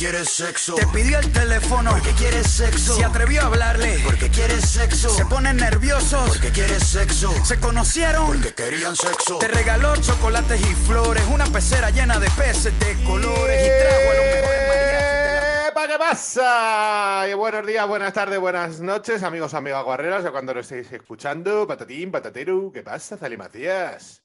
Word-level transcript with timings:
quiere 0.00 0.24
sexo. 0.24 0.74
Te 0.76 0.86
pidió 0.86 1.18
el 1.18 1.32
teléfono 1.32 1.90
porque 1.90 2.12
quiere 2.12 2.44
sexo. 2.44 2.96
Se 2.96 3.04
atrevió 3.04 3.42
a 3.42 3.46
hablarle 3.46 3.98
porque 4.04 4.30
quiere 4.30 4.60
sexo. 4.60 5.10
Se 5.10 5.26
ponen 5.26 5.56
nerviosos 5.56 6.28
porque 6.28 6.50
quiere 6.50 6.80
sexo. 6.80 7.32
Se 7.44 7.58
conocieron 7.60 8.26
porque 8.26 8.54
querían 8.54 8.96
sexo. 8.96 9.38
Te 9.38 9.48
regaló 9.48 9.94
chocolates 9.96 10.60
y 10.60 10.74
flores. 10.74 11.22
Una 11.32 11.46
pecera 11.46 11.90
llena 11.90 12.18
de 12.18 12.30
peces 12.30 12.78
de 12.78 13.04
colores. 13.04 13.66
Y 13.66 13.68
trajo 13.82 14.10
a 14.10 14.68
mariachis. 14.68 15.68
¡Epa, 15.70 15.86
¿Qué 15.86 15.98
pasa? 15.98 17.28
Y 17.28 17.34
buenos 17.34 17.66
días, 17.66 17.86
buenas 17.86 18.12
tardes, 18.12 18.40
buenas 18.40 18.80
noches, 18.80 19.22
amigos, 19.22 19.54
amigas 19.54 19.84
guerreras, 19.84 20.24
de 20.24 20.30
cuando 20.30 20.54
lo 20.54 20.60
estéis 20.60 20.90
escuchando. 20.92 21.66
Patatín, 21.66 22.10
patatero, 22.10 22.70
¿qué 22.72 22.82
pasa, 22.82 23.16
Zali 23.16 23.36
Macías? 23.36 24.19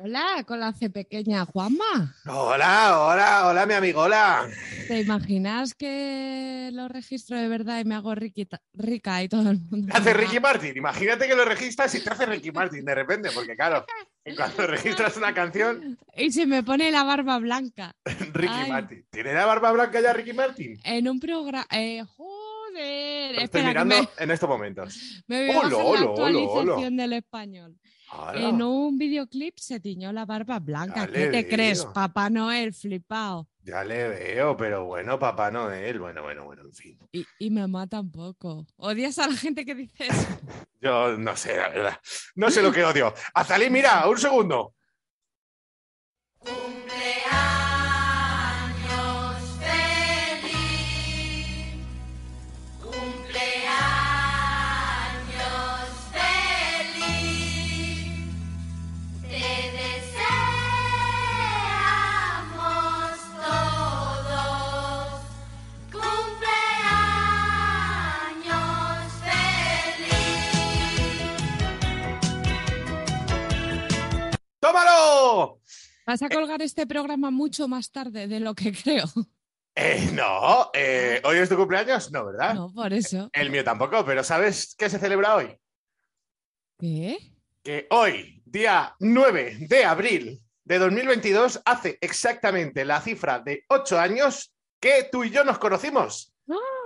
Hola, 0.00 0.44
con 0.46 0.60
la 0.60 0.72
C 0.72 0.90
pequeña 0.90 1.44
Juanma. 1.44 2.14
Hola, 2.26 3.00
hola, 3.00 3.48
hola, 3.48 3.66
mi 3.66 3.74
amigo, 3.74 4.02
hola. 4.02 4.48
¿Te 4.86 5.00
imaginas 5.00 5.74
que 5.74 6.70
lo 6.72 6.86
registro 6.86 7.36
de 7.36 7.48
verdad 7.48 7.80
y 7.80 7.84
me 7.84 7.96
hago 7.96 8.14
riquita- 8.14 8.62
rica 8.74 9.20
y 9.24 9.28
todo 9.28 9.50
el 9.50 9.58
mundo? 9.60 9.88
Te 9.92 9.98
hace 9.98 10.14
Ricky 10.14 10.38
Martin. 10.38 10.76
Imagínate 10.76 11.26
que 11.26 11.34
lo 11.34 11.44
registras 11.44 11.92
y 11.96 12.00
te 12.04 12.10
hace 12.10 12.26
Ricky 12.26 12.52
Martin 12.52 12.84
de 12.84 12.94
repente, 12.94 13.30
porque 13.34 13.56
claro, 13.56 13.84
cuando 14.36 14.66
registras 14.68 15.16
una 15.16 15.34
canción, 15.34 15.98
Y 16.16 16.30
se 16.30 16.46
me 16.46 16.62
pone 16.62 16.92
la 16.92 17.02
barba 17.02 17.36
blanca. 17.38 17.96
Ricky 18.34 18.52
Ay. 18.54 18.70
Martin. 18.70 19.04
¿Tiene 19.10 19.34
la 19.34 19.46
barba 19.46 19.72
blanca 19.72 20.00
ya 20.00 20.12
Ricky 20.12 20.32
Martin? 20.32 20.78
En 20.84 21.08
un 21.08 21.18
programa. 21.18 21.66
Eh, 21.72 22.04
joder. 22.16 23.34
Lo 23.34 23.40
estoy 23.40 23.44
Espera, 23.62 23.68
mirando 23.68 23.96
me, 24.02 24.08
en 24.22 24.30
estos 24.30 24.48
momentos. 24.48 25.24
me 25.26 25.46
voy 25.48 25.56
a 25.56 25.68
la 25.68 26.00
actualización 26.02 26.96
del 26.96 27.12
español. 27.14 27.76
En 28.34 28.62
un 28.62 28.96
videoclip 28.96 29.58
se 29.58 29.80
tiñó 29.80 30.12
la 30.12 30.24
barba 30.24 30.58
blanca. 30.58 31.06
Ya 31.06 31.12
¿Qué 31.12 31.26
te 31.26 31.48
crees? 31.48 31.84
Papá 31.84 32.30
Noel 32.30 32.72
flipado. 32.72 33.48
Ya 33.62 33.84
le 33.84 34.08
veo, 34.08 34.56
pero 34.56 34.86
bueno, 34.86 35.18
Papá 35.18 35.50
Noel, 35.50 35.98
bueno, 35.98 36.22
bueno, 36.22 36.44
bueno, 36.44 36.62
en 36.62 36.72
fin. 36.72 36.98
Y, 37.12 37.26
y 37.38 37.50
me 37.50 37.66
mata 37.66 38.00
un 38.00 38.10
poco. 38.10 38.66
¿Odias 38.76 39.18
a 39.18 39.28
la 39.28 39.36
gente 39.36 39.64
que 39.66 39.74
dice 39.74 40.06
eso? 40.06 40.26
Yo 40.80 41.18
no 41.18 41.36
sé, 41.36 41.56
la 41.56 41.68
verdad. 41.68 42.00
No 42.34 42.50
sé 42.50 42.62
lo 42.62 42.72
que 42.72 42.84
odio. 42.84 43.12
Azalí, 43.34 43.68
mira, 43.68 44.08
un 44.08 44.16
segundo. 44.16 44.74
Vas 76.06 76.22
a 76.22 76.28
colgar 76.28 76.62
este 76.62 76.86
programa 76.86 77.30
mucho 77.30 77.68
más 77.68 77.90
tarde 77.90 78.26
de 78.28 78.40
lo 78.40 78.54
que 78.54 78.72
creo. 78.84 79.06
Eh, 79.74 80.10
no, 80.12 80.70
eh, 80.74 81.20
¿hoy 81.24 81.38
es 81.38 81.48
tu 81.48 81.56
cumpleaños? 81.56 82.10
No, 82.10 82.26
¿verdad? 82.26 82.54
No, 82.54 82.72
por 82.72 82.92
eso. 82.92 83.30
El 83.32 83.50
mío 83.50 83.62
tampoco, 83.62 84.04
pero 84.04 84.24
¿sabes 84.24 84.74
qué 84.76 84.90
se 84.90 84.98
celebra 84.98 85.36
hoy? 85.36 85.56
¿Qué? 86.78 87.18
Que 87.62 87.86
hoy, 87.90 88.42
día 88.44 88.96
9 88.98 89.58
de 89.68 89.84
abril 89.84 90.40
de 90.64 90.78
2022, 90.78 91.62
hace 91.64 91.96
exactamente 92.00 92.84
la 92.84 93.00
cifra 93.00 93.38
de 93.38 93.64
8 93.68 93.98
años 93.98 94.52
que 94.80 95.08
tú 95.12 95.24
y 95.24 95.30
yo 95.30 95.44
nos 95.44 95.58
conocimos. 95.58 96.34
¡Ah! 96.50 96.77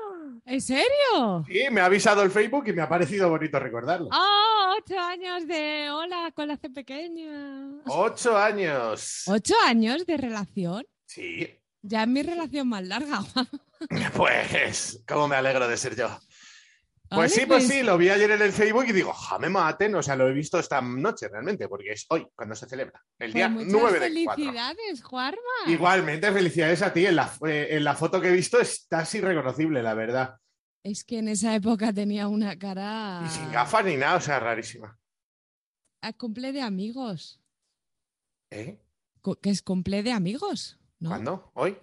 ¿En 0.44 0.60
serio? 0.60 1.44
Sí, 1.47 1.64
me 1.70 1.80
ha 1.80 1.84
avisado 1.86 2.22
el 2.22 2.30
Facebook 2.30 2.64
y 2.69 2.72
me 2.72 2.82
ha 2.82 2.88
parecido 2.88 3.28
bonito 3.30 3.58
recordarlo. 3.58 4.08
¡Oh! 4.12 4.62
Ocho 4.78 4.98
años 4.98 5.47
de 5.47 5.91
hola 5.91 6.32
con 6.34 6.48
la 6.48 6.56
C 6.56 6.70
pequeña. 6.70 7.82
Ocho 7.86 8.36
años. 8.36 9.22
¿Ocho 9.26 9.54
años 9.66 10.06
de 10.06 10.16
relación? 10.16 10.84
Sí, 11.06 11.47
Ya 11.82 12.03
es 12.03 12.08
mi 12.08 12.22
relación 12.22 12.69
más 12.69 12.82
larga. 12.86 13.20
pues, 14.16 15.03
cómo 15.06 15.28
me 15.28 15.36
alegro 15.36 15.69
de 15.69 15.76
ser 15.76 15.94
yo. 15.94 16.08
Pues 17.15 17.34
sí, 17.34 17.47
pues 17.47 17.67
sí, 17.69 17.83
lo 17.83 17.97
vi 17.99 18.09
ayer 18.11 18.31
en 18.31 18.43
el 18.43 18.53
Facebook 18.53 18.84
y 18.89 18.93
digo, 18.93 19.12
ja, 19.12 19.39
me 19.39 19.49
maten, 19.49 19.95
o 19.95 20.03
sea, 20.03 20.17
lo 20.17 20.28
he 20.28 20.33
visto 20.33 20.59
esta 20.59 20.81
noche 20.81 21.28
realmente, 21.28 21.69
porque 21.69 21.93
es 21.93 22.06
hoy 22.09 22.27
cuando 22.34 22.55
se 22.55 22.67
celebra, 22.69 23.00
el 23.19 23.33
Pues 23.33 23.34
día 23.34 23.49
muchas 23.49 23.73
9 23.73 24.00
de 24.00 24.25
4. 24.25 24.45
felicidades, 24.45 25.03
Juarma. 25.03 25.39
Igualmente, 25.67 26.33
felicidades 26.33 26.83
a 26.83 26.93
ti. 26.93 27.06
En 27.06 27.17
la, 27.17 27.33
eh, 27.47 27.69
en 27.71 27.84
la 27.84 27.95
foto 27.95 28.21
que 28.21 28.28
he 28.28 28.33
visto 28.33 28.61
estás 28.61 29.15
irreconocible, 29.15 29.83
la 29.83 29.95
verdad. 29.95 30.37
Es 30.84 31.05
que 31.05 31.19
en 31.19 31.28
esa 31.28 31.55
época 31.55 31.93
tenía 31.93 32.27
una 32.28 32.59
cara. 32.59 33.22
Y 33.25 33.28
sin 33.28 33.53
gafas 33.53 33.84
ni 33.84 33.97
nada, 33.97 34.17
o 34.17 34.21
sea, 34.21 34.41
rarísima. 34.41 34.99
a 36.01 36.12
cumple 36.12 36.51
de 36.53 36.61
amigos. 36.62 37.41
¿Eh? 38.51 38.78
Que 39.41 39.51
es 39.51 39.62
cumple 39.62 40.03
de 40.03 40.13
amigos, 40.13 40.78
¿no? 40.98 41.10
¿Cuándo? 41.10 41.51
¿Hoy? 41.54 41.78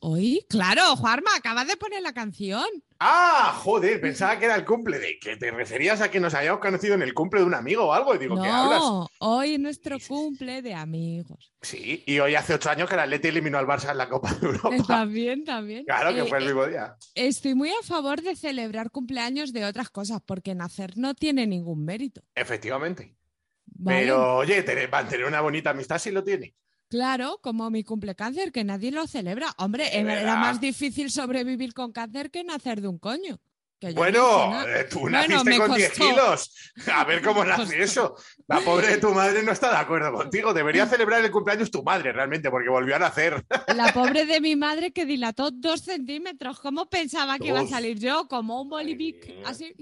¿Hoy? 0.00 0.46
Claro, 0.48 0.96
Juarma, 0.96 1.30
acabas 1.36 1.68
de 1.68 1.76
poner 1.76 2.00
la 2.02 2.14
canción. 2.14 2.64
Ah, 3.02 3.58
joder, 3.64 3.98
pensaba 3.98 4.38
que 4.38 4.44
era 4.44 4.54
el 4.56 4.66
cumple 4.66 4.98
de 4.98 5.18
que 5.18 5.34
te 5.38 5.50
referías 5.50 6.02
a 6.02 6.10
que 6.10 6.20
nos 6.20 6.34
hayamos 6.34 6.60
conocido 6.60 6.94
en 6.94 7.00
el 7.00 7.14
cumple 7.14 7.40
de 7.40 7.46
un 7.46 7.54
amigo 7.54 7.86
o 7.86 7.92
algo. 7.94 8.14
Y 8.14 8.18
digo, 8.18 8.34
¿qué 8.40 8.46
hablas? 8.46 8.80
no, 8.80 9.08
hoy 9.20 9.54
es 9.54 9.58
nuestro 9.58 9.96
cumple 10.06 10.60
de 10.60 10.74
amigos. 10.74 11.50
Sí, 11.62 12.04
y 12.06 12.18
hoy 12.18 12.34
hace 12.34 12.52
ocho 12.52 12.68
años 12.68 12.88
que 12.90 12.94
el 12.96 13.00
Atleti 13.00 13.28
eliminó 13.28 13.56
al 13.56 13.66
Barça 13.66 13.90
en 13.90 13.96
la 13.96 14.06
Copa 14.10 14.34
de 14.34 14.46
Europa. 14.46 14.76
También, 14.86 15.44
también. 15.44 15.84
Claro 15.86 16.12
que 16.12 16.20
Eh, 16.20 16.26
fue 16.26 16.38
el 16.38 16.44
eh, 16.44 16.46
mismo 16.48 16.66
día. 16.66 16.94
Estoy 17.14 17.54
muy 17.54 17.70
a 17.70 17.82
favor 17.82 18.20
de 18.20 18.36
celebrar 18.36 18.90
cumpleaños 18.90 19.54
de 19.54 19.64
otras 19.64 19.88
cosas, 19.88 20.20
porque 20.26 20.54
nacer 20.54 20.98
no 20.98 21.14
tiene 21.14 21.46
ningún 21.46 21.82
mérito. 21.86 22.20
Efectivamente. 22.34 23.16
¿vale? 23.64 24.00
Pero, 24.00 24.36
oye, 24.36 24.62
tener- 24.62 24.90
mantener 24.90 25.24
una 25.24 25.40
bonita 25.40 25.70
amistad 25.70 25.98
sí 25.98 26.10
lo 26.10 26.22
tiene. 26.22 26.54
Claro, 26.90 27.38
como 27.40 27.70
mi 27.70 27.84
cumple 27.84 28.16
cáncer, 28.16 28.50
que 28.50 28.64
nadie 28.64 28.90
lo 28.90 29.06
celebra. 29.06 29.54
Hombre, 29.58 29.96
era 29.96 30.34
más 30.36 30.60
difícil 30.60 31.08
sobrevivir 31.10 31.72
con 31.72 31.92
cáncer 31.92 32.32
que 32.32 32.42
nacer 32.42 32.80
de 32.80 32.88
un 32.88 32.98
coño. 32.98 33.38
que 33.78 33.86
yo 33.88 33.94
no 33.94 34.00
Bueno, 34.00 34.68
eh, 34.68 34.88
tú 34.90 35.08
naciste 35.08 35.56
con 35.56 35.72
10 35.74 35.88
costó. 35.90 36.04
kilos. 36.04 36.72
A 36.92 37.04
ver 37.04 37.22
cómo 37.22 37.44
nace 37.46 37.80
eso. 37.80 38.16
La 38.48 38.58
pobre 38.60 38.88
de 38.88 38.96
tu 38.98 39.10
madre 39.12 39.44
no 39.44 39.52
está 39.52 39.70
de 39.70 39.76
acuerdo 39.76 40.12
contigo. 40.12 40.52
Debería 40.52 40.84
celebrar 40.88 41.24
el 41.24 41.30
cumpleaños 41.30 41.70
tu 41.70 41.84
madre 41.84 42.10
realmente, 42.12 42.50
porque 42.50 42.68
volvió 42.68 42.96
a 42.96 42.98
nacer. 42.98 43.46
La 43.74 43.92
pobre 43.94 44.26
de 44.26 44.40
mi 44.40 44.56
madre 44.56 44.92
que 44.92 45.06
dilató 45.06 45.52
dos 45.52 45.82
centímetros. 45.82 46.58
¿Cómo 46.58 46.90
pensaba 46.90 47.38
que 47.38 47.46
iba 47.48 47.60
a 47.60 47.66
salir 47.68 48.00
yo? 48.00 48.26
Como 48.26 48.60
un 48.60 48.68
bolivic. 48.68 49.32
Así. 49.46 49.72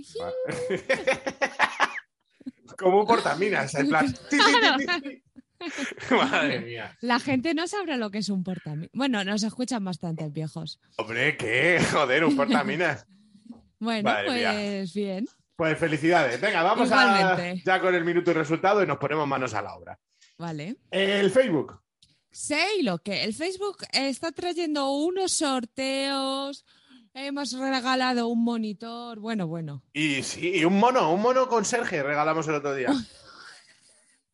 Como 2.78 3.00
un 3.00 3.06
portaminas, 3.06 3.74
en 3.74 3.88
plan. 3.88 4.06
ti, 4.12 4.18
ti, 4.30 4.36
ti, 4.38 4.86
ti, 5.00 5.00
ti. 5.10 5.22
Madre 6.10 6.60
mía. 6.60 6.96
La 7.00 7.18
gente 7.18 7.54
no 7.54 7.66
sabrá 7.66 7.96
lo 7.96 8.10
que 8.10 8.18
es 8.18 8.28
un 8.28 8.44
portaminas. 8.44 8.90
Bueno, 8.92 9.24
nos 9.24 9.42
escuchan 9.42 9.84
bastantes 9.84 10.32
viejos. 10.32 10.80
Hombre, 10.96 11.36
¿qué? 11.36 11.80
Joder, 11.92 12.24
un 12.24 12.36
portaminas. 12.36 13.06
Bueno, 13.78 14.10
Madre 14.10 14.30
mía. 14.30 14.52
pues 14.52 14.94
bien. 14.94 15.26
Pues 15.56 15.78
felicidades. 15.78 16.40
Venga, 16.40 16.62
vamos 16.62 16.90
a, 16.92 17.36
ya 17.64 17.80
con 17.80 17.94
el 17.94 18.04
minuto 18.04 18.30
y 18.30 18.34
resultado 18.34 18.82
y 18.82 18.86
nos 18.86 18.98
ponemos 18.98 19.26
manos 19.26 19.54
a 19.54 19.62
la 19.62 19.74
obra. 19.74 19.98
Vale. 20.38 20.76
El 20.90 21.30
Facebook. 21.32 21.80
Sé 22.30 22.64
lo 22.82 22.98
que 22.98 23.24
el 23.24 23.34
Facebook 23.34 23.78
está 23.92 24.30
trayendo 24.30 24.92
unos 24.92 25.32
sorteos. 25.32 26.64
Hemos 27.12 27.52
regalado 27.52 28.28
un 28.28 28.44
monitor. 28.44 29.18
Bueno, 29.18 29.48
bueno. 29.48 29.82
Y 29.92 30.22
sí, 30.22 30.52
y 30.54 30.64
un 30.64 30.78
mono, 30.78 31.12
un 31.12 31.20
mono 31.20 31.48
con 31.48 31.64
Sergio 31.64 32.04
regalamos 32.04 32.46
el 32.46 32.54
otro 32.54 32.74
día. 32.76 32.90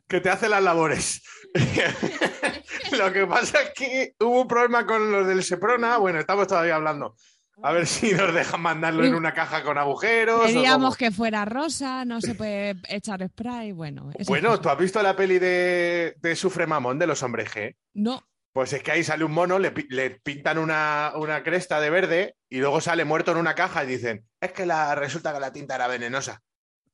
que 0.09 0.21
te 0.21 0.31
hace 0.31 0.49
las 0.49 0.63
labores. 0.63 1.23
Lo 2.99 3.13
que 3.13 3.27
pasa 3.27 3.63
es 3.63 3.71
que 3.71 4.15
hubo 4.21 4.43
un 4.43 4.49
problema 4.49 4.87
con 4.87 5.11
los 5.11 5.27
del 5.27 5.43
Seprona. 5.43 5.99
Bueno, 5.99 6.19
estamos 6.19 6.47
todavía 6.47 6.77
hablando. 6.77 7.17
A 7.63 7.71
ver 7.73 7.87
si 7.87 8.13
nos 8.13 8.35
dejan 8.35 8.61
mandarlo 8.61 9.05
en 9.05 9.15
una 9.15 9.33
caja 9.33 9.63
con 9.63 9.79
agujeros. 9.79 10.47
Queríamos 10.47 10.97
que 10.97 11.13
fuera 11.13 11.45
rosa, 11.45 12.05
no 12.05 12.21
se 12.21 12.35
puede 12.35 12.75
echar 12.89 13.25
spray. 13.29 13.71
Bueno, 13.73 14.11
Bueno. 14.27 14.61
¿tú 14.61 14.69
has 14.69 14.79
visto 14.79 15.01
la 15.03 15.15
peli 15.15 15.39
de, 15.39 16.17
de 16.21 16.37
Sufre 16.37 16.67
Mamón 16.67 16.99
de 16.99 17.07
los 17.07 17.23
hombres 17.23 17.49
G? 17.55 17.77
No, 17.95 18.21
Pues 18.53 18.73
es 18.73 18.83
que 18.83 18.91
ahí 18.91 19.05
sale 19.05 19.25
un 19.25 19.31
mono, 19.33 19.61
le, 19.61 19.73
le 19.89 20.11
pintan 20.11 20.59
una, 20.59 21.13
una 21.15 21.45
cresta 21.45 21.81
de 21.81 21.91
verde 21.91 22.37
y 22.49 22.59
luego 22.59 22.81
sale 22.81 23.05
muerto 23.05 23.31
en 23.31 23.39
una 23.39 23.55
caja 23.55 23.85
y 23.85 23.87
dicen, 23.87 24.27
es 24.41 24.51
que 24.53 24.67
la, 24.67 24.95
resulta 24.97 25.33
que 25.33 25.41
la 25.41 25.53
tinta 25.53 25.77
era 25.77 25.87
venenosa. 25.87 26.43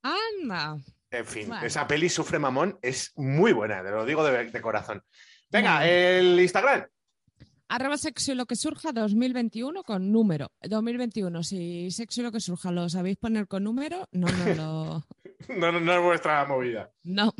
anda. 0.02 0.76
En 1.10 1.26
fin, 1.26 1.48
Bueno. 1.48 1.66
esa 1.66 1.86
peli 1.86 2.08
Sufre 2.08 2.38
Mamón 2.38 2.78
es 2.82 3.12
muy 3.16 3.52
buena, 3.52 3.82
te 3.82 3.90
lo 3.90 4.04
digo 4.04 4.24
de, 4.24 4.50
de 4.50 4.60
corazón. 4.60 5.02
Venga, 5.50 5.86
el 5.88 6.38
Instagram. 6.38 6.86
Arroba 7.68 7.96
sexo 7.98 8.32
y 8.32 8.34
lo 8.34 8.46
que 8.46 8.56
surja 8.56 8.90
2021 8.92 9.84
con 9.84 10.10
número. 10.10 10.50
2021, 10.62 11.42
si 11.44 11.90
sexo 11.92 12.20
y 12.20 12.24
lo 12.24 12.32
que 12.32 12.40
surja 12.40 12.72
lo 12.72 12.88
sabéis 12.88 13.16
poner 13.16 13.46
con 13.46 13.62
número, 13.64 14.08
no, 14.12 14.26
no 14.28 14.54
lo. 14.54 15.06
No, 15.48 15.72
no, 15.72 15.80
no 15.80 15.92
es 15.94 16.02
vuestra 16.02 16.44
movida. 16.44 16.90
No. 17.02 17.32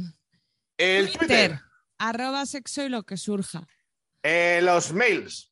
El 0.78 1.12
Twitter. 1.12 1.60
Arroba 1.98 2.46
sexo 2.46 2.82
y 2.82 2.88
lo 2.88 3.02
que 3.02 3.16
surja. 3.18 3.66
Eh, 4.22 4.60
los 4.62 4.92
mails. 4.94 5.49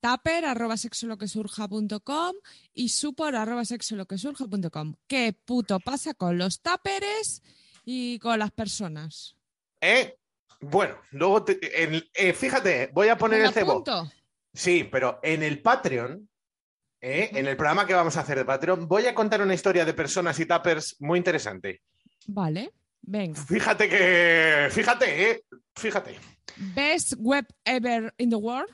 Taper 0.00 0.44
arroba 0.44 0.76
sexo 0.76 1.08
y 2.74 2.88
supor 2.88 3.34
arroba 3.36 3.64
sexo 3.64 3.94
y 3.94 3.98
lo 3.98 4.06
que 4.06 4.16
surja.com. 4.18 4.94
¿Qué 5.06 5.32
puto 5.44 5.80
pasa 5.80 6.14
con 6.14 6.38
los 6.38 6.60
taperes 6.60 7.42
y 7.84 8.18
con 8.20 8.38
las 8.38 8.52
personas? 8.52 9.36
¿Eh? 9.80 10.16
Bueno, 10.60 10.96
luego, 11.12 11.44
te- 11.44 11.82
en- 11.82 12.04
eh, 12.14 12.32
fíjate, 12.32 12.90
voy 12.92 13.08
a 13.08 13.16
poner 13.18 13.40
¿Me 13.40 13.46
el 13.48 13.52
cebo. 13.54 13.84
Sí, 14.52 14.84
pero 14.90 15.20
en 15.22 15.42
el 15.42 15.60
Patreon, 15.62 16.28
¿eh? 17.00 17.30
en 17.32 17.46
el 17.46 17.56
programa 17.56 17.86
que 17.86 17.94
vamos 17.94 18.16
a 18.16 18.20
hacer 18.20 18.38
de 18.38 18.44
Patreon, 18.44 18.88
voy 18.88 19.06
a 19.06 19.14
contar 19.14 19.40
una 19.42 19.54
historia 19.54 19.84
de 19.84 19.94
personas 19.94 20.38
y 20.40 20.46
tappers 20.46 20.96
muy 21.00 21.18
interesante. 21.18 21.82
Vale, 22.26 22.72
venga. 23.02 23.40
Fíjate 23.44 23.88
que, 23.88 24.68
fíjate, 24.70 25.30
¿eh? 25.30 25.44
fíjate. 25.76 26.18
Best 26.74 27.14
web 27.18 27.46
ever 27.64 28.12
in 28.18 28.30
the 28.30 28.36
world. 28.36 28.68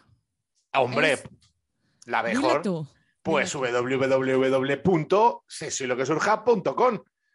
Hombre, 0.75 1.13
Es- 1.15 1.25
la 2.07 2.23
mejor, 2.23 2.63
tú. 2.63 2.87
pues 3.23 3.51
tú. 3.53 3.59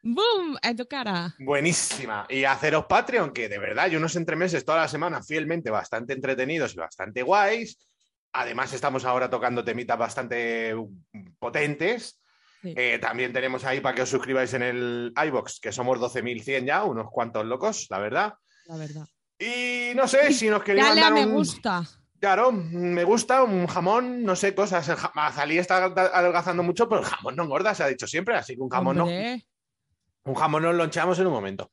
¡Boom! 0.02 0.58
En 0.62 0.78
tu 0.78 0.86
cara. 0.88 1.36
Buenísima. 1.40 2.26
Y 2.30 2.46
haceros 2.46 2.86
Patreon, 2.86 3.32
que 3.32 3.50
de 3.50 3.58
verdad, 3.60 3.86
hay 3.86 3.96
unos 3.98 4.16
entremeses 4.16 4.64
toda 4.64 4.80
la 4.82 4.88
semana 4.88 5.22
fielmente 5.22 5.70
bastante 5.70 6.14
entretenidos 6.14 6.74
y 6.74 6.78
bastante 6.78 7.22
guays. 7.22 7.78
Además, 8.32 8.72
estamos 8.74 9.04
ahora 9.06 9.30
tocando 9.30 9.64
temitas 9.64 9.98
bastante 9.98 10.76
potentes. 11.40 12.20
Sí. 12.62 12.74
Eh, 12.76 13.00
también 13.02 13.34
tenemos 13.34 13.64
ahí 13.66 13.80
para 13.82 13.96
que 13.96 14.02
os 14.04 14.10
suscribáis 14.10 14.54
en 14.54 14.64
el 14.64 15.14
iBox, 15.26 15.60
que 15.60 15.72
somos 15.72 15.98
12.100 16.00 16.66
ya, 16.66 16.84
unos 16.84 17.08
cuantos 17.10 17.46
locos, 17.46 17.88
la 17.90 18.00
verdad. 18.00 18.34
La 18.66 18.76
verdad. 18.78 19.08
Y 19.38 19.92
no 19.96 20.08
sé 20.08 20.34
si 20.34 20.50
nos 20.50 20.62
queréis 20.64 20.86
Dale 20.86 21.02
a 21.02 21.04
mandar 21.06 21.26
me 21.26 21.32
un... 21.32 21.38
gusta. 21.38 21.84
Claro, 22.20 22.52
me 22.52 23.04
gusta 23.04 23.44
un 23.44 23.68
jamón, 23.68 24.24
no 24.24 24.36
sé, 24.36 24.54
cosas. 24.54 24.90
Azalí 24.90 25.58
está 25.58 25.86
adelgazando 25.86 26.64
mucho, 26.64 26.90
pero 26.90 27.02
el 27.02 27.08
jamón 27.08 27.36
no 27.36 27.44
engorda, 27.44 27.74
se 27.74 27.84
ha 27.84 27.88
dicho 27.88 28.08
siempre, 28.08 28.36
así 28.36 28.56
que 28.56 28.62
un 28.62 28.70
jamón 28.70 28.98
no. 28.98 29.06
Un 29.06 30.36
jamón 30.36 30.64
nos 30.64 30.76
lo 30.76 30.84
echamos 30.84 31.18
en 31.20 31.28
un 31.28 31.34
momento. 31.34 31.72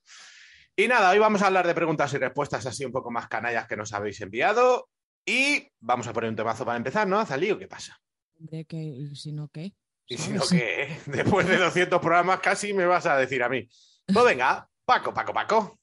Y 0.77 0.89
nada, 0.89 1.11
hoy 1.11 1.19
vamos 1.19 1.43
a 1.43 1.47
hablar 1.47 1.67
de 1.67 1.75
preguntas 1.75 2.13
y 2.15 2.19
respuestas 2.19 2.65
así 2.67 2.85
un 2.85 2.93
poco 2.93 3.11
más 3.11 3.29
canallas 3.29 3.67
que 3.67 3.77
nos 3.77 3.93
habéis 3.93 4.21
enviado. 4.21 4.89
Y 5.25 5.69
vamos 5.81 6.07
a 6.07 6.13
poner 6.13 6.31
un 6.31 6.37
temazo 6.37 6.65
para 6.65 6.77
empezar, 6.77 7.09
¿no, 7.09 7.19
Azalí? 7.19 7.51
¿O 7.51 7.59
qué 7.59 7.67
pasa? 7.67 7.99
hombre, 8.39 8.65
que 8.67 8.77
y 8.77 9.17
si 9.17 9.33
no, 9.33 9.49
¿qué? 9.49 9.75
Y 10.07 10.19
si 10.19 10.33
no, 10.33 10.43
¿qué? 10.49 10.99
Después 11.07 11.49
de 11.49 11.57
200 11.57 12.01
programas 12.01 12.41
casi 12.41 12.73
me 12.73 12.87
vas 12.87 13.07
a 13.07 13.17
decir 13.17 13.43
a 13.43 13.49
mí. 13.49 13.69
Pues 14.07 14.25
venga, 14.25 14.69
Paco, 14.85 15.13
Paco, 15.13 15.33
Paco. 15.33 15.81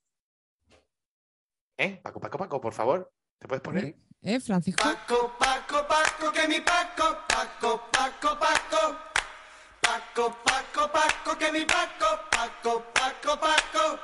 ¿Eh? 1.78 2.00
Paco, 2.02 2.20
Paco, 2.20 2.38
Paco, 2.38 2.62
por 2.62 2.74
favor. 2.74 3.12
¿Te 3.38 3.48
puedes 3.48 3.62
poner? 3.62 3.96
¿Eh, 4.26 4.40
Francisco? 4.40 4.82
Paco, 4.82 5.34
Paco, 5.38 5.86
Paco, 5.86 6.32
que 6.32 6.48
mi 6.48 6.62
Paco, 6.62 7.18
Paco, 7.28 7.90
Paco, 7.92 8.40
Paco. 8.40 8.96
Paco, 9.82 10.38
Paco, 10.46 10.92
Paco, 10.94 11.38
que 11.38 11.52
mi 11.52 11.66
Paco, 11.66 12.22
Paco, 12.32 12.86
Paco, 12.94 13.38
Paco. 13.38 14.00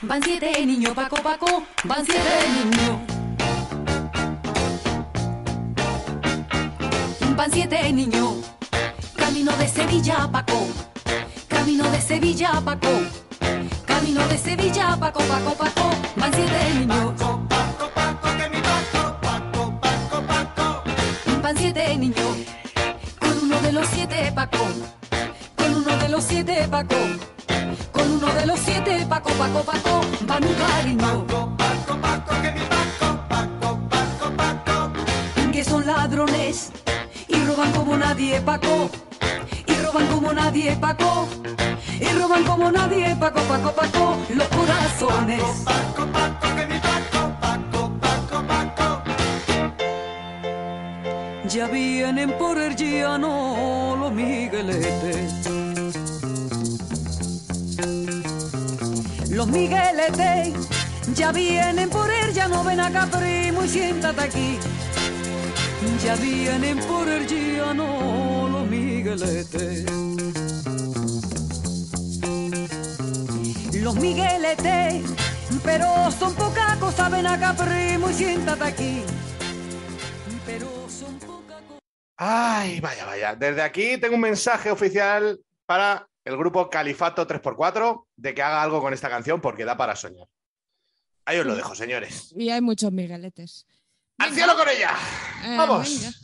Van 0.00 0.22
siete 0.22 0.64
niños, 0.64 0.94
Paco, 0.94 1.16
Paco, 1.16 1.64
van 1.84 2.06
siete 2.06 2.48
niños. 2.48 2.98
Van 7.36 7.52
siete 7.52 7.92
niños, 7.92 8.36
camino 9.18 9.54
de 9.58 9.68
Sevilla, 9.68 10.30
Paco. 10.32 10.66
Camino 11.46 11.90
de 11.90 12.00
Sevilla, 12.00 12.58
Paco. 12.64 13.02
Camino 14.02 14.26
de 14.26 14.36
Sevilla, 14.36 14.96
Paco, 14.98 15.20
Paco, 15.20 15.54
Paco. 15.54 15.90
Van 16.16 16.34
siete 16.34 16.74
niños, 16.74 17.12
Paco, 17.16 17.40
Paco, 17.48 17.90
Paco, 17.94 18.28
que 18.36 18.48
mi 18.50 18.60
Paco, 18.60 19.16
Paco, 19.20 19.80
Paco, 19.80 20.22
Paco. 20.26 20.82
van 21.40 21.56
siete 21.56 21.96
niños. 21.98 22.36
Con 23.20 23.38
uno 23.44 23.60
de 23.60 23.70
los 23.70 23.86
siete, 23.86 24.32
Paco. 24.34 24.58
Con 25.54 25.74
uno 25.76 25.96
de 25.98 26.08
los 26.08 26.24
siete, 26.24 26.66
Paco. 26.68 26.96
Con 27.92 28.10
uno 28.10 28.26
de 28.26 28.44
los 28.44 28.58
siete, 28.58 29.06
Paco, 29.08 29.30
Paco, 29.34 29.62
Paco. 29.62 30.00
Van 30.26 30.44
un 30.44 30.54
cariño. 30.54 31.24
Paco, 31.28 31.56
Paco, 31.56 32.00
Paco, 32.00 32.42
que 32.42 32.50
mi 32.50 32.60
Paco, 32.60 33.20
Paco, 33.28 33.78
Paco, 33.88 34.36
Paco. 34.36 34.92
que 35.52 35.62
son 35.62 35.86
ladrones 35.86 36.72
y 37.28 37.36
roban 37.44 37.70
como 37.70 37.96
nadie, 37.96 38.40
Paco. 38.40 38.90
Y 39.64 39.74
roban 39.74 40.08
como 40.08 40.32
nadie, 40.32 40.74
Paco. 40.74 41.28
Y 42.02 42.18
roban 42.18 42.42
como 42.42 42.72
nadie, 42.72 43.14
Paco, 43.14 43.40
Paco, 43.42 43.72
Paco. 43.72 44.16
Los 44.34 44.48
corazones. 44.48 45.40
Paco, 45.64 46.04
Paco, 46.12 46.56
que 46.56 46.66
mi 46.66 46.78
Paco, 46.80 47.20
Paco, 47.40 47.92
Paco, 48.00 48.46
Paco. 48.48 49.02
Ya 51.48 51.68
vienen 51.68 52.32
por 52.38 52.58
el 52.58 52.74
llano 52.74 53.96
los 54.00 54.12
migueletes. 54.12 55.32
Los 59.30 59.46
migueletes 59.46 60.54
ya 61.14 61.30
vienen 61.30 61.88
por 61.88 62.10
el 62.10 62.34
llano, 62.34 62.64
ven 62.64 62.80
acá 62.80 63.06
primo 63.06 63.64
y 63.64 63.68
siéntate 63.68 64.20
aquí. 64.22 64.58
Ya 66.04 66.16
vienen 66.16 66.78
por 66.80 67.08
el 67.08 67.26
llano 67.28 68.48
los 68.50 68.66
migueletes. 68.68 69.84
Los 73.82 73.96
migueletes, 73.96 75.02
pero 75.64 76.10
son 76.12 76.34
poca 76.36 76.76
cosa, 76.78 77.08
ven 77.08 77.26
acá 77.26 77.54
primo 77.54 78.10
y 78.10 78.14
siéntate 78.14 78.62
aquí. 78.64 79.02
Pero 80.46 80.68
son 80.88 81.18
poca 81.18 81.56
cosa. 81.66 81.80
Ay, 82.16 82.80
vaya, 82.80 83.04
vaya. 83.04 83.34
Desde 83.34 83.60
aquí 83.62 83.98
tengo 83.98 84.14
un 84.14 84.20
mensaje 84.20 84.70
oficial 84.70 85.40
para 85.66 86.08
el 86.24 86.36
grupo 86.36 86.70
Califato 86.70 87.26
3x4 87.26 88.04
de 88.16 88.34
que 88.34 88.42
haga 88.42 88.62
algo 88.62 88.80
con 88.80 88.94
esta 88.94 89.08
canción 89.08 89.40
porque 89.40 89.64
da 89.64 89.76
para 89.76 89.96
soñar. 89.96 90.28
Ahí 91.24 91.38
os 91.38 91.46
lo 91.46 91.56
dejo, 91.56 91.74
señores. 91.74 92.32
Y 92.36 92.50
hay 92.50 92.60
muchos 92.60 92.92
migueletes. 92.92 93.66
¡Al 94.18 94.30
Venga. 94.30 94.44
cielo 94.44 94.58
con 94.58 94.68
ella! 94.68 94.92
Eh, 95.44 95.56
¡Vamos! 95.56 95.88
venga. 95.88 96.16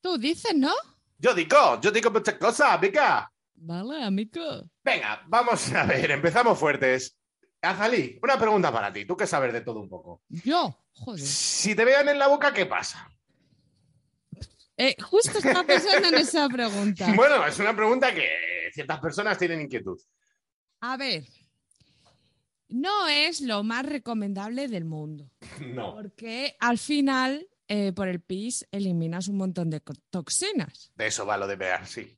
Tú 0.00 0.18
dices, 0.18 0.54
¿no? 0.56 0.72
Yo 1.18 1.34
digo, 1.34 1.80
yo 1.80 1.90
digo 1.92 2.10
muchas 2.10 2.34
cosas, 2.34 2.80
venga. 2.80 3.30
Vale, 3.62 4.02
amigo. 4.04 4.40
Venga, 4.82 5.22
vamos 5.26 5.72
a 5.72 5.84
ver, 5.84 6.10
empezamos 6.10 6.58
fuertes. 6.58 7.16
Azalí, 7.62 8.18
una 8.22 8.38
pregunta 8.38 8.72
para 8.72 8.90
ti, 8.92 9.04
tú 9.04 9.16
que 9.16 9.26
sabes 9.26 9.52
de 9.52 9.60
todo 9.60 9.80
un 9.80 9.88
poco. 9.88 10.22
Yo, 10.28 10.78
joder. 10.94 11.20
Si 11.20 11.74
te 11.74 11.84
vean 11.84 12.08
en 12.08 12.18
la 12.18 12.28
boca, 12.28 12.54
¿qué 12.54 12.64
pasa? 12.64 13.10
Eh, 14.78 14.96
justo 15.02 15.38
estaba 15.38 15.62
pensando 15.64 16.08
en 16.08 16.14
esa 16.14 16.48
pregunta. 16.48 17.06
Bueno, 17.14 17.46
es 17.46 17.58
una 17.58 17.76
pregunta 17.76 18.14
que 18.14 18.26
ciertas 18.72 18.98
personas 18.98 19.36
tienen 19.36 19.60
inquietud. 19.60 20.00
A 20.80 20.96
ver, 20.96 21.24
no 22.68 23.08
es 23.08 23.42
lo 23.42 23.62
más 23.62 23.84
recomendable 23.84 24.68
del 24.68 24.86
mundo, 24.86 25.30
No. 25.60 25.94
porque 25.94 26.56
al 26.60 26.78
final, 26.78 27.46
eh, 27.68 27.92
por 27.92 28.08
el 28.08 28.20
pis, 28.22 28.66
eliminas 28.70 29.28
un 29.28 29.36
montón 29.36 29.68
de 29.68 29.82
toxinas. 30.08 30.92
De 30.94 31.08
eso 31.08 31.26
va 31.26 31.36
lo 31.36 31.46
de 31.46 31.56
ver, 31.56 31.86
sí. 31.86 32.16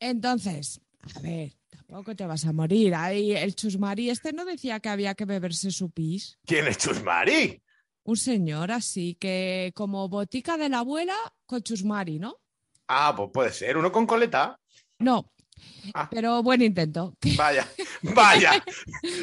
Entonces, 0.00 0.80
a 1.14 1.20
ver, 1.20 1.52
tampoco 1.70 2.14
te 2.14 2.26
vas 2.26 2.44
a 2.46 2.52
morir. 2.52 2.94
Ahí 2.94 3.32
el 3.32 3.54
chusmari 3.54 4.10
este 4.10 4.32
no 4.32 4.44
decía 4.44 4.80
que 4.80 4.88
había 4.88 5.14
que 5.14 5.24
beberse 5.24 5.70
su 5.70 5.90
pis. 5.90 6.38
¿Quién 6.46 6.66
es 6.66 6.78
Chusmari? 6.78 7.62
Un 8.04 8.16
señor 8.16 8.70
así 8.70 9.14
que 9.14 9.72
como 9.74 10.08
botica 10.08 10.56
de 10.56 10.68
la 10.68 10.80
abuela 10.80 11.16
con 11.46 11.62
chusmari, 11.62 12.18
¿no? 12.18 12.36
Ah, 12.88 13.14
pues 13.16 13.30
puede 13.32 13.52
ser, 13.52 13.76
uno 13.76 13.90
con 13.90 14.06
coleta. 14.06 14.60
No, 14.98 15.32
Ah. 15.92 16.08
pero 16.10 16.42
buen 16.42 16.62
intento. 16.62 17.14
Vaya, 17.36 17.68
vaya. 18.02 18.64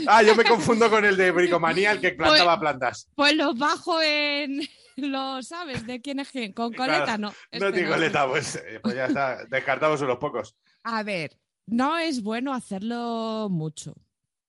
Ah, 0.07 0.21
yo 0.24 0.36
me 0.36 0.43
confundo 0.43 0.89
con 0.89 1.03
el 1.05 1.17
de 1.17 1.31
bricomanía, 1.31 1.91
el 1.91 2.01
que 2.01 2.12
plantaba 2.12 2.60
plantas. 2.60 3.07
Pues 3.15 3.36
los 3.36 3.57
bajo 3.57 4.01
en... 4.01 4.62
Lo 4.98 5.41
sabes 5.41 5.88
de 5.88 6.01
quién 6.01 6.19
es 6.19 6.29
quién. 6.29 6.53
Con 6.53 6.74
coleta 6.74 7.05
Claro, 7.05 7.17
no. 7.17 7.33
No 7.60 7.71
tiene 7.71 7.89
coleta, 7.89 8.27
pues, 8.27 8.55
eh, 8.57 8.79
pues 8.83 8.93
ya 8.93 9.05
está, 9.05 9.45
descartamos 9.45 10.01
unos 10.01 10.17
pocos. 10.17 10.55
A 10.83 11.01
ver, 11.01 11.38
no 11.65 11.98
es 11.98 12.21
bueno 12.21 12.53
hacerlo 12.53 13.48
mucho. 13.50 13.95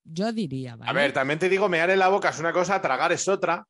Yo 0.04 0.32
diría, 0.32 0.76
¿vale? 0.76 0.90
A 0.90 0.92
ver, 0.92 1.12
también 1.12 1.38
te 1.38 1.49
digo, 1.49 1.68
mear 1.68 1.90
en 1.90 2.00
la 2.00 2.08
boca 2.08 2.30
es 2.30 2.40
una 2.40 2.52
cosa, 2.52 2.82
tragar 2.82 3.12
es 3.12 3.28
otra. 3.28 3.66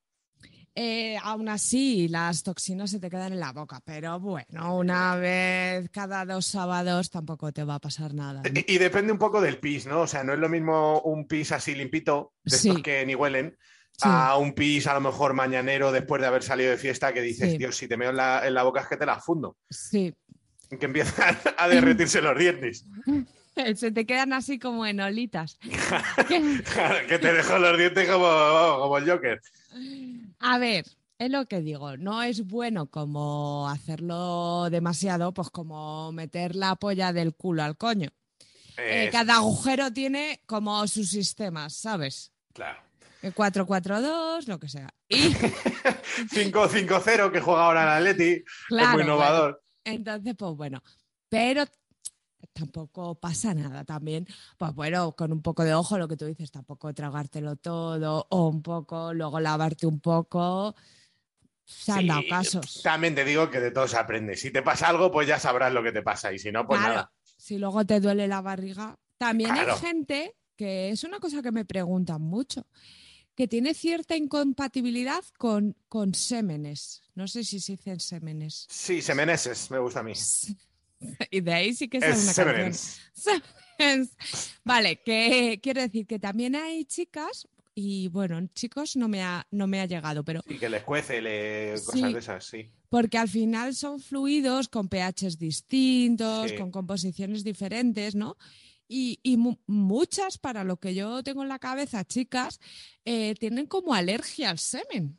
Eh, 0.75 1.19
aún 1.23 1.51
así, 1.51 2.09
las 2.09 2.43
toxinas 2.43 2.91
se 2.91 2.99
te 2.99 3.11
quedan 3.11 3.35
en 3.35 3.41
la 3.41 3.53
boca, 3.53 3.81
pero 3.85 4.19
bueno, 4.19 4.75
una 4.77 5.17
vez 5.17 5.91
cada 5.91 6.25
dos 6.25 6.47
sábados 6.47 7.11
tampoco 7.11 7.53
te 7.53 7.63
va 7.63 7.75
a 7.75 7.79
pasar 7.79 8.15
nada. 8.15 8.41
¿no? 8.43 8.51
Y, 8.55 8.65
y 8.75 8.79
depende 8.79 9.13
un 9.13 9.19
poco 9.19 9.43
del 9.43 9.59
pis, 9.59 9.87
¿no? 9.87 10.01
O 10.01 10.07
sea, 10.07 10.25
no 10.25 10.33
es 10.33 10.39
lo 10.39 10.49
mismo 10.49 11.01
un 11.03 11.27
pis 11.29 11.53
así 11.53 11.75
limpito, 11.75 12.33
de 12.45 12.57
estos 12.57 12.77
Sí. 12.77 12.83
que 12.83 13.05
ni 13.05 13.15
huelen, 13.15 13.57
Sí. 13.95 14.05
a 14.11 14.37
un 14.39 14.55
pis 14.55 14.87
a 14.87 14.95
lo 14.95 15.03
mejor 15.03 15.35
mañanero 15.35 15.93
después 15.93 16.23
de 16.23 16.27
haber 16.29 16.43
salido 16.43 16.71
de 16.71 16.79
fiesta 16.79 17.13
que 17.13 17.21
dices, 17.21 17.51
Sí. 17.53 17.59
Dios, 17.59 17.77
si 17.77 17.87
te 17.87 17.99
meo 17.99 18.09
en 18.09 18.17
la, 18.17 18.47
en 18.47 18.55
la 18.55 18.63
boca 18.63 18.81
es 18.81 18.87
que 18.89 18.97
te 18.97 19.05
la 19.05 19.21
fundo. 19.21 19.59
Sí, 19.69 20.15
Que 20.81 20.87
empiezan 20.87 21.37
a 21.59 21.69
derretirse 21.69 22.23
los 22.23 22.39
dientes. 22.39 22.87
se 23.77 23.93
te 23.93 24.07
quedan 24.07 24.33
así 24.33 24.59
como 24.59 24.87
en 24.87 25.01
olitas. 25.01 25.59
que 27.09 27.19
te 27.19 27.33
dejo 27.35 27.59
los 27.59 27.77
dientes 27.77 28.09
como, 28.09 28.79
como 28.81 28.97
el 28.97 29.11
Joker. 29.11 29.43
A 30.43 30.59
ver, 30.59 30.85
es 31.19 31.31
lo 31.31 31.47
que 31.47 31.61
digo, 31.61 31.97
no 31.97 32.23
es 32.23 32.45
bueno 32.47 32.87
como 32.91 33.69
hacerlo 33.69 34.69
demasiado, 34.71 35.33
pues 35.33 35.51
como 35.51 36.11
meter 36.13 36.57
la 36.57 36.75
polla 36.77 37.13
del 37.13 37.35
culo 37.35 37.63
al 37.63 37.77
coño. 37.77 38.11
Eh, 38.77 39.07
Eh, 39.07 39.09
cada 39.13 39.37
agujero 39.37 39.93
tiene 39.93 40.41
como 40.47 40.87
sus 40.89 41.09
sistemas, 41.11 41.75
¿sabes? 41.77 42.33
Claro. 42.53 42.81
El 43.23 43.33
4-4-2, 43.35 44.47
lo 44.49 44.59
que 44.59 44.69
sea. 44.69 44.93
Y 45.09 45.33
5-5-0 46.33 47.31
que 47.31 47.41
juega 47.41 47.67
ahora 47.67 47.83
el 47.99 48.09
Atleti. 48.09 48.33
es 48.33 48.45
claro, 48.69 48.93
muy 48.95 49.03
innovador. 49.03 49.63
Entonces, 49.85 50.35
pues 50.37 50.57
bueno, 50.57 50.83
pero 51.29 51.65
tampoco 52.53 53.15
pasa 53.15 53.55
nada 53.55 53.85
también. 53.85 54.27
Pues 54.59 54.75
bueno, 54.75 55.13
con 55.13 55.33
un 55.33 55.43
poco 55.43 55.65
de 55.65 55.75
ojo, 55.75 55.99
lo 55.99 56.09
que 56.09 56.17
tú 56.17 56.27
dices, 56.27 56.51
tampoco 56.51 56.93
tragártelo 56.95 57.57
todo 57.57 58.27
o 58.31 58.49
un 58.49 58.63
poco, 58.63 59.13
luego 59.15 59.41
lavarte 59.41 59.87
un 59.87 60.01
poco. 60.01 60.75
Se 61.65 61.93
han 61.93 62.01
Sí, 62.01 62.07
dado 62.09 62.23
casos. 62.29 62.81
También 62.83 63.15
te 63.15 63.25
digo 63.25 63.51
que 63.51 63.61
de 63.61 63.71
todo 63.71 63.89
se 63.89 63.97
aprende. 63.97 64.37
Si 64.37 64.51
te 64.51 64.63
pasa 64.63 64.89
algo, 64.89 65.11
pues 65.11 65.27
ya 65.29 65.39
sabrás 65.39 65.73
lo 65.73 65.83
que 65.83 65.93
te 65.93 66.03
pasa. 66.03 66.33
Y 66.33 66.39
si 66.39 66.53
no, 66.53 66.67
pues 66.67 66.81
Claro, 66.81 66.95
nada. 66.95 67.13
Si 67.37 67.59
luego 67.59 67.85
te 67.87 68.01
duele 68.01 68.29
la 68.29 68.41
barriga. 68.41 68.99
También 69.17 69.51
Claro. 69.51 69.75
hay 69.75 69.79
gente 69.81 70.37
que 70.57 70.91
es 70.91 71.05
una 71.05 71.19
cosa 71.21 71.41
que 71.43 71.53
me 71.53 71.65
preguntan 71.65 72.21
mucho, 72.21 72.67
que 73.35 73.49
tiene 73.49 73.73
cierta 73.75 74.17
incompatibilidad 74.17 75.25
con, 75.39 75.77
con 75.89 76.15
sémenes. 76.15 77.03
No 77.15 77.27
sé 77.29 77.45
si 77.45 77.61
se 77.61 77.73
dicen 77.73 78.01
sémenes. 78.01 78.67
Sí, 78.69 79.01
Semeneses, 79.01 79.71
me 79.71 79.79
gusta 79.79 80.01
a 80.01 80.03
mí. 80.03 80.13
Y 81.31 81.41
de 81.41 81.53
ahí 81.53 81.75
sí 81.75 81.89
que 81.89 81.99
es 81.99 82.05
Es 82.05 82.11
una 82.11 82.35
canción. 82.35 82.47
Semenens. 82.55 83.01
Sémenes. 83.79 84.17
Vale, 84.65 85.01
que 85.03 85.61
quiero 85.63 85.81
decir 85.83 86.07
que 86.07 86.19
también 86.19 86.55
hay 86.57 86.85
chicas, 86.85 87.49
y 87.75 88.09
bueno, 88.09 88.47
chicos 88.55 88.97
no 88.97 89.09
me 89.09 89.23
ha, 89.23 89.47
no 89.51 89.67
me 89.67 89.81
ha 89.81 89.87
llegado, 89.87 90.25
pero 90.25 90.43
Sí, 90.47 90.59
que 90.59 90.69
les 90.69 90.83
cuece, 90.83 91.21
le... 91.23 91.77
Sí. 91.79 91.85
cosas 91.87 92.13
de 92.13 92.19
esas, 92.19 92.45
sí. 92.45 92.71
porque 92.91 93.17
al 93.19 93.29
final 93.29 93.75
son 93.75 93.99
fluidos 93.99 94.69
con 94.69 94.89
pHs 94.89 95.39
distintos, 95.39 96.51
Sí. 96.51 96.57
con 96.57 96.71
composiciones 96.71 97.43
diferentes, 97.45 98.15
¿no? 98.15 98.37
Y, 98.89 99.21
y 99.23 99.39
mu- 99.39 99.57
muchas, 99.67 100.37
para 100.37 100.65
lo 100.65 100.77
que 100.77 100.95
yo 100.95 101.23
tengo 101.23 101.43
en 101.43 101.49
la 101.49 101.59
cabeza, 101.59 102.05
chicas, 102.05 102.61
eh, 103.07 103.35
tienen 103.41 103.67
como 103.67 103.95
alergia 103.95 104.51
al 104.51 104.59
semen. 104.59 105.19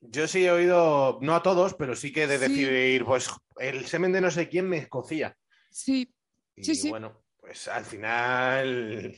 Yo 0.00 0.28
sí 0.28 0.44
he 0.44 0.50
oído, 0.50 1.18
no 1.22 1.34
a 1.34 1.42
todos, 1.42 1.74
pero 1.74 1.96
sí 1.96 2.12
que 2.12 2.26
de 2.26 2.38
Sí. 2.38 2.48
decir, 2.48 3.04
pues 3.04 3.30
el 3.58 3.86
semen 3.86 4.12
de 4.12 4.20
no 4.20 4.30
sé 4.30 4.48
quién 4.48 4.68
me 4.68 4.78
escocía. 4.78 5.36
Sí, 5.70 6.12
Y 6.54 6.64
Sí, 6.64 6.74
sí. 6.74 6.88
bueno, 6.90 7.24
pues 7.38 7.68
al 7.68 7.84
final, 7.84 9.14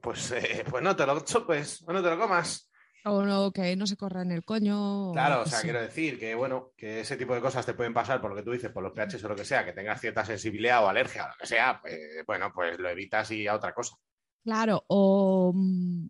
pues, 0.00 0.30
eh, 0.32 0.64
pues 0.68 0.82
no 0.82 0.94
te 0.94 1.04
lo 1.06 1.18
chupes, 1.20 1.82
o 1.86 1.92
no 1.92 2.02
te 2.02 2.10
lo 2.10 2.18
comas. 2.18 2.68
o 3.04 3.22
no, 3.24 3.50
que 3.50 3.74
no 3.76 3.86
se 3.86 3.96
corra 3.96 4.22
en 4.22 4.30
el 4.30 4.44
coño. 4.44 5.12
Claro, 5.12 5.42
o 5.42 5.46
sea, 5.46 5.62
quiero 5.62 5.80
decir 5.80 6.18
que, 6.18 6.34
bueno, 6.34 6.72
que 6.76 7.00
ese 7.00 7.16
tipo 7.16 7.34
de 7.34 7.40
cosas 7.40 7.64
te 7.64 7.72
pueden 7.74 7.94
pasar 7.94 8.20
por 8.20 8.30
lo 8.30 8.36
que 8.36 8.42
tú 8.42 8.50
dices, 8.52 8.70
por 8.70 8.82
los 8.82 8.92
pHs 8.92 9.24
o 9.24 9.28
lo 9.28 9.34
que 9.36 9.44
sea, 9.46 9.64
que 9.64 9.72
tengas 9.72 10.00
cierta 10.00 10.24
sensibilidad 10.24 10.84
o 10.84 10.88
alergia 10.88 11.24
o 11.24 11.28
lo 11.28 11.34
que 11.40 11.46
sea, 11.46 11.80
pues, 11.80 11.98
bueno, 12.26 12.52
pues 12.54 12.78
lo 12.78 12.88
evitas 12.90 13.30
y 13.30 13.46
a 13.46 13.54
otra 13.54 13.72
cosa. 13.74 13.96
Claro, 14.44 14.84
o 14.88 15.52
mm, 15.54 16.06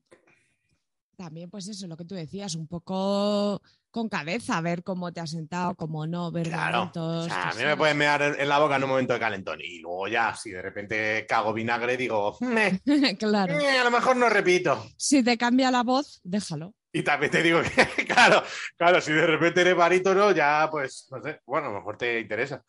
también, 1.17 1.49
pues 1.51 1.69
eso, 1.69 1.87
lo 1.87 1.97
que 1.97 2.05
tú 2.05 2.15
decías, 2.15 2.55
un 2.55 2.67
poco 2.67 3.63
con 3.91 4.09
cabeza, 4.09 4.61
ver 4.61 4.83
cómo 4.83 5.13
te 5.13 5.21
has 5.21 5.31
sentado, 5.31 5.75
cómo 5.75 6.07
no, 6.07 6.31
ver 6.31 6.49
Claro. 6.49 6.79
momentos, 6.79 7.27
O 7.27 7.29
sea, 7.29 7.51
a 7.51 7.55
mí 7.55 7.63
me 7.65 7.77
pueden 7.77 7.97
mear 7.99 8.23
en 8.39 8.49
la 8.49 8.59
boca 8.59 8.77
en 8.77 8.85
un 8.85 8.91
momento 8.91 9.13
de 9.15 9.19
calentón 9.21 9.61
y 9.63 9.81
luego 9.81 10.09
ya, 10.09 10.35
si 10.35 10.51
de 10.51 10.63
repente 10.63 11.27
cago 11.29 11.53
vinagre, 11.53 11.97
digo, 11.97 12.37
"Meh, 12.41 12.81
claro. 13.19 13.59
eh, 13.59 13.79
a 13.79 13.85
lo 13.85 13.91
mejor 13.91 14.17
no 14.17 14.29
repito. 14.29 14.87
Si 14.97 15.23
te 15.23 15.37
cambia 15.37 15.71
la 15.71 15.83
voz, 15.83 16.21
déjalo. 16.23 16.75
Y 16.93 17.03
también 17.03 17.31
te 17.31 17.43
digo 17.43 17.61
que, 17.97 18.05
claro, 18.07 18.43
claro, 18.77 19.01
si 19.01 19.13
de 19.13 19.27
repente 19.27 19.61
eres 19.61 19.77
barítono, 19.77 20.33
ya, 20.33 20.69
pues, 20.71 21.07
no 21.11 21.23
sé, 21.23 21.41
bueno, 21.47 21.69
a 21.69 21.71
lo 21.73 21.79
mejor 21.79 21.97
te 21.97 22.21
interesa. 22.21 22.65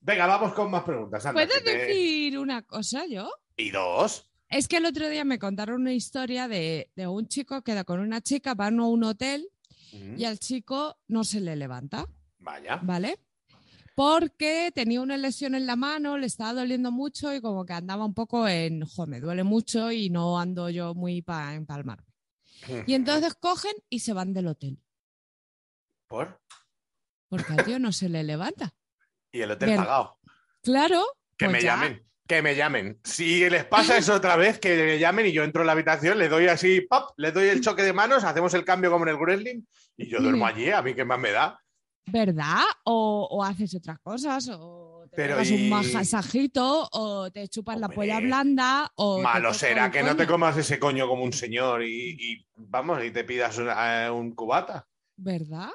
Venga, 0.00 0.26
vamos 0.26 0.52
con 0.52 0.70
más 0.70 0.84
preguntas. 0.84 1.24
anda, 1.26 1.44
¿Puedo 1.44 1.58
que 1.58 1.64
te- 1.70 1.76
decir 1.78 2.38
una 2.38 2.62
cosa 2.62 3.06
yo? 3.06 3.28
¿Y 3.56 3.70
dos? 3.70 4.30
Es 4.48 4.68
que 4.68 4.76
el 4.76 4.86
otro 4.86 5.08
día 5.08 5.24
me 5.24 5.38
contaron 5.40 5.80
una 5.80 5.92
historia 5.92 6.46
de, 6.46 6.90
de 6.94 7.06
un 7.08 7.26
chico 7.26 7.62
que 7.62 7.72
queda 7.72 7.82
con 7.84 7.98
una 7.98 8.20
chica, 8.20 8.54
van 8.54 8.78
a 8.78 8.86
un 8.86 9.02
hotel 9.02 9.48
Y 9.92 10.24
al 10.24 10.38
chico 10.38 10.98
no 11.08 11.24
se 11.24 11.40
le 11.40 11.56
levanta, 11.56 12.06
Vaya. 12.38 12.76
¿vale? 12.82 13.18
Porque 13.94 14.70
tenía 14.74 15.00
una 15.00 15.16
lesión 15.16 15.54
en 15.54 15.66
la 15.66 15.74
mano, 15.76 16.18
le 16.18 16.26
estaba 16.26 16.52
doliendo 16.52 16.90
mucho 16.92 17.32
y 17.34 17.40
como 17.40 17.64
que 17.64 17.72
andaba 17.72 18.04
un 18.04 18.12
poco 18.14 18.46
en, 18.46 18.84
jo, 18.84 19.06
me 19.06 19.20
duele 19.20 19.42
mucho 19.42 19.90
y 19.90 20.10
no 20.10 20.38
ando 20.38 20.68
yo 20.68 20.94
muy 20.94 21.22
para 21.22 21.54
empalmarme. 21.54 22.04
Y 22.86 22.94
entonces 22.94 23.34
cogen 23.34 23.72
y 23.88 24.00
se 24.00 24.12
van 24.12 24.32
del 24.34 24.48
hotel, 24.48 24.78
¿Por? 26.08 26.40
porque 27.28 27.52
al 27.52 27.64
tío 27.64 27.78
no 27.78 27.92
se 27.92 28.08
le 28.08 28.22
levanta. 28.22 28.74
Y 29.32 29.40
el 29.42 29.50
hotel 29.50 29.68
Bien. 29.68 29.80
pagado. 29.80 30.18
Claro. 30.62 31.04
Que 31.36 31.46
pues 31.46 31.52
me 31.52 31.62
ya. 31.62 31.74
llamen. 31.76 32.05
Que 32.26 32.42
me 32.42 32.56
llamen. 32.56 32.98
Si 33.04 33.48
les 33.48 33.64
pasa 33.64 33.96
eso 33.96 34.14
otra 34.14 34.36
vez, 34.36 34.58
que 34.58 34.76
me 34.84 34.98
llamen 34.98 35.26
y 35.26 35.32
yo 35.32 35.44
entro 35.44 35.62
en 35.62 35.66
la 35.66 35.72
habitación, 35.72 36.18
le 36.18 36.28
doy 36.28 36.46
así, 36.48 36.80
pop, 36.80 37.10
le 37.16 37.30
doy 37.30 37.48
el 37.48 37.60
choque 37.60 37.82
de 37.82 37.92
manos, 37.92 38.24
hacemos 38.24 38.52
el 38.54 38.64
cambio 38.64 38.90
como 38.90 39.04
en 39.04 39.10
el 39.10 39.16
wrestling 39.16 39.62
y 39.96 40.08
yo 40.08 40.20
duermo 40.20 40.46
allí, 40.46 40.70
a 40.70 40.82
mí 40.82 40.94
qué 40.94 41.04
más 41.04 41.18
me 41.20 41.30
da. 41.30 41.58
¿Verdad? 42.06 42.62
O, 42.84 43.28
o 43.30 43.42
haces 43.44 43.74
otras 43.74 43.98
cosas, 44.00 44.48
o 44.52 45.06
te 45.10 45.16
Pero 45.16 45.42
y- 45.42 45.70
un 45.70 45.70
masajito, 45.70 46.88
o 46.92 47.30
te 47.30 47.48
chupas 47.48 47.78
la 47.78 47.88
polla 47.88 48.20
blanda, 48.20 48.90
o... 48.96 49.20
Malo 49.20 49.52
será 49.54 49.90
que 49.90 50.02
no 50.02 50.16
te 50.16 50.26
comas 50.26 50.56
ese 50.56 50.78
coño 50.78 51.06
como 51.08 51.22
un 51.24 51.32
señor 51.32 51.82
y, 51.82 52.16
y, 52.18 52.46
vamos, 52.56 53.02
y 53.04 53.10
te 53.10 53.24
pidas 53.24 53.56
un, 53.58 53.68
eh, 53.68 54.10
un 54.10 54.34
cubata. 54.34 54.86
¿Verdad? 55.16 55.70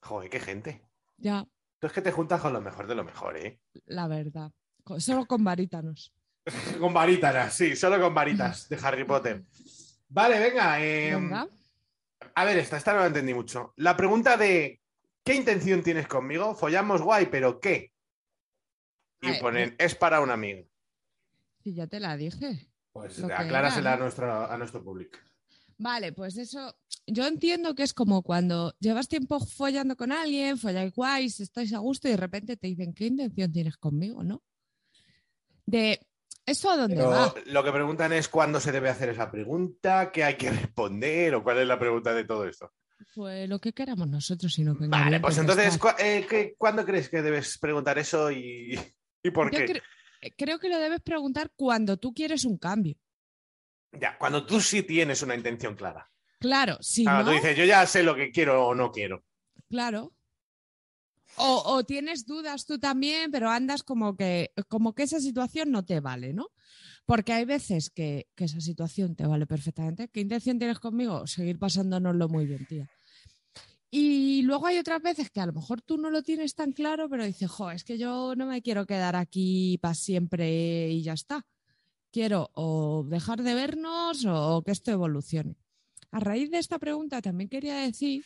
Joder, 0.00 0.30
qué 0.30 0.40
gente. 0.40 0.82
Ya, 1.16 1.44
Tú 1.80 1.86
es 1.88 1.92
que 1.92 2.00
te 2.02 2.12
juntas 2.12 2.40
con 2.40 2.52
lo 2.54 2.60
mejor 2.62 2.86
de 2.86 2.94
lo 2.94 3.04
mejor, 3.04 3.36
¿eh? 3.36 3.58
la 3.86 4.06
verdad. 4.08 4.50
Solo 4.98 5.26
con 5.26 5.42
varítanos. 5.44 6.12
Con 6.78 6.92
varitas, 6.92 7.54
sí, 7.54 7.74
solo 7.74 7.98
con 7.98 8.12
varitas 8.12 8.68
de 8.68 8.76
Harry 8.82 9.04
Potter. 9.04 9.42
Vale, 10.08 10.38
venga. 10.38 10.78
eh, 10.84 11.14
Venga. 11.14 11.48
A 12.34 12.44
ver, 12.44 12.58
esta, 12.58 12.76
esta 12.76 12.92
no 12.92 13.00
la 13.00 13.06
entendí 13.06 13.32
mucho. 13.32 13.72
La 13.76 13.96
pregunta 13.96 14.36
de 14.36 14.78
¿qué 15.24 15.34
intención 15.34 15.82
tienes 15.82 16.06
conmigo? 16.06 16.54
Follamos 16.54 17.00
guay, 17.00 17.26
pero 17.30 17.60
¿qué? 17.60 17.92
y 19.22 19.30
ver, 19.30 19.40
ponen, 19.40 19.74
es 19.78 19.94
para 19.94 20.20
un 20.20 20.30
amigo. 20.30 20.68
Sí, 21.62 21.72
ya 21.72 21.86
te 21.86 21.98
la 21.98 22.14
dije. 22.14 22.68
Pues 22.92 23.24
aclárasela 23.24 23.90
era, 23.90 23.96
a, 23.96 24.00
nuestro, 24.02 24.50
a 24.50 24.58
nuestro 24.58 24.84
público. 24.84 25.18
Vale, 25.78 26.12
pues 26.12 26.36
eso, 26.36 26.76
yo 27.06 27.26
entiendo 27.26 27.74
que 27.74 27.84
es 27.84 27.94
como 27.94 28.22
cuando 28.22 28.74
llevas 28.80 29.08
tiempo 29.08 29.40
follando 29.40 29.96
con 29.96 30.12
alguien, 30.12 30.58
folláis 30.58 30.94
guays, 30.94 31.40
estáis 31.40 31.72
a 31.72 31.78
gusto 31.78 32.06
y 32.06 32.10
de 32.10 32.16
repente 32.18 32.56
te 32.58 32.66
dicen, 32.66 32.92
¿qué 32.92 33.06
intención 33.06 33.50
tienes 33.50 33.78
conmigo, 33.78 34.22
no? 34.22 34.42
De, 35.66 36.00
¿eso 36.46 36.70
a 36.70 36.76
dónde 36.76 36.96
Pero 36.96 37.10
va? 37.10 37.34
lo 37.46 37.64
que 37.64 37.72
preguntan 37.72 38.12
es 38.12 38.28
cuándo 38.28 38.60
se 38.60 38.72
debe 38.72 38.88
hacer 38.90 39.08
esa 39.08 39.30
pregunta, 39.30 40.10
qué 40.12 40.24
hay 40.24 40.36
que 40.36 40.50
responder 40.50 41.34
o 41.34 41.42
cuál 41.42 41.58
es 41.58 41.66
la 41.66 41.78
pregunta 41.78 42.12
de 42.14 42.24
todo 42.24 42.46
esto. 42.46 42.72
Pues 43.14 43.48
lo 43.48 43.58
que 43.58 43.72
queramos 43.72 44.08
nosotros, 44.08 44.52
sino 44.54 44.76
que 44.76 44.86
Vale, 44.86 45.10
bien 45.10 45.22
pues 45.22 45.38
entonces, 45.38 45.68
contestar. 45.78 45.96
¿cu- 45.96 46.02
eh, 46.02 46.26
qué- 46.28 46.54
¿cuándo 46.58 46.84
crees 46.84 47.08
que 47.08 47.22
debes 47.22 47.58
preguntar 47.58 47.98
eso 47.98 48.30
y, 48.30 48.78
y 49.22 49.30
por 49.30 49.50
Yo 49.52 49.58
qué? 49.58 49.66
cre- 49.74 49.82
eh, 50.22 50.32
creo 50.36 50.58
que 50.58 50.68
lo 50.68 50.78
debes 50.78 51.00
preguntar 51.00 51.50
cuando 51.56 51.96
tú 51.96 52.12
quieres 52.14 52.44
un 52.44 52.58
cambio. 52.58 52.96
Ya, 53.92 54.18
cuando 54.18 54.44
tú 54.44 54.60
sí 54.60 54.82
tienes 54.82 55.22
una 55.22 55.34
intención 55.36 55.76
clara. 55.76 56.10
Claro, 56.40 56.78
si 56.80 57.04
Claro, 57.04 57.24
no, 57.24 57.30
tú 57.30 57.36
dices, 57.36 57.56
yo 57.56 57.64
ya 57.64 57.86
sé 57.86 58.02
lo 58.02 58.14
que 58.14 58.30
quiero 58.30 58.66
o 58.66 58.74
no 58.74 58.90
quiero. 58.90 59.24
claro. 59.68 60.12
O, 61.36 61.82
tienes 61.84 62.26
dudas 62.26 62.64
tú 62.64 62.78
también, 62.78 63.30
pero 63.30 63.50
andas 63.50 63.82
como 63.82 64.16
que, 64.16 64.52
como 64.68 64.94
que 64.94 65.02
esa 65.02 65.20
situación 65.20 65.70
no 65.70 65.84
te 65.84 66.00
vale, 66.00 66.32
¿no? 66.32 66.48
Porque 67.06 67.32
hay 67.32 67.44
veces 67.44 67.90
que, 67.90 68.28
que 68.34 68.44
esa 68.44 68.60
situación 68.60 69.16
te 69.16 69.26
vale 69.26 69.46
perfectamente. 69.46 70.08
¿Qué 70.08 70.20
intención 70.20 70.58
tienes 70.58 70.78
conmigo? 70.78 71.26
Seguir 71.26 71.58
pasándonoslo 71.58 72.28
muy 72.28 72.46
bien, 72.46 72.66
tía. 72.66 72.88
Y 73.96 74.42
luego 74.42 74.66
hay 74.66 74.78
otras 74.78 75.00
veces 75.00 75.30
que 75.30 75.40
a 75.40 75.46
lo 75.46 75.52
mejor 75.52 75.80
tú 75.80 75.98
no 75.98 76.10
lo 76.10 76.24
tienes 76.24 76.56
tan 76.56 76.72
claro, 76.72 77.08
pero 77.08 77.24
dices, 77.24 77.48
jo, 77.48 77.70
es 77.70 77.84
que 77.84 77.96
yo 77.96 78.34
no 78.34 78.46
me 78.46 78.60
quiero 78.60 78.86
quedar 78.86 79.14
aquí 79.14 79.78
para 79.80 79.94
siempre 79.94 80.90
y 80.90 81.02
ya 81.02 81.12
está. 81.12 81.46
Quiero 82.10 82.50
o 82.54 83.04
dejar 83.08 83.44
de 83.44 83.54
vernos 83.54 84.24
o 84.24 84.62
que 84.64 84.72
esto 84.72 84.90
evolucione. 84.90 85.56
A 86.10 86.18
raíz 86.18 86.50
de 86.50 86.58
esta 86.58 86.80
pregunta 86.80 87.22
también 87.22 87.48
quería 87.48 87.76
decir, 87.76 88.24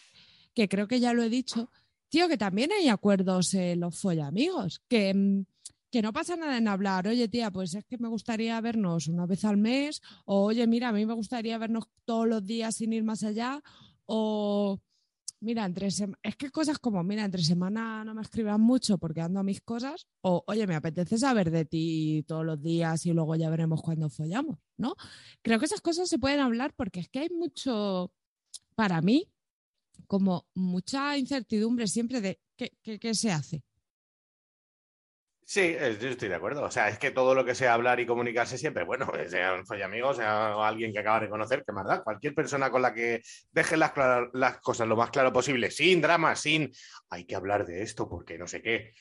que 0.54 0.70
creo 0.70 0.88
que 0.88 1.00
ya 1.00 1.12
lo 1.12 1.22
he 1.22 1.28
dicho, 1.28 1.70
tío, 2.08 2.28
que 2.28 2.38
también 2.38 2.70
hay 2.72 2.88
acuerdos 2.88 3.54
en 3.54 3.80
los 3.80 3.98
follamigos, 3.98 4.80
que, 4.88 5.14
mm, 5.14 5.44
que 5.90 6.02
no 6.02 6.12
pasa 6.12 6.36
nada 6.36 6.58
en 6.58 6.68
hablar, 6.68 7.08
oye 7.08 7.28
tía, 7.28 7.50
pues 7.50 7.74
es 7.74 7.84
que 7.84 7.98
me 7.98 8.08
gustaría 8.08 8.60
vernos 8.60 9.08
una 9.08 9.26
vez 9.26 9.44
al 9.44 9.56
mes, 9.56 10.02
o 10.26 10.44
oye, 10.44 10.66
mira, 10.66 10.88
a 10.88 10.92
mí 10.92 11.06
me 11.06 11.14
gustaría 11.14 11.56
vernos 11.58 11.84
todos 12.04 12.28
los 12.28 12.44
días 12.44 12.76
sin 12.76 12.92
ir 12.92 13.04
más 13.04 13.24
allá, 13.24 13.62
o 14.06 14.78
mira, 15.40 15.64
entre 15.64 15.86
es 15.88 16.36
que 16.36 16.50
cosas 16.50 16.78
como, 16.78 17.02
mira, 17.02 17.24
entre 17.24 17.42
semana 17.42 18.04
no 18.04 18.14
me 18.14 18.22
escribas 18.22 18.58
mucho 18.58 18.98
porque 18.98 19.20
ando 19.20 19.40
a 19.40 19.44
mis 19.44 19.60
cosas, 19.60 20.06
o 20.20 20.44
oye, 20.46 20.66
me 20.66 20.74
apetece 20.74 21.16
saber 21.18 21.50
de 21.50 21.64
ti 21.64 22.24
todos 22.26 22.44
los 22.44 22.60
días 22.62 23.06
y 23.06 23.12
luego 23.12 23.36
ya 23.36 23.50
veremos 23.50 23.80
cuándo 23.82 24.10
follamos, 24.10 24.58
¿no? 24.76 24.94
Creo 25.42 25.58
que 25.58 25.66
esas 25.66 25.80
cosas 25.80 26.08
se 26.08 26.18
pueden 26.18 26.40
hablar 26.40 26.74
porque 26.74 27.00
es 27.00 27.08
que 27.08 27.20
hay 27.20 27.28
mucho, 27.30 28.12
para 28.74 29.00
mí, 29.00 29.28
como 30.06 30.46
mucha 30.54 31.16
incertidumbre 31.16 31.86
siempre 31.86 32.20
de 32.20 32.40
qué, 32.56 32.72
qué- 32.82 32.98
qué 32.98 33.14
se 33.14 33.30
hace. 33.32 33.62
Sí, 35.44 35.60
es- 35.78 35.98
yo 35.98 36.08
estoy 36.10 36.28
de 36.28 36.34
acuerdo. 36.34 36.62
O 36.62 36.70
sea, 36.70 36.88
es 36.90 36.98
que 36.98 37.10
todo 37.10 37.34
lo 37.34 37.42
que 37.42 37.54
sea 37.54 37.72
hablar 37.72 37.98
y 38.00 38.06
comunicarse 38.06 38.58
siempre, 38.58 38.84
bueno, 38.84 39.10
sea 39.28 39.54
un 39.54 39.64
follamigo, 39.64 40.12
sea 40.12 40.52
alguien 40.66 40.92
que 40.92 40.98
acaba 40.98 41.20
de 41.20 41.30
conocer, 41.30 41.64
que 41.64 41.72
más 41.72 41.86
da. 41.86 42.02
Cualquier 42.02 42.34
persona 42.34 42.70
con 42.70 42.82
la 42.82 42.92
que 42.92 43.22
deje 43.50 43.78
las, 43.78 43.92
cosas 44.60 44.86
lo 44.86 44.96
más 44.96 45.10
claro 45.10 45.32
posible, 45.32 45.70
sin 45.70 46.02
drama, 46.02 46.36
sin 46.36 46.70
hay 47.08 47.24
que 47.24 47.34
hablar 47.34 47.64
de 47.64 47.80
esto 47.82 48.06
porque 48.10 48.36
no 48.36 48.46
sé 48.46 48.60
qué. 48.60 48.92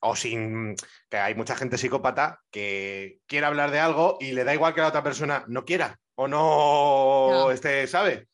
O 0.00 0.14
sin 0.14 0.76
que 1.10 1.16
hay 1.16 1.34
mucha 1.34 1.56
gente 1.56 1.76
psicópata 1.76 2.40
que 2.52 3.18
quiere 3.26 3.46
hablar 3.46 3.72
de 3.72 3.80
algo 3.80 4.18
y 4.20 4.30
le 4.30 4.44
da 4.44 4.54
igual 4.54 4.74
que 4.74 4.82
la 4.82 4.88
otra 4.88 5.02
persona 5.02 5.44
no 5.48 5.64
quiera 5.64 5.98
o 6.14 6.28
no 6.28 7.48
Ya. 7.48 7.54
esté, 7.54 7.86
¿sabe? 7.88 8.28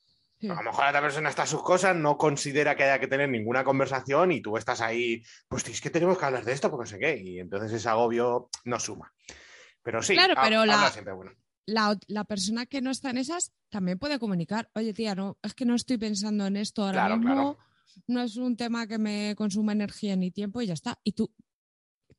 A 0.51 0.55
lo 0.55 0.63
mejor 0.63 0.85
la 0.85 0.91
otra 0.91 1.01
persona 1.01 1.29
está 1.29 1.43
a 1.43 1.47
sus 1.47 1.63
cosas, 1.63 1.95
no 1.97 2.17
considera 2.19 2.75
que 2.77 2.83
haya 2.85 2.99
que 2.99 3.07
tener 3.07 3.29
ninguna 3.29 3.63
conversación 3.65 4.33
y 4.33 4.41
tú 4.43 4.57
estás 4.57 4.81
ahí, 4.81 5.23
pues 5.49 5.67
es 5.69 5.81
que 5.81 5.91
tenemos 5.91 6.19
que 6.19 6.25
hablar 6.25 6.45
de 6.45 6.53
esto 6.53 6.71
porque 6.71 6.83
no 6.83 6.87
sé 6.91 6.99
qué, 6.99 7.17
y 7.17 7.39
entonces 7.39 7.73
ese 7.73 7.89
agobio 7.89 8.49
no 8.65 8.81
suma. 8.81 9.13
Pero 9.83 10.03
sí, 10.03 10.15
Claro, 10.15 10.35
pero 10.43 10.65
la- 10.65 10.91
siempre 10.91 11.13
bueno. 11.13 11.33
La, 11.65 12.25
persona 12.25 12.67
que 12.67 12.81
no 12.81 12.91
está 12.91 13.11
en 13.11 13.19
esas 13.19 13.53
también 13.69 13.99
puede 13.99 14.19
comunicar, 14.19 14.69
oye 14.75 14.93
tía, 14.93 15.15
no, 15.15 15.39
es 15.43 15.55
que 15.55 15.65
no 15.65 15.75
estoy 15.77 15.97
pensando 15.97 16.45
en 16.47 16.57
esto 16.57 16.83
ahora 16.85 17.07
Claro, 17.07 17.17
mismo, 17.19 17.33
claro. 17.57 17.59
no 18.09 18.21
es 18.23 18.37
un 18.37 18.57
tema 18.57 18.87
que 18.89 18.99
me 18.99 19.35
consuma 19.37 19.73
energía 19.73 20.17
ni 20.17 20.33
tiempo 20.33 20.61
y 20.61 20.67
ya 20.67 20.75
está. 20.75 20.99
Y 21.05 21.13
tú, 21.13 21.33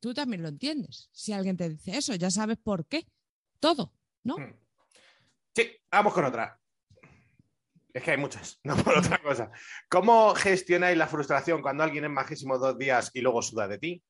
tú 0.00 0.14
también 0.14 0.42
lo 0.42 0.48
entiendes. 0.48 1.10
Si 1.12 1.32
alguien 1.34 1.58
te 1.58 1.68
dice 1.68 1.96
eso, 1.98 2.14
ya 2.14 2.30
sabes 2.30 2.56
por 2.56 2.86
qué. 2.86 3.06
Todo, 3.60 3.92
¿no? 4.22 4.38
Hmm. 4.38 4.54
Sí, 5.54 5.70
vamos 5.90 6.14
con 6.14 6.24
otra. 6.24 6.58
Es 7.94 8.02
que 8.02 8.10
hay 8.10 8.16
muchas, 8.16 8.58
no 8.64 8.76
por 8.76 8.98
otra 8.98 9.22
cosa. 9.22 9.50
¿Cómo 9.88 10.34
gestionáis 10.34 10.98
la 10.98 11.06
frustración 11.06 11.62
cuando 11.62 11.84
alguien 11.84 12.04
es 12.04 12.10
majísimo 12.10 12.58
dos 12.58 12.76
días 12.76 13.10
y 13.14 13.20
luego 13.20 13.40
suda 13.40 13.68
de 13.68 13.78
ti? 13.78 14.02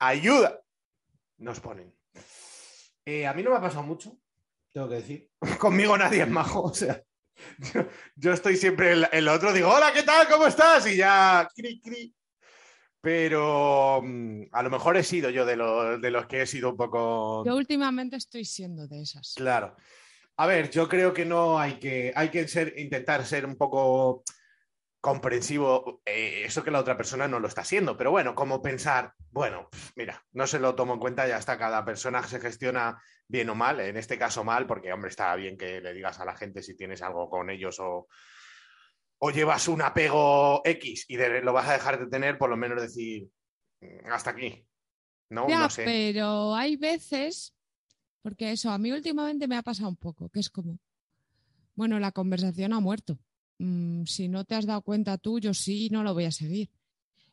¡Ayuda! 0.00 0.60
Nos 1.38 1.60
ponen. 1.60 1.94
Eh, 3.06 3.26
a 3.26 3.32
mí 3.32 3.42
no 3.42 3.50
me 3.50 3.56
ha 3.56 3.60
pasado 3.60 3.84
mucho, 3.84 4.18
tengo 4.72 4.88
que 4.88 4.96
decir. 4.96 5.30
Conmigo 5.60 5.96
nadie 5.96 6.22
es 6.22 6.28
majo, 6.28 6.62
o 6.62 6.74
sea. 6.74 7.00
Yo, 7.72 7.86
yo 8.16 8.32
estoy 8.32 8.56
siempre 8.56 8.92
en, 9.10 9.24
lo 9.24 9.32
otro, 9.32 9.52
digo, 9.52 9.68
hola, 9.68 9.92
¿qué 9.92 10.02
tal? 10.02 10.28
¿Cómo 10.28 10.46
estás? 10.46 10.86
Y 10.86 10.96
ya, 10.96 11.48
cri, 11.54 11.80
cri. 11.80 12.14
Pero 13.00 14.00
mm, 14.02 14.44
a 14.50 14.62
lo 14.62 14.70
mejor 14.70 14.96
he 14.96 15.02
sido 15.02 15.30
yo 15.30 15.44
de, 15.44 15.56
los 15.56 16.00
de 16.00 16.10
los 16.10 16.26
que 16.26 16.42
he 16.42 16.46
sido 16.46 16.70
un 16.70 16.76
poco... 16.76 17.44
Yo 17.44 17.54
últimamente 17.54 18.16
estoy 18.16 18.44
siendo 18.44 18.88
de 18.88 19.02
esas. 19.02 19.34
Claro. 19.36 19.76
A 20.36 20.46
ver, 20.46 20.70
yo 20.70 20.88
creo 20.88 21.12
que 21.12 21.24
no 21.24 21.58
hay 21.58 21.78
que, 21.78 22.12
hay 22.14 22.28
que 22.30 22.48
ser, 22.48 22.74
intentar 22.78 23.24
ser 23.24 23.46
un 23.46 23.56
poco 23.56 24.24
comprensivo, 25.00 26.00
eh, 26.06 26.42
eso 26.46 26.64
que 26.64 26.70
la 26.70 26.80
otra 26.80 26.96
persona 26.96 27.28
no 27.28 27.38
lo 27.38 27.46
está 27.46 27.60
haciendo, 27.60 27.96
pero 27.96 28.10
bueno, 28.10 28.34
como 28.34 28.62
pensar, 28.62 29.12
bueno, 29.30 29.68
mira, 29.96 30.24
no 30.32 30.46
se 30.46 30.58
lo 30.58 30.74
tomo 30.74 30.94
en 30.94 30.98
cuenta, 31.00 31.28
ya 31.28 31.36
está, 31.36 31.58
cada 31.58 31.84
persona 31.84 32.22
se 32.26 32.40
gestiona 32.40 33.00
bien 33.28 33.50
o 33.50 33.54
mal, 33.54 33.80
en 33.80 33.96
este 33.98 34.18
caso 34.18 34.44
mal, 34.44 34.66
porque 34.66 34.92
hombre, 34.92 35.10
está 35.10 35.34
bien 35.36 35.58
que 35.58 35.80
le 35.82 35.92
digas 35.92 36.20
a 36.20 36.24
la 36.24 36.34
gente 36.36 36.62
si 36.62 36.74
tienes 36.74 37.02
algo 37.02 37.28
con 37.28 37.50
ellos 37.50 37.78
o, 37.80 38.08
o 39.18 39.30
llevas 39.30 39.68
un 39.68 39.82
apego 39.82 40.62
X 40.64 41.04
y 41.08 41.16
de- 41.16 41.42
lo 41.42 41.52
vas 41.52 41.68
a 41.68 41.74
dejar 41.74 41.98
de 41.98 42.06
tener, 42.06 42.38
por 42.38 42.48
lo 42.48 42.56
menos 42.56 42.80
decir, 42.80 43.28
"Mm, 43.82 44.10
hasta 44.10 44.30
aquí, 44.30 44.66
¿no? 45.30 45.46
Ya, 45.48 45.58
no 45.60 45.70
sé. 45.70 45.84
pero 45.84 46.54
hay 46.54 46.76
veces, 46.76 47.53
porque 48.24 48.52
eso, 48.52 48.70
a 48.70 48.78
mí 48.78 48.90
últimamente 48.90 49.46
me 49.46 49.54
ha 49.54 49.62
pasado 49.62 49.90
un 49.90 49.96
poco, 49.96 50.30
que 50.30 50.40
es 50.40 50.48
como, 50.48 50.78
bueno, 51.74 52.00
la 52.00 52.10
conversación 52.10 52.72
ha 52.72 52.80
muerto. 52.80 53.18
Mm, 53.58 54.04
si 54.06 54.28
no 54.28 54.46
te 54.46 54.54
has 54.54 54.64
dado 54.64 54.80
cuenta 54.80 55.18
tú, 55.18 55.40
yo 55.40 55.52
sí, 55.52 55.90
no 55.90 56.02
lo 56.02 56.14
voy 56.14 56.24
a 56.24 56.32
seguir. 56.32 56.70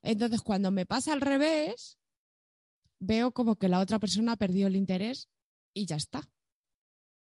Entonces, 0.01 0.41
cuando 0.41 0.69
me 0.69 0.85
pasa 0.85 1.13
al 1.13 1.21
revés, 1.21 1.97
veo 2.99 3.31
como 3.31 3.55
que 3.55 3.69
la 3.69 3.79
otra 3.79 3.99
persona 3.99 4.33
ha 4.33 4.35
perdido 4.35 4.67
el 4.67 4.75
interés 4.75 5.29
y 5.73 5.85
ya 5.85 5.95
está. 5.95 6.29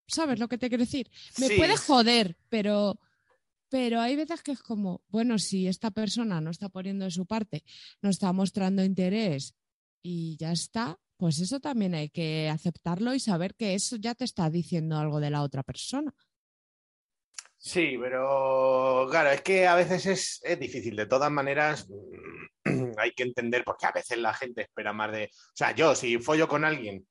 ¿Sabes 0.08 0.40
lo 0.40 0.48
que 0.48 0.58
te 0.58 0.68
quiero 0.68 0.84
decir? 0.84 1.12
Me 1.38 1.48
Sí, 1.48 1.56
puede 1.56 1.78
joder, 1.78 2.36
pero, 2.50 3.00
pero 3.70 4.02
hay 4.02 4.16
veces 4.16 4.42
que 4.42 4.54
es 4.54 4.64
como, 4.64 5.04
bueno, 5.10 5.38
si 5.38 5.68
esta 5.68 5.92
persona 5.92 6.42
no 6.42 6.50
está 6.50 6.70
poniendo 6.70 7.06
de 7.06 7.12
su 7.12 7.28
parte, 7.28 7.64
no 8.02 8.10
está 8.10 8.34
mostrando 8.34 8.84
interés 8.84 9.54
y 10.02 10.38
ya 10.38 10.52
está, 10.52 11.00
pues 11.24 11.40
eso 11.40 11.62
también 11.62 11.96
hay 11.96 12.10
que 12.10 12.50
aceptarlo 12.50 13.14
y 13.14 13.20
saber 13.22 13.56
que 13.56 13.76
eso 13.76 13.96
ya 13.96 14.14
te 14.14 14.26
está 14.26 14.50
diciendo 14.50 14.98
algo 14.98 15.22
de 15.22 15.30
la 15.30 15.42
otra 15.42 15.64
persona. 15.64 16.14
Sí, 17.58 17.98
pero 17.98 19.08
claro, 19.10 19.30
es 19.30 19.42
que 19.42 19.66
a 19.66 19.76
veces 19.76 20.06
es, 20.06 20.42
es 20.44 20.60
difícil. 20.60 20.98
De 20.98 21.06
todas 21.06 21.32
maneras, 21.32 21.88
hay 22.98 23.12
que 23.12 23.24
entender 23.24 23.64
porque 23.64 23.86
a 23.86 23.94
veces 23.94 24.18
la 24.18 24.34
gente 24.34 24.64
espera 24.64 24.92
más 24.92 25.14
de. 25.14 25.30
O 25.32 25.56
sea, 25.56 25.74
yo, 25.74 25.96
si 25.96 26.18
follo 26.18 26.50
con 26.50 26.66
alguien, 26.66 27.08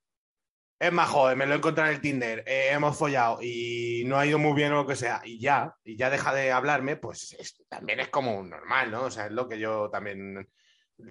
es 0.79 0.93
más 0.93 1.09
joven, 1.09 1.39
me 1.39 1.47
lo 1.47 1.55
he 1.55 1.57
encontrado 1.57 1.89
en 1.89 1.97
el 1.97 2.03
Tinder, 2.03 2.45
eh, 2.47 2.69
hemos 2.71 2.99
follado 2.99 3.39
y 3.41 4.03
no 4.05 4.19
ha 4.19 4.27
ido 4.27 4.39
muy 4.39 4.53
bien 4.53 4.73
o 4.73 4.83
lo 4.83 4.87
que 4.87 4.95
sea, 4.95 5.23
y 5.25 5.41
ya, 5.41 5.75
y 5.85 5.97
ya 5.97 6.11
deja 6.11 6.35
de 6.35 6.53
hablarme, 6.53 6.97
pues 6.97 7.33
es- 7.39 7.57
también 7.67 8.01
es 8.01 8.11
como 8.11 8.43
normal, 8.43 8.91
¿no? 8.91 9.05
O 9.05 9.11
sea, 9.11 9.25
es 9.25 9.33
lo 9.33 9.49
que 9.49 9.59
yo 9.59 9.89
también. 9.89 10.47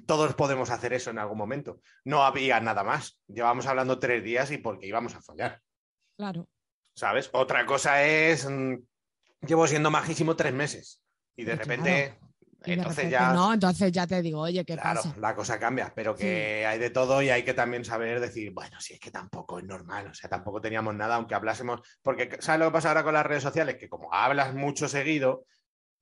Todos 0.06 0.34
podemos 0.36 0.70
hacer 0.70 0.94
eso 0.94 1.10
en 1.12 1.20
algún 1.20 1.38
momento. 1.38 1.80
No 2.06 2.24
había 2.24 2.60
nada 2.60 2.84
más. 2.84 3.20
Llevamos 3.28 3.66
hablando 3.68 4.00
tres 4.00 4.24
días 4.24 4.52
y 4.52 4.58
porque 4.58 4.88
íbamos 4.88 5.16
a 5.16 5.22
follar. 5.22 5.62
Claro. 6.18 6.48
¿sabes? 6.94 7.30
Otra 7.34 7.66
cosa 7.66 8.04
es, 8.04 8.48
mm, 8.50 8.76
llevo 9.48 9.66
siendo 9.68 9.90
majísimo 9.92 10.36
tres 10.36 10.54
meses 10.54 11.02
y 11.36 11.46
de 11.46 11.54
Sí, 11.54 11.58
repente, 11.60 12.20
Y 12.64 12.70
de 12.70 12.74
entonces 12.74 12.98
repente 12.98 13.12
ya, 13.12 13.34
no, 13.34 13.54
entonces 13.54 13.92
ya 13.92 14.06
te 14.06 14.22
digo, 14.22 14.42
oye, 14.42 14.64
¿qué 14.66 14.76
claro, 14.76 15.02
pasa? 15.02 15.16
la 15.18 15.34
cosa 15.36 15.58
cambia, 15.60 15.92
pero 15.96 16.16
que 16.16 16.66
hay 16.66 16.78
de 16.78 16.90
todo 16.92 17.22
y 17.22 17.30
hay 17.30 17.44
que 17.44 17.54
también 17.56 17.84
saber 17.86 18.20
decir, 18.20 18.52
bueno, 18.54 18.80
si 18.80 18.94
es 18.94 19.00
que 19.00 19.10
tampoco 19.10 19.58
es 19.58 19.66
normal, 19.66 20.08
o 20.08 20.14
sea, 20.14 20.30
tampoco 20.30 20.62
teníamos 20.62 20.94
nada, 20.94 21.16
aunque 21.16 21.34
hablásemos, 21.34 21.82
porque 22.04 22.38
¿sabes 22.40 22.60
lo 22.60 22.66
que 22.68 22.74
pasa 22.74 22.90
ahora 22.90 23.04
con 23.04 23.14
las 23.16 23.26
redes 23.26 23.42
sociales? 23.44 23.78
Que 23.80 23.90
como 23.90 24.14
hablas 24.14 24.54
mucho 24.54 24.88
seguido, 24.88 25.46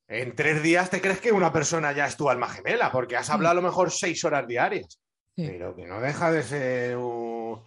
en 0.09 0.35
tres 0.35 0.61
días 0.61 0.89
te 0.89 0.99
crees 0.99 1.21
que 1.21 1.31
una 1.31 1.53
persona 1.53 1.91
ya 1.93 2.05
es 2.07 2.17
tu 2.17 2.29
alma 2.29 2.49
gemela, 2.49 2.91
porque 2.91 3.15
has 3.15 3.29
hablado 3.29 3.51
a 3.53 3.61
lo 3.61 3.67
mejor 3.67 3.91
seis 3.91 4.23
horas 4.25 4.45
diarias. 4.47 4.99
Sí. 5.35 5.45
pero 5.47 5.73
que 5.73 5.85
no 5.85 6.01
deja 6.01 6.31
de 6.33 6.43
ser 6.43 6.97
un 6.97 7.63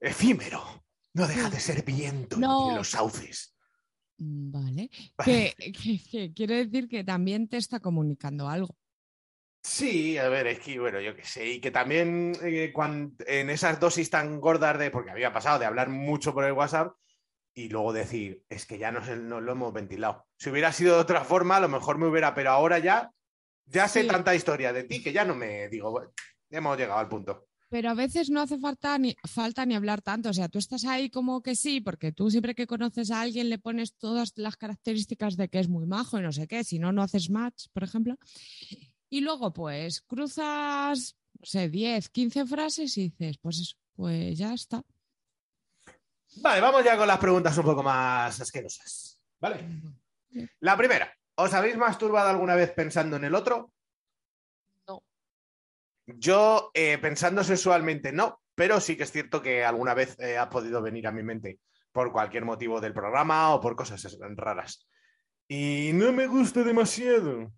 efímero. 0.00 0.62
No 1.12 1.26
deja 1.26 1.50
de 1.50 1.60
ser 1.60 1.84
viento 1.84 2.38
No. 2.38 2.62
entre 2.62 2.76
los 2.78 2.90
sauces. 2.90 3.54
Mm, 4.18 4.50
Vale. 4.52 4.90
Que, 5.24 5.54
que- 5.58 6.00
que 6.10 6.32
quiere 6.32 6.64
decir 6.64 6.88
que 6.88 7.04
también 7.04 7.48
te 7.48 7.58
está 7.58 7.80
comunicando 7.80 8.48
algo. 8.48 8.74
Sí, 9.62 10.16
a 10.16 10.30
ver, 10.30 10.46
es 10.46 10.60
que, 10.60 10.78
bueno, 10.80 11.00
yo 11.00 11.14
qué 11.14 11.24
sé, 11.24 11.46
y 11.46 11.60
que 11.60 11.70
también 11.70 12.32
eh, 12.42 12.72
cuan- 12.72 13.14
en 13.26 13.50
esas 13.50 13.78
dosis 13.78 14.08
tan 14.08 14.40
gordas 14.40 14.78
de, 14.78 14.90
porque 14.90 15.10
había 15.10 15.32
pasado 15.32 15.58
de 15.58 15.66
hablar 15.66 15.90
mucho 15.90 16.32
por 16.32 16.44
el 16.44 16.52
WhatsApp 16.52 16.94
y 17.54 17.68
luego 17.68 17.92
decir, 17.92 18.44
es 18.48 18.66
que 18.66 18.78
ya 18.78 18.90
no, 18.92 19.04
se- 19.04 19.16
no 19.16 19.40
lo 19.40 19.52
hemos 19.52 19.72
ventilado. 19.72 20.26
Si 20.38 20.50
hubiera 20.50 20.72
sido 20.72 20.94
de 20.94 21.00
otra 21.02 21.24
forma, 21.24 21.56
a 21.56 21.60
lo 21.60 21.68
mejor 21.68 21.98
me 21.98 22.06
hubiera, 22.06 22.34
pero 22.34 22.50
ahora 22.50 22.78
ya, 22.78 23.10
ya 23.66 23.88
sé 23.88 24.02
Sí. 24.02 24.08
tanta 24.08 24.34
historia 24.34 24.72
de 24.72 24.84
ti 24.84 25.02
que 25.02 25.12
ya 25.12 25.24
no 25.24 25.34
me 25.34 25.68
digo, 25.68 26.00
ya 26.48 26.58
hemos 26.58 26.76
llegado 26.78 27.00
al 27.00 27.08
punto. 27.08 27.46
Pero 27.68 27.90
a 27.90 27.94
veces 27.94 28.30
no 28.30 28.40
hace 28.40 28.58
falta 28.58 28.98
ni, 28.98 29.14
falta 29.28 29.64
ni 29.64 29.76
hablar 29.76 30.02
tanto. 30.02 30.30
O 30.30 30.32
sea, 30.32 30.48
tú 30.48 30.58
estás 30.58 30.84
ahí 30.84 31.08
como 31.08 31.40
que 31.40 31.54
sí, 31.54 31.80
porque 31.80 32.10
tú 32.10 32.28
siempre 32.28 32.56
que 32.56 32.66
conoces 32.66 33.12
a 33.12 33.20
alguien 33.20 33.48
le 33.48 33.58
pones 33.60 33.94
todas 33.94 34.32
las 34.34 34.56
características 34.56 35.36
de 35.36 35.48
que 35.48 35.60
es 35.60 35.68
muy 35.68 35.86
majo 35.86 36.18
y 36.18 36.22
no 36.22 36.32
sé 36.32 36.48
qué. 36.48 36.64
Si 36.64 36.80
no, 36.80 36.90
no 36.90 37.00
haces 37.02 37.30
match, 37.30 37.66
por 37.72 37.84
ejemplo. 37.84 38.16
Y 39.08 39.20
luego, 39.20 39.52
pues, 39.52 40.00
cruzas, 40.02 41.16
no 41.38 41.46
sé, 41.46 41.68
10, 41.68 42.08
15 42.10 42.44
frases 42.44 42.96
y 42.98 43.10
dices, 43.10 43.38
pues 43.38 43.60
eso, 43.60 43.76
pues 43.94 44.36
ya 44.36 44.52
está. 44.52 44.82
Vale, 46.36 46.60
vamos 46.60 46.84
ya 46.84 46.96
con 46.96 47.08
las 47.08 47.18
preguntas 47.18 47.56
un 47.58 47.64
poco 47.64 47.82
más 47.82 48.40
asquerosas. 48.40 49.20
Vale. 49.40 49.66
La 50.60 50.76
primera, 50.76 51.12
¿os 51.34 51.52
habéis 51.54 51.76
masturbado 51.76 52.28
alguna 52.28 52.54
vez 52.54 52.70
pensando 52.72 53.16
en 53.16 53.24
el 53.24 53.34
otro? 53.34 53.72
No. 54.86 55.02
Yo, 56.06 56.70
eh, 56.74 56.98
pensando 56.98 57.42
sexualmente, 57.42 58.12
no, 58.12 58.40
pero 58.54 58.80
sí 58.80 58.96
que 58.96 59.02
es 59.02 59.12
cierto 59.12 59.42
que 59.42 59.64
alguna 59.64 59.94
vez 59.94 60.16
eh, 60.20 60.38
ha 60.38 60.48
podido 60.48 60.80
venir 60.82 61.06
a 61.06 61.12
mi 61.12 61.22
mente 61.22 61.58
por 61.92 62.12
cualquier 62.12 62.44
motivo 62.44 62.80
del 62.80 62.92
programa 62.92 63.54
o 63.54 63.60
por 63.60 63.74
cosas 63.74 64.16
raras. 64.36 64.86
Y 65.48 65.90
no 65.94 66.12
me 66.12 66.28
gusta 66.28 66.62
demasiado. 66.62 67.52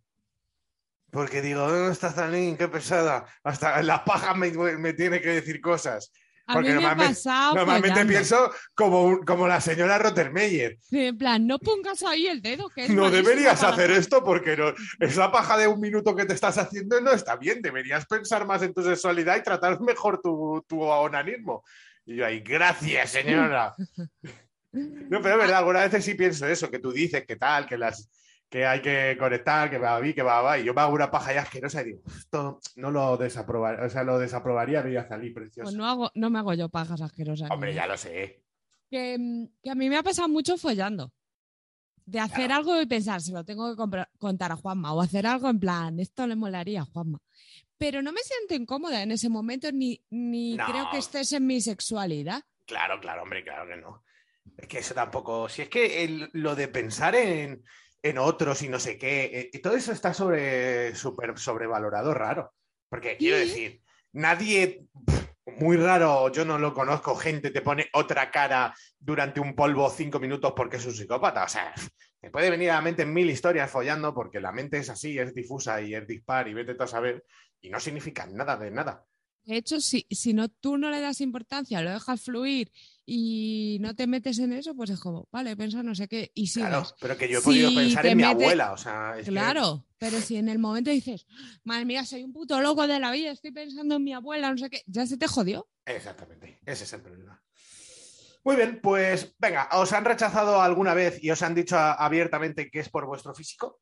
Porque 1.11 1.43
digo, 1.43 1.61
¿dónde 1.61 1.93
está 1.93 2.11
Zanin? 2.11 2.57
Qué 2.57 2.69
pesada. 2.69 3.27
Hasta 3.45 3.81
en 3.81 3.87
las 3.87 4.01
pajas 4.01 4.35
me, 4.35 4.51
me 4.51 4.95
tiene 4.95 5.21
que 5.21 5.29
decir 5.29 5.61
cosas. 5.61 6.11
A 6.53 6.55
Porque 6.55 6.69
mí 6.69 6.75
me 6.77 6.79
ha 6.85 6.89
normalmente- 6.89 7.15
pasado 7.15 7.55
Normalmente 7.57 7.91
follando. 7.91 8.11
pienso 8.13 8.51
como, 8.75 9.03
un- 9.05 9.25
como 9.25 9.49
la 9.49 9.61
señora 9.61 9.99
Rottermeyer. 9.99 10.79
Sí, 10.81 11.07
En 11.07 11.19
plan, 11.19 11.47
no 11.47 11.59
pongas 11.59 12.03
ahí 12.05 12.27
el 12.29 12.41
dedo, 12.41 12.69
que 12.69 12.85
es 12.85 12.91
No 12.91 13.11
deberías 13.11 13.63
hacer 13.63 13.91
esto 13.91 14.23
porque 14.23 14.57
no, 14.57 14.73
esa 15.01 15.33
paja 15.33 15.57
de 15.59 15.67
un 15.67 15.81
minuto 15.81 16.15
que 16.15 16.25
te 16.27 16.35
estás 16.35 16.59
haciendo 16.59 17.01
no 17.01 17.11
está 17.13 17.37
bien. 17.37 17.61
Deberías 17.63 18.07
pensar 18.07 18.47
más 18.47 18.63
en 18.63 18.73
tu 18.73 18.83
sexualidad 18.83 19.37
y 19.39 19.43
tratar 19.43 19.81
mejor 19.81 20.21
tu, 20.23 20.65
tu 20.69 20.81
onanismo. 20.83 21.65
Y 22.05 22.17
yo 22.17 22.27
ahí, 22.27 22.41
gracias, 22.41 23.11
señora. 23.11 23.75
No, 24.73 25.21
pero 25.21 25.35
es 25.35 25.41
verdad, 25.43 25.59
algunas 25.59 25.85
veces 25.85 26.03
sí 26.05 26.15
pienso 26.15 26.47
eso, 26.47 26.71
que 26.71 26.79
tú 26.79 26.93
dices 26.93 27.27
que 27.27 27.37
tal, 27.37 27.67
que 27.67 27.77
las 27.77 28.09
que 28.53 28.67
hay 28.67 28.83
que 28.83 29.17
conectar, 29.19 29.71
que 29.71 29.79
va 29.79 29.97
a 29.97 30.03
que 30.03 30.23
va, 30.23 30.43
va, 30.43 30.59
y 30.59 30.65
yo 30.65 30.75
me 30.75 30.83
hago 30.83 30.93
una 30.93 31.11
paja 31.11 31.33
ya 31.33 31.41
asquerosa 31.41 31.81
y 31.81 31.85
digo, 31.87 32.01
esto 32.07 32.61
no 32.77 32.91
lo 32.91 33.17
desaprobaría, 33.17 33.87
o 33.87 33.89
sea, 33.89 34.05
lo 34.05 34.19
desaprobaría, 34.19 34.87
iba 34.87 35.01
a 35.01 35.09
salir 35.09 35.33
precioso. 35.33 35.65
Pues 35.65 35.75
no, 35.75 35.87
hago, 35.89 36.11
no 36.15 36.29
me 36.29 36.39
hago 36.39 36.53
yo 36.53 36.69
pajas 36.69 37.01
asquerosas. 37.01 37.51
Hombre, 37.51 37.73
ya 37.73 37.87
lo 37.87 37.97
sé. 37.97 38.43
que, 38.91 39.17
mm, 39.19 39.47
que 39.63 39.71
a 39.71 39.75
mí 39.75 39.89
me 39.89 39.97
ha 39.97 40.03
pasado 40.03 40.29
mucho 40.29 40.59
follando. 40.59 41.11
De 42.05 42.21
hacer 42.21 42.49
Claro. 42.49 42.57
algo 42.57 42.83
y 42.83 42.85
pensar, 42.87 43.23
se 43.23 43.33
lo 43.33 43.43
tengo 43.43 43.75
que 43.75 44.05
contar 44.19 44.53
a 44.53 44.57
Juanma. 44.57 44.93
O 44.93 45.01
hacer 45.01 45.27
algo 45.27 45.49
en 45.49 45.59
plan, 45.59 45.99
esto 45.99 46.27
le 46.27 46.37
molaría 46.37 46.83
a 46.83 46.85
Juanma. 46.85 47.21
Pero 47.79 48.03
no 48.03 48.13
me 48.13 48.21
siento 48.21 48.55
incómoda 48.55 49.03
en 49.03 49.13
ese 49.13 49.31
momento, 49.31 49.73
ni, 49.73 50.05
ni 50.11 50.57
No. 50.57 50.67
creo 50.67 50.89
que 50.91 50.99
estés 50.99 51.33
en 51.33 51.47
mi 51.47 51.63
sexualidad. 51.63 52.43
Claro, 52.67 53.01
claro, 53.01 53.23
hombre, 53.23 53.43
claro 53.45 53.67
que 53.67 53.81
no. 53.81 54.05
Es 54.59 54.67
que 54.69 54.81
eso 54.81 54.93
tampoco. 54.93 55.49
Si 55.49 55.63
es 55.63 55.69
que 55.71 56.05
el- 56.05 56.29
lo 56.35 56.55
de 56.55 56.69
pensar 56.69 57.15
en, 57.15 57.65
en 58.03 58.19
otros 58.19 58.63
y 58.63 58.69
no 58.69 58.79
sé 58.79 58.99
qué, 58.99 59.25
eh, 59.25 59.51
y 59.53 59.59
todo 59.61 59.77
eso 59.77 59.93
está 59.93 60.13
sobre 60.13 60.95
súper 60.95 61.39
sobrevalorado, 61.39 62.13
raro. 62.15 62.53
Porque 62.89 63.17
quiero 63.17 63.39
decir, 63.39 63.81
nadie, 64.13 64.85
muy 65.47 65.77
raro, 65.77 66.31
yo 66.31 66.45
no 66.45 66.59
lo 66.59 66.75
conozco, 66.75 67.15
gente 67.15 67.51
te 67.51 67.63
pone 67.63 67.89
otra 67.93 68.31
cara 68.31 68.75
durante 68.99 69.41
un 69.41 69.55
polvo 69.55 69.89
cinco 69.91 70.19
minutos 70.19 70.53
porque 70.55 70.77
es 70.77 70.87
un 70.87 70.93
psicópata. 70.93 71.45
O 71.45 71.49
sea, 71.49 71.73
te 72.21 72.31
puede 72.31 72.51
venir 72.51 72.71
a 72.71 72.75
la 72.75 72.83
mente 72.83 73.07
mil 73.07 73.31
historias 73.31 73.71
follando 73.71 74.13
porque 74.15 74.41
la 74.41 74.53
mente 74.53 74.79
es 74.79 74.91
así, 74.91 75.19
es 75.19 75.35
difusa 75.35 75.81
y 75.81 75.95
es 75.95 76.07
dispar 76.07 76.49
y 76.49 76.55
vete 76.55 76.75
tú 76.75 76.83
a 76.83 76.89
saber, 76.89 77.25
y 77.61 77.71
no 77.71 77.81
significa 77.81 78.27
nada 78.27 78.57
de 78.57 78.71
nada. 78.71 79.05
De 79.45 79.57
hecho, 79.57 79.81
si, 79.81 80.07
si 80.11 80.33
no, 80.35 80.49
tú 80.49 80.79
no 80.79 80.89
le 80.91 81.01
das 81.01 81.21
importancia, 81.21 81.83
lo 81.83 81.91
dejas 81.91 82.21
fluir 82.21 82.71
y 83.05 83.79
no 83.81 83.95
te 83.97 84.07
metes 84.07 84.39
en 84.39 84.53
eso, 84.53 84.75
pues 84.77 84.91
es 84.91 85.01
como, 85.01 85.29
vale, 85.33 85.57
piensa 85.57 85.83
no 85.83 85.95
sé 85.97 86.07
qué, 86.07 86.31
y 86.35 86.47
sigues. 86.47 86.69
Claro, 86.69 86.87
pero 87.01 87.17
que 87.19 87.29
yo 87.29 87.41
he 87.41 87.43
podido 87.43 87.69
Si 87.71 87.75
pensar 87.75 88.07
en 88.07 88.17
mi 88.19 88.23
abuela, 88.23 88.73
o 88.73 88.77
sea, 88.77 89.19
es 89.19 89.25
que- 89.25 89.33
Claro, 89.33 89.85
pero 89.99 90.21
si 90.21 90.37
en 90.37 90.49
el 90.49 90.61
momento 90.61 90.91
dices, 90.91 91.27
madre 91.65 91.85
mía, 91.85 92.05
soy 92.05 92.23
un 92.23 92.33
puto 92.33 92.61
loco 92.61 92.87
de 92.87 93.01
la 93.01 93.11
vida, 93.11 93.33
estoy 93.33 93.51
pensando 93.51 93.97
en 93.97 94.05
mi 94.05 94.13
abuela, 94.13 94.51
no 94.51 94.59
sé 94.59 94.71
qué, 94.71 94.83
ya 94.87 95.07
se 95.07 95.17
te 95.17 95.27
jodió. 95.27 95.69
Exactamente, 95.87 96.61
ese 96.65 96.85
es 96.85 96.93
el 96.93 97.03
problema. 97.03 97.43
Muy 98.45 98.57
bien, 98.57 98.81
pues 98.81 99.35
venga, 99.39 99.69
¿os 99.73 99.93
han 99.93 100.05
rechazado 100.05 100.61
alguna 100.63 100.95
vez 100.95 101.23
y 101.23 101.31
os 101.31 101.43
han 101.43 101.55
dicho 101.55 101.77
abiertamente 101.77 102.71
que 102.71 102.81
es 102.81 102.89
por 102.89 103.07
vuestro 103.07 103.35
físico? 103.35 103.81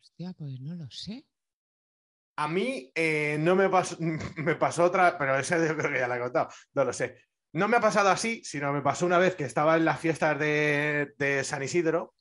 Hostia, 0.00 0.32
pues 0.34 0.60
no 0.60 0.74
lo 0.74 0.88
sé. 0.90 1.24
A 2.36 2.48
mí 2.48 2.90
eh, 2.94 3.36
no 3.40 3.54
me 3.54 3.68
pasó, 4.58 4.84
otra, 4.84 5.16
pero 5.18 5.38
esa 5.38 5.58
yo 5.66 5.76
creo 5.76 5.92
que 5.92 5.98
ya 5.98 6.08
la 6.08 6.16
he 6.16 6.20
contado, 6.20 6.48
no 6.74 6.84
lo 6.84 6.92
sé. 6.92 7.16
No 7.52 7.68
me 7.68 7.76
ha 7.76 7.80
pasado 7.80 8.10
así, 8.10 8.42
sino 8.44 8.72
me 8.72 8.82
pasó 8.82 9.06
una 9.06 9.18
vez 9.18 9.36
que 9.36 9.44
estaba 9.44 9.76
en 9.76 9.84
las 9.84 10.00
fiestas 10.00 10.38
de, 10.38 11.14
de 11.18 11.44
San 11.44 11.62
Isidro, 11.62 12.14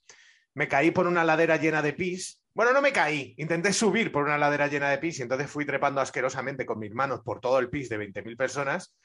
me 0.54 0.68
caí 0.68 0.92
por 0.92 1.08
una 1.08 1.24
ladera 1.24 1.58
llena 1.58 1.82
de 1.82 1.94
pis. 1.94 2.44
Bueno, 2.54 2.72
no 2.72 2.82
me 2.82 2.92
caí, 2.92 3.34
intenté 3.38 3.74
subir 3.74 4.12
por 4.12 4.26
una 4.26 4.38
ladera 4.38 4.68
llena 4.68 4.92
de 4.92 5.00
pis 5.00 5.18
y 5.18 5.24
entonces 5.24 5.50
fui 5.50 5.66
trepando 5.66 6.02
asquerosamente 6.02 6.68
con 6.68 6.78
mis 6.78 6.94
manos 6.94 7.22
por 7.22 7.40
todo 7.40 7.58
el 7.58 7.72
pis 7.72 7.90
de 7.90 7.98
20.000 7.98 8.38
personas 8.38 8.96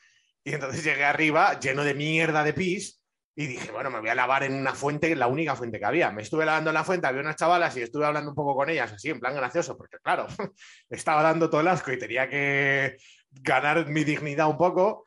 y 0.45 0.53
entonces 0.53 0.85
llegué 0.85 1.05
arriba 1.05 1.59
lleno 1.59 1.83
de 1.83 1.95
mierda 1.95 2.45
de 2.45 2.53
pis 2.53 3.03
y 3.41 3.47
dije, 3.47 3.71
bueno, 3.71 3.89
me 3.89 4.01
voy 4.01 4.09
a 4.09 4.17
lavar 4.17 4.43
en 4.43 4.53
una 4.53 4.75
fuente, 4.75 5.15
la 5.15 5.29
única 5.29 5.55
fuente 5.55 5.79
que 5.79 5.85
había. 5.85 6.11
Me 6.11 6.23
estuve 6.23 6.45
lavando 6.45 6.71
en 6.71 6.75
la 6.75 6.83
fuente, 6.83 7.07
había 7.07 7.21
unas 7.21 7.37
chavalas 7.37 7.77
y 7.77 7.83
estuve 7.83 8.05
hablando 8.05 8.31
un 8.31 8.35
poco 8.35 8.57
con 8.57 8.69
ellas, 8.69 8.93
así, 8.93 9.11
en 9.11 9.21
plan 9.21 9.37
gracioso, 9.37 9.77
porque 9.77 9.99
claro, 10.03 10.27
estaba 10.91 11.23
dando 11.23 11.49
todo 11.49 11.61
el 11.61 11.69
asco 11.69 11.93
y 11.93 12.01
tenía 12.01 12.29
que 12.29 12.97
ganar 13.31 13.87
mi 13.87 14.03
dignidad 14.03 14.49
un 14.49 14.57
poco. 14.57 15.05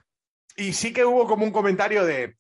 Y 0.56 0.72
sí 0.72 0.94
que 0.94 1.04
hubo 1.04 1.28
como 1.28 1.44
un 1.44 1.52
comentario 1.52 2.06
de, 2.06 2.38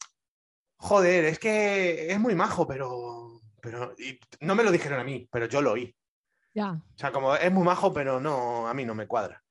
joder, 0.77 1.25
es 1.25 1.39
que 1.39 2.09
es 2.09 2.19
muy 2.21 2.35
majo, 2.35 2.65
pero, 2.65 3.41
pero 3.61 3.93
y 3.97 4.17
no 4.39 4.55
me 4.55 4.63
lo 4.63 4.71
dijeron 4.71 5.01
a 5.01 5.03
mí, 5.03 5.27
pero 5.29 5.47
yo 5.47 5.61
lo 5.61 5.73
oí. 5.73 5.93
Ya. 6.53 6.71
O 6.71 6.97
sea, 6.97 7.11
como 7.11 7.35
es 7.35 7.51
muy 7.51 7.65
majo, 7.65 7.91
pero 7.91 8.17
no, 8.21 8.65
a 8.65 8.73
mí 8.73 8.85
no 8.85 8.95
me 8.95 9.07
cuadra. 9.07 9.43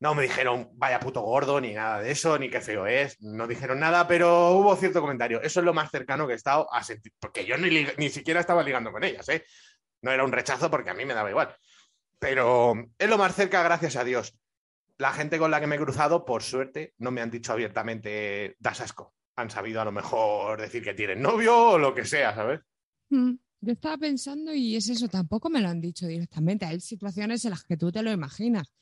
No 0.00 0.14
me 0.14 0.22
dijeron, 0.22 0.70
vaya 0.74 0.98
puto 0.98 1.20
gordo, 1.20 1.60
ni 1.60 1.74
nada 1.74 2.00
de 2.00 2.10
eso, 2.10 2.38
ni 2.38 2.48
qué 2.48 2.60
feo 2.62 2.86
es. 2.86 3.20
No 3.20 3.46
dijeron 3.46 3.80
nada, 3.80 4.08
pero 4.08 4.52
hubo 4.52 4.74
cierto 4.74 5.02
comentario. 5.02 5.42
Eso 5.42 5.60
es 5.60 5.66
lo 5.66 5.74
más 5.74 5.90
cercano 5.90 6.26
que 6.26 6.32
he 6.32 6.36
estado 6.36 6.72
a 6.72 6.82
sentir. 6.82 7.12
Porque 7.20 7.44
yo 7.44 7.58
ni, 7.58 7.86
ni 7.98 8.08
siquiera 8.08 8.40
estaba 8.40 8.62
ligando 8.62 8.92
con 8.92 9.04
ellas, 9.04 9.28
¿eh? 9.28 9.44
No 10.00 10.10
era 10.10 10.24
un 10.24 10.32
rechazo 10.32 10.70
porque 10.70 10.88
a 10.88 10.94
mí 10.94 11.04
me 11.04 11.12
daba 11.12 11.28
igual. 11.28 11.54
Pero 12.18 12.74
es 12.98 13.08
lo 13.10 13.18
más 13.18 13.34
cerca, 13.34 13.62
gracias 13.62 13.96
a 13.96 14.04
Dios. 14.04 14.34
La 14.96 15.12
gente 15.12 15.38
con 15.38 15.50
la 15.50 15.60
que 15.60 15.66
me 15.66 15.76
he 15.76 15.80
cruzado, 15.80 16.24
por 16.24 16.42
suerte, 16.42 16.94
no 16.98 17.10
me 17.10 17.20
han 17.20 17.30
dicho 17.30 17.52
abiertamente, 17.52 18.56
das 18.58 18.80
asco. 18.80 19.14
Han 19.36 19.50
sabido 19.50 19.82
a 19.82 19.84
lo 19.84 19.92
mejor 19.92 20.60
decir 20.60 20.82
que 20.82 20.94
tienen 20.94 21.20
novio 21.20 21.56
o 21.56 21.78
lo 21.78 21.94
que 21.94 22.06
sea, 22.06 22.34
¿sabes? 22.34 22.60
Mm, 23.10 23.32
Yo 23.60 23.72
estaba 23.72 23.98
pensando 23.98 24.54
y 24.54 24.76
es 24.76 24.88
eso, 24.88 25.08
tampoco 25.08 25.50
me 25.50 25.60
lo 25.60 25.68
han 25.68 25.80
dicho 25.80 26.06
directamente. 26.06 26.64
Hay 26.64 26.80
situaciones 26.80 27.44
en 27.44 27.50
las 27.50 27.64
que 27.64 27.76
tú 27.76 27.92
te 27.92 28.02
lo 28.02 28.10
imaginas, 28.10 28.72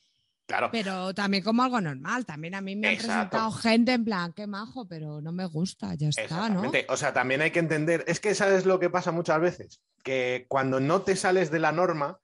Claro. 0.48 0.70
pero 0.72 1.12
también 1.12 1.44
como 1.44 1.62
algo 1.62 1.78
normal. 1.80 2.24
También 2.24 2.54
a 2.54 2.62
mí 2.62 2.74
me 2.74 2.88
han 2.88 2.94
Exacto. 2.94 3.12
presentado 3.36 3.52
gente 3.52 3.92
en 3.92 4.04
plan, 4.06 4.32
qué 4.32 4.46
majo, 4.46 4.88
pero 4.88 5.20
no 5.20 5.30
me 5.30 5.44
gusta, 5.44 5.94
ya 5.94 6.08
está, 6.08 6.48
¿no? 6.48 6.72
O 6.88 6.96
sea, 6.96 7.12
también 7.12 7.42
hay 7.42 7.50
que 7.50 7.58
entender, 7.58 8.02
es 8.08 8.18
que 8.18 8.34
sabes 8.34 8.64
lo 8.64 8.80
que 8.80 8.88
pasa 8.88 9.12
muchas 9.12 9.40
veces, 9.42 9.82
que 10.02 10.46
cuando 10.48 10.80
no 10.80 11.02
te 11.02 11.16
sales 11.16 11.50
de 11.50 11.58
la 11.58 11.70
norma, 11.70 12.18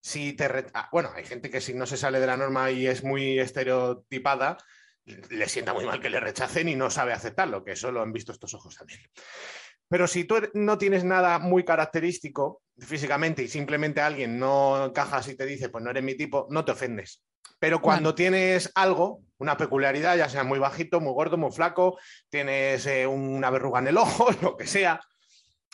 si 0.00 0.34
te... 0.34 0.46
re- 0.46 0.66
ah, 0.72 0.88
bueno, 0.92 1.10
hay 1.16 1.24
gente 1.24 1.50
que 1.50 1.60
si 1.60 1.74
no 1.74 1.84
se 1.84 1.96
sale 1.96 2.20
de 2.20 2.26
la 2.28 2.36
norma 2.36 2.70
y 2.70 2.86
es 2.86 3.02
muy 3.02 3.38
estereotipada, 3.40 4.56
le 5.06 5.48
sienta 5.48 5.74
muy 5.74 5.84
mal 5.84 6.00
que 6.00 6.10
le 6.10 6.20
rechacen 6.20 6.68
y 6.68 6.76
no 6.76 6.90
sabe 6.90 7.12
aceptarlo, 7.12 7.64
que 7.64 7.72
eso 7.72 7.90
lo 7.90 8.02
han 8.02 8.12
visto 8.12 8.30
estos 8.30 8.54
ojos 8.54 8.76
también. 8.76 9.00
Pero 9.88 10.06
si 10.06 10.24
tú 10.24 10.36
er- 10.36 10.50
no 10.54 10.78
tienes 10.78 11.02
nada 11.04 11.38
muy 11.40 11.64
característico 11.64 12.62
físicamente 12.78 13.42
y 13.42 13.48
simplemente 13.48 14.00
alguien 14.00 14.38
no 14.38 14.86
encajas 14.86 15.28
y 15.28 15.36
te 15.36 15.46
dice, 15.46 15.68
pues 15.68 15.82
no 15.84 15.90
eres 15.90 16.02
mi 16.02 16.14
tipo, 16.16 16.46
no 16.50 16.64
te 16.64 16.72
ofendes. 16.72 17.22
Pero 17.58 17.80
cuando 17.80 18.14
tienes 18.14 18.70
algo, 18.74 19.22
una 19.38 19.56
peculiaridad, 19.56 20.16
ya 20.16 20.28
sea 20.28 20.44
muy 20.44 20.58
bajito, 20.58 21.00
muy 21.00 21.12
gordo, 21.12 21.36
muy 21.36 21.52
flaco, 21.52 21.98
tienes 22.28 22.84
eh, 22.86 23.06
una 23.06 23.48
verruga 23.50 23.78
en 23.78 23.88
el 23.88 23.96
ojo, 23.96 24.28
lo 24.42 24.56
que 24.56 24.66
sea, 24.66 25.00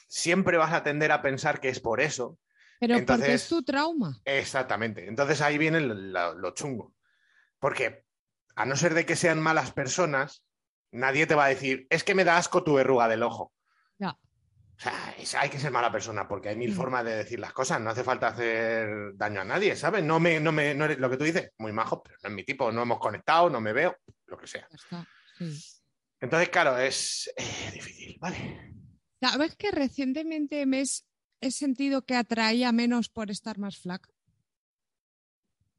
siempre 0.09 0.57
vas 0.57 0.73
a 0.73 0.83
tender 0.83 1.11
a 1.13 1.23
pensar 1.23 1.61
que 1.61 1.69
es 1.69 1.81
por 1.81 2.01
eso. 2.01 2.39
Pero 2.79 2.95
porque 2.95 3.01
entonces- 3.01 3.43
es 3.43 3.49
tu 3.49 3.63
trauma. 3.63 4.21
Exactamente. 4.25 5.07
Entonces 5.07 5.41
ahí 5.41 5.59
viene 5.59 5.81
lo, 5.81 5.95
lo- 5.95 6.35
lo 6.35 6.51
chungo. 6.53 6.95
Porque 7.59 8.05
a 8.57 8.67
no 8.67 8.77
ser 8.77 8.95
de 8.95 9.05
que 9.07 9.17
sean 9.17 9.41
malas 9.41 9.73
personas, 9.73 10.45
nadie 10.93 11.27
te 11.27 11.35
va 11.35 11.47
a 11.47 11.49
decir, 11.49 11.87
es 11.91 12.05
que 12.05 12.15
me 12.15 12.25
da 12.25 12.37
asco 12.37 12.63
tu 12.65 12.75
verruga 12.75 13.09
del 13.09 13.23
ojo. 13.23 13.53
O 14.81 14.83
sea, 14.83 15.15
es- 15.19 15.35
hay 15.35 15.51
que 15.51 15.59
ser 15.59 15.71
mala 15.71 15.93
persona 15.93 16.27
porque 16.27 16.49
hay 16.49 16.57
mil 16.57 16.71
Mm. 16.73 16.75
formas 16.75 17.05
de 17.05 17.17
decir 17.17 17.39
las 17.39 17.53
cosas. 17.53 17.79
No 17.83 17.91
hace 17.91 18.03
falta 18.03 18.29
hacer 18.29 19.15
daño 19.15 19.43
a 19.43 19.45
nadie, 19.45 19.77
¿sabes? 19.77 20.03
No 20.03 20.19
me, 20.19 20.41
no 20.41 20.53
me, 20.53 20.75
no 20.75 20.87
eres 20.87 20.99
lo 20.99 21.11
que 21.11 21.19
tú 21.19 21.25
dices, 21.25 21.51
muy 21.59 21.71
majo, 21.73 22.03
pero 22.03 22.17
no 22.23 22.29
es 22.31 22.35
mi 22.35 22.45
tipo, 22.45 22.73
no 22.73 22.81
hemos 22.83 22.99
conectado, 22.99 23.51
no 23.51 23.61
me 23.61 23.75
veo, 23.75 23.95
lo 24.27 24.39
que 24.39 24.47
sea. 24.47 24.67
Entonces, 26.19 26.49
claro, 26.49 26.79
es 26.79 27.31
eh, 27.37 27.71
difícil, 27.75 28.17
¿vale? 28.21 28.73
¿Sabes 29.21 29.55
que 29.55 29.71
recientemente 29.71 30.65
me 30.65 30.81
es- 30.81 31.07
he 31.43 31.51
sentido 31.51 32.03
que 32.07 32.17
atraía 32.17 32.73
menos 32.73 33.11
por 33.11 33.31
estar 33.31 33.59
más 33.59 33.77
flaca? 33.79 34.09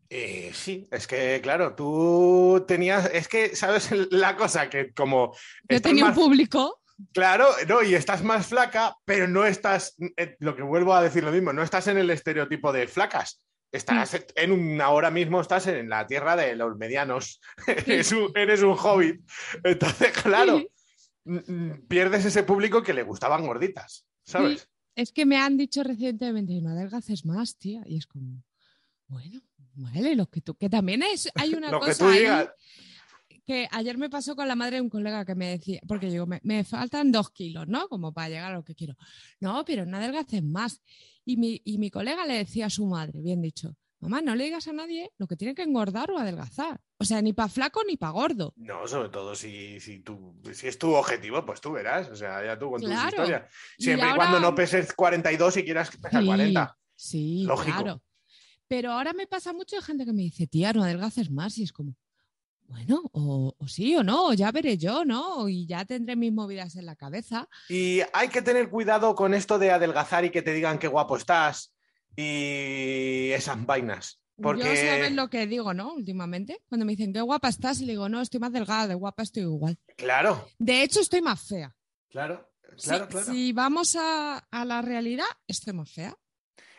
Eh, 0.09 0.51
sí, 0.53 0.87
es 0.91 1.07
que, 1.07 1.39
claro, 1.41 1.73
tú 1.73 2.65
tenías, 2.67 3.09
es 3.13 3.27
que, 3.27 3.55
¿sabes 3.55 3.89
la 4.11 4.35
cosa? 4.35 4.69
Que 4.69 4.93
como... 4.93 5.33
Yo 5.69 5.81
tenía 5.81 6.05
un 6.05 6.13
público. 6.13 6.80
Claro, 7.13 7.47
no, 7.67 7.81
y 7.83 7.95
estás 7.95 8.23
más 8.23 8.47
flaca, 8.47 8.95
pero 9.05 9.27
no 9.27 9.45
estás, 9.45 9.95
eh, 10.17 10.35
lo 10.39 10.55
que 10.55 10.63
vuelvo 10.63 10.93
a 10.93 11.01
decir 11.01 11.23
lo 11.23 11.31
mismo, 11.31 11.53
no 11.53 11.63
estás 11.63 11.87
en 11.87 11.97
el 11.97 12.09
estereotipo 12.09 12.71
de 12.71 12.87
flacas. 12.87 13.41
Estás 13.71 14.25
en 14.35 14.51
un, 14.51 14.81
ahora 14.81 15.11
mismo 15.11 15.39
estás 15.39 15.65
en 15.67 15.87
la 15.87 16.05
tierra 16.05 16.35
de 16.35 16.55
los 16.57 16.75
medianos. 16.77 17.39
eres, 17.67 18.11
un, 18.11 18.31
eres 18.35 18.61
un 18.61 18.75
hobbit. 18.77 19.21
Entonces, 19.63 20.11
claro, 20.11 20.57
Sí. 20.59 20.67
mm, 21.25 21.37
mm, 21.47 21.87
pierdes 21.87 22.25
ese 22.25 22.43
público 22.43 22.83
que 22.83 22.93
le 22.93 23.03
gustaban 23.03 23.45
gorditas, 23.45 24.05
¿sabes? 24.25 24.67
Es 24.95 25.13
que 25.13 25.25
me 25.25 25.37
han 25.37 25.55
dicho 25.57 25.83
recientemente, 25.83 26.59
no 26.61 26.71
adelgaces 26.71 27.25
más, 27.25 27.57
tía. 27.57 27.81
Y 27.85 27.97
es 27.97 28.07
como, 28.07 28.43
bueno, 29.07 29.41
vale, 29.75 30.15
lo 30.15 30.27
que 30.29 30.41
tú, 30.41 30.55
que 30.55 30.69
también 30.69 31.01
es, 31.03 31.31
hay 31.35 31.53
una 31.53 31.71
Lo 31.71 31.79
que 31.79 31.87
cosa 31.87 32.05
tú 32.05 32.11
ahí 32.11 32.19
digas. 32.19 32.49
Que 33.51 33.67
ayer 33.71 33.97
me 33.97 34.09
pasó 34.09 34.35
con 34.35 34.47
la 34.47 34.55
madre 34.55 34.77
de 34.77 34.81
un 34.81 34.89
colega 34.89 35.25
que 35.25 35.35
me 35.35 35.49
decía, 35.49 35.79
porque 35.87 36.07
digo, 36.07 36.25
me, 36.25 36.39
me 36.43 36.63
faltan 36.63 37.11
dos 37.11 37.31
kilos, 37.31 37.67
¿no? 37.67 37.87
Como 37.89 38.13
para 38.13 38.29
llegar 38.29 38.51
a 38.51 38.55
lo 38.55 38.63
que 38.63 38.75
quiero. 38.75 38.95
No, 39.39 39.65
pero 39.65 39.85
no 39.85 39.97
adelgaces 39.97 40.41
más. 40.43 40.81
Y 41.25 41.37
mi, 41.37 41.61
y 41.65 41.77
mi 41.77 41.89
colega 41.91 42.25
le 42.25 42.35
decía 42.35 42.67
a 42.67 42.69
su 42.69 42.85
madre, 42.85 43.19
bien 43.21 43.41
dicho, 43.41 43.75
mamá, 43.99 44.21
no 44.21 44.35
le 44.35 44.45
digas 44.45 44.67
a 44.67 44.73
nadie 44.73 45.11
lo 45.17 45.27
que 45.27 45.35
tiene 45.35 45.53
que 45.53 45.63
engordar 45.63 46.09
o 46.11 46.17
adelgazar. 46.17 46.79
O 46.97 47.03
sea, 47.03 47.21
ni 47.21 47.33
para 47.33 47.49
flaco 47.49 47.81
ni 47.87 47.97
para 47.97 48.11
gordo. 48.13 48.53
No, 48.55 48.87
sobre 48.87 49.09
todo 49.09 49.35
si, 49.35 49.79
si, 49.79 49.99
tú, 49.99 50.35
si 50.53 50.67
es 50.67 50.77
tu 50.79 50.93
objetivo, 50.93 51.45
pues 51.45 51.59
tú 51.61 51.71
verás. 51.73 52.09
O 52.09 52.15
sea, 52.15 52.43
ya 52.45 52.57
tú 52.57 52.71
con 52.71 52.79
tus 52.81 52.89
Claro. 52.89 53.09
historias. 53.09 53.43
Y 53.77 53.83
Siempre 53.83 54.07
y, 54.07 54.09
ahora- 54.11 54.17
cuando 54.29 54.39
no 54.39 54.55
peses 54.55 54.93
42 54.93 55.57
y 55.57 55.63
quieras 55.65 55.89
pesar 55.97 56.21
Sí, 56.21 56.25
40. 56.27 56.77
Sí, 56.95 57.43
Lógico. 57.45 57.77
claro. 57.77 58.01
Pero 58.67 58.91
ahora 58.93 59.11
me 59.13 59.27
pasa 59.27 59.51
mucho 59.51 59.75
de 59.75 59.81
gente 59.81 60.05
que 60.05 60.13
me 60.13 60.21
dice, 60.21 60.47
tía, 60.47 60.71
no 60.73 60.83
adelgaces 60.83 61.29
más. 61.29 61.57
Y 61.57 61.63
es 61.63 61.73
como, 61.73 61.95
bueno, 62.71 63.01
o, 63.11 63.53
o 63.57 63.67
sí 63.67 63.95
o 63.95 64.03
no, 64.03 64.33
ya 64.33 64.51
veré 64.51 64.77
yo, 64.77 65.03
¿no? 65.05 65.49
Y 65.49 65.65
ya 65.67 65.83
tendré 65.85 66.15
mis 66.15 66.31
movidas 66.31 66.75
en 66.77 66.85
la 66.85 66.95
cabeza. 66.95 67.47
Y 67.69 67.99
hay 68.13 68.29
que 68.29 68.41
tener 68.41 68.69
cuidado 68.69 69.13
con 69.13 69.33
esto 69.33 69.59
de 69.59 69.71
adelgazar 69.71 70.23
y 70.25 70.29
que 70.31 70.41
te 70.41 70.53
digan 70.53 70.79
qué 70.79 70.87
guapo 70.87 71.17
estás 71.17 71.73
y 72.15 73.31
esas 73.31 73.65
vainas. 73.65 74.19
Yo 74.37 74.47
sabes 74.47 74.57
Porque, 74.63 75.09
lo 75.11 75.29
que 75.29 75.45
digo, 75.45 75.73
¿no? 75.73 75.93
Últimamente, 75.93 76.63
cuando 76.67 76.85
me 76.85 76.93
dicen, 76.93 77.13
qué 77.13 77.21
guapa 77.21 77.49
estás, 77.49 77.79
y 77.81 77.85
le 77.85 77.93
digo, 77.93 78.09
no, 78.09 78.21
estoy 78.21 78.39
más 78.39 78.51
delgada, 78.53 78.87
de 78.87 78.95
guapa 78.95 79.21
estoy 79.23 79.43
igual. 79.43 79.77
claro, 79.97 80.47
De 80.57 80.81
hecho, 80.81 80.99
estoy 81.01 81.21
más 81.21 81.41
fea. 81.47 81.75
claro, 82.09 82.49
Si- 82.77 82.87
claro, 82.89 83.07
claro. 83.07 83.25
Si 83.33 83.51
vamos 83.53 83.95
a, 83.97 84.37
a 84.37 84.65
la 84.65 84.81
realidad, 84.81 85.25
estoy 85.45 85.73
más 85.73 85.91
fea. 85.91 86.15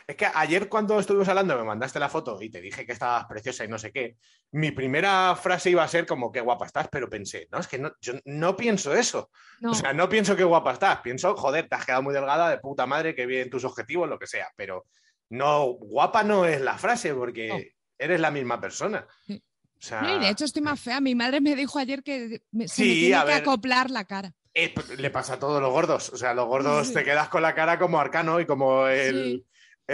Es 0.06 0.16
que 0.16 0.26
ayer 0.34 0.68
cuando 0.68 0.98
estuvimos 0.98 1.28
hablando 1.28 1.56
me 1.56 1.64
mandaste 1.64 1.98
la 2.00 2.08
foto 2.08 2.40
y 2.42 2.50
te 2.50 2.60
dije 2.60 2.84
que 2.84 2.92
estabas 2.92 3.24
preciosa 3.26 3.64
y 3.64 3.68
no 3.68 3.78
sé 3.78 3.92
qué. 3.92 4.16
Mi 4.52 4.70
primera 4.72 5.34
frase 5.36 5.70
iba 5.70 5.84
a 5.84 5.88
ser 5.88 6.06
como 6.06 6.32
qué 6.32 6.40
guapa 6.40 6.66
estás, 6.66 6.88
pero 6.90 7.08
pensé, 7.08 7.48
no, 7.52 7.58
es 7.60 7.68
que 7.68 7.78
no, 7.78 7.92
yo 8.00 8.14
no 8.24 8.56
pienso 8.56 8.94
eso. 8.94 9.30
No, 9.60 9.70
O 9.70 9.74
sea, 9.74 9.92
no 9.92 10.08
pienso 10.08 10.34
qué 10.36 10.44
guapa 10.44 10.72
estás, 10.72 10.98
pienso, 11.00 11.36
joder, 11.36 11.68
te 11.68 11.74
has 11.76 11.86
quedado 11.86 12.02
muy 12.02 12.12
delgada, 12.14 12.50
de 12.50 12.58
puta 12.58 12.86
madre, 12.86 13.14
que 13.14 13.26
bien 13.26 13.48
tus 13.50 13.64
objetivos, 13.64 14.08
lo 14.08 14.18
que 14.18 14.26
sea, 14.26 14.48
pero 14.56 14.86
no, 15.30 15.64
guapa 15.66 16.22
no 16.24 16.44
es 16.44 16.60
la 16.60 16.76
frase 16.78 17.14
porque 17.14 17.48
No. 17.48 17.58
eres 17.98 18.20
la 18.20 18.30
misma 18.30 18.60
persona. 18.60 19.06
Sí. 19.26 19.42
O 19.78 19.84
sea, 19.84 20.02
No, 20.02 20.16
y 20.16 20.20
de 20.20 20.28
hecho 20.28 20.44
estoy 20.44 20.62
más 20.62 20.78
fea. 20.80 21.00
Mi 21.00 21.14
madre 21.14 21.40
me 21.40 21.56
dijo 21.56 21.78
ayer 21.78 22.02
que 22.02 22.42
me, 22.52 22.68
se 22.68 22.82
me 22.82 22.88
Sí, 22.88 23.00
tiene 23.00 23.14
a 23.16 23.20
que 23.22 23.26
ver. 23.26 23.42
acoplar 23.42 23.90
la 23.90 24.04
cara. 24.04 24.32
eh, 24.54 24.70
pues, 24.74 24.98
le 24.98 25.10
pasa 25.10 25.34
a 25.34 25.38
todos 25.38 25.60
los 25.62 25.72
gordos. 25.72 26.10
O 26.10 26.16
sea, 26.16 26.34
los 26.34 26.46
gordos 26.46 26.88
Sí. 26.88 26.94
te 26.94 27.02
quedas 27.04 27.28
con 27.30 27.40
la 27.42 27.54
cara 27.54 27.78
como 27.78 27.98
arcano 27.98 28.38
y 28.38 28.44
como 28.46 28.86
el, 28.86 29.44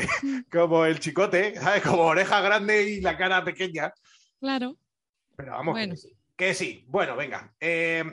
como 0.53 0.85
el 0.85 0.99
chicote, 1.01 1.55
¿sabes? 1.57 1.83
Como 1.83 2.03
oreja 2.03 2.41
grande 2.41 2.83
y 2.91 3.01
la 3.01 3.17
cara 3.17 3.45
pequeña. 3.45 3.93
Claro. 4.41 4.77
Pero 5.37 5.53
vamos, 5.53 5.73
Bueno. 5.75 5.95
que, 5.95 5.97
sí. 6.01 6.17
que 6.37 6.55
sí. 6.55 6.85
Bueno, 6.89 7.17
venga. 7.17 7.55
eh, 7.61 8.05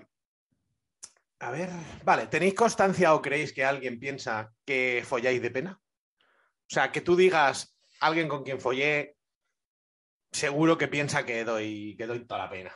a 1.40 1.52
ver, 1.52 1.70
vale, 2.04 2.28
¿tenéis 2.28 2.54
constancia 2.56 3.14
o 3.14 3.22
creéis 3.22 3.52
que 3.54 3.64
alguien 3.64 4.00
piensa 4.00 4.54
que 4.66 5.04
folláis 5.06 5.42
de 5.42 5.52
pena? 5.52 5.80
O 5.82 6.68
sea, 6.68 6.92
que 6.92 7.02
tú 7.02 7.16
digas, 7.16 7.78
alguien 8.00 8.28
con 8.28 8.44
quien 8.44 8.60
follé, 8.60 9.18
seguro 10.32 10.78
que 10.78 10.88
piensa 10.88 11.26
que 11.26 11.44
doy, 11.44 11.96
que 11.98 12.08
doy 12.08 12.26
toda 12.26 12.46
la 12.46 12.50
pena. 12.50 12.74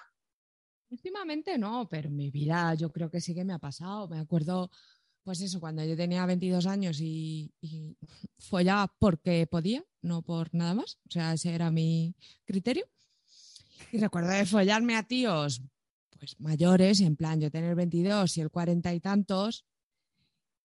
Últimamente 0.90 1.58
no, 1.58 1.88
pero 1.90 2.10
en 2.10 2.16
mi 2.16 2.30
vida 2.32 2.74
yo 2.74 2.92
creo 2.92 3.10
que 3.10 3.22
sí 3.22 3.34
que 3.34 3.46
me 3.46 3.54
ha 3.54 3.60
pasado. 3.60 4.08
Me 4.10 4.20
acuerdo, 4.20 4.70
pues 5.30 5.42
eso, 5.42 5.60
cuando 5.60 5.86
yo 5.86 5.96
tenía 5.96 6.26
22 6.26 6.66
años 6.66 7.00
y, 7.00 7.54
y 7.62 7.96
follaba 8.40 8.92
porque 8.98 9.46
podía, 9.46 9.86
no 10.02 10.24
por 10.24 10.52
nada 10.56 10.74
más. 10.74 10.98
O 11.08 11.12
sea, 11.12 11.34
ese 11.34 11.54
era 11.54 11.70
mi 11.70 12.16
criterio. 12.46 12.88
Y 13.92 14.00
recuerdo 14.00 14.32
de 14.32 14.48
follarme 14.48 14.96
a 14.96 15.04
tíos 15.04 15.62
pues 16.18 16.40
mayores, 16.40 17.00
en 17.02 17.16
plan 17.16 17.40
yo 17.40 17.52
tener 17.52 17.76
22 17.76 18.38
y 18.38 18.42
el 18.42 18.50
40 18.50 18.92
y 18.92 19.00
tantos, 19.02 19.66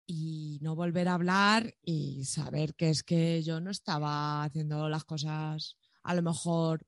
y 0.07 0.61
no 0.63 0.77
volver 0.77 1.09
a 1.09 1.15
hablar 1.15 1.75
y 1.83 2.25
saber 2.25 2.77
que 2.77 2.91
es 2.91 3.03
que 3.03 3.43
yo 3.43 3.61
no 3.61 3.73
estaba 3.73 4.45
haciendo 4.45 4.89
las 4.89 5.03
cosas 5.03 5.77
a 6.05 6.15
lo 6.15 6.23
mejor, 6.23 6.87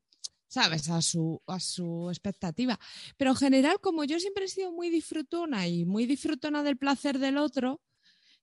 ¿sabes?, 0.54 0.88
a 0.88 1.02
su, 1.02 1.42
a 1.48 1.58
su 1.58 2.08
expectativa. 2.10 2.78
Pero 3.16 3.30
en 3.32 3.36
general, 3.36 3.80
como 3.80 4.04
yo 4.04 4.20
siempre 4.20 4.44
he 4.44 4.48
sido 4.48 4.70
muy 4.70 4.88
disfrutona 4.88 5.66
y 5.66 5.84
muy 5.84 6.06
disfrutona 6.06 6.62
del 6.62 6.76
placer 6.78 7.18
del 7.18 7.38
otro, 7.38 7.80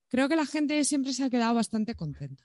creo 0.10 0.28
que 0.28 0.36
la 0.36 0.46
gente 0.46 0.84
siempre 0.84 1.14
se 1.14 1.24
ha 1.24 1.30
quedado 1.30 1.56
bastante 1.56 1.96
contenta. 1.96 2.44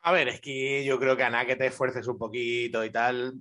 A 0.00 0.12
ver, 0.12 0.28
es 0.28 0.40
que 0.40 0.84
yo 0.84 0.98
creo 0.98 1.16
que 1.16 1.24
a 1.24 1.30
nada 1.30 1.46
que 1.46 1.56
te 1.56 1.66
esfuerces 1.66 2.06
un 2.06 2.18
poquito 2.18 2.84
y 2.84 2.90
tal. 2.90 3.34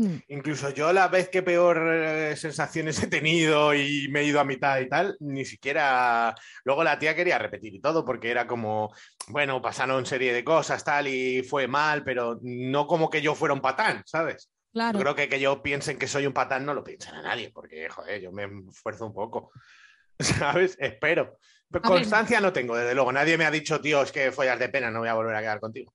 Hmm. 0.00 0.16
Incluso 0.28 0.70
yo 0.70 0.94
la 0.94 1.08
vez 1.08 1.28
que 1.28 1.42
peor 1.42 1.76
eh, 1.92 2.34
sensaciones 2.34 3.02
he 3.02 3.06
tenido 3.06 3.74
y 3.74 4.08
me 4.08 4.20
he 4.20 4.24
ido 4.24 4.40
a 4.40 4.44
mitad 4.46 4.80
y 4.80 4.88
tal, 4.88 5.14
ni 5.20 5.44
siquiera... 5.44 6.34
Luego 6.64 6.82
la 6.82 6.98
tía 6.98 7.14
quería 7.14 7.36
repetir 7.36 7.74
y 7.74 7.82
todo 7.82 8.02
porque 8.02 8.30
era 8.30 8.46
como, 8.46 8.94
bueno, 9.28 9.60
pasaron 9.60 10.06
serie 10.06 10.32
de 10.32 10.42
cosas 10.42 10.82
tal 10.84 11.06
y 11.06 11.42
fue 11.42 11.68
mal, 11.68 12.02
pero 12.02 12.38
no 12.40 12.86
como 12.86 13.10
que 13.10 13.20
yo 13.20 13.34
fuera 13.34 13.52
un 13.52 13.60
patán, 13.60 14.02
¿sabes? 14.06 14.50
Claro. 14.72 14.98
Yo 14.98 15.02
creo 15.02 15.14
que 15.14 15.28
que 15.28 15.38
yo 15.38 15.62
piensen 15.62 15.98
que 15.98 16.06
soy 16.08 16.26
un 16.26 16.32
patán 16.32 16.64
no 16.64 16.72
lo 16.72 16.82
piensan 16.82 17.16
a 17.16 17.22
nadie 17.22 17.50
porque, 17.52 17.90
joder, 17.90 18.22
yo 18.22 18.32
me 18.32 18.48
esfuerzo 18.70 19.04
un 19.04 19.12
poco, 19.12 19.52
¿sabes? 20.18 20.78
Espero. 20.80 21.36
Pero 21.70 21.82
constancia 21.82 22.40
no 22.40 22.54
tengo, 22.54 22.74
desde 22.74 22.94
luego. 22.94 23.12
Nadie 23.12 23.36
me 23.36 23.44
ha 23.44 23.50
dicho, 23.50 23.82
tío, 23.82 24.00
es 24.00 24.12
que 24.12 24.32
follas 24.32 24.58
de 24.58 24.70
pena, 24.70 24.90
no 24.90 25.00
voy 25.00 25.08
a 25.08 25.14
volver 25.14 25.36
a 25.36 25.40
quedar 25.40 25.60
contigo. 25.60 25.92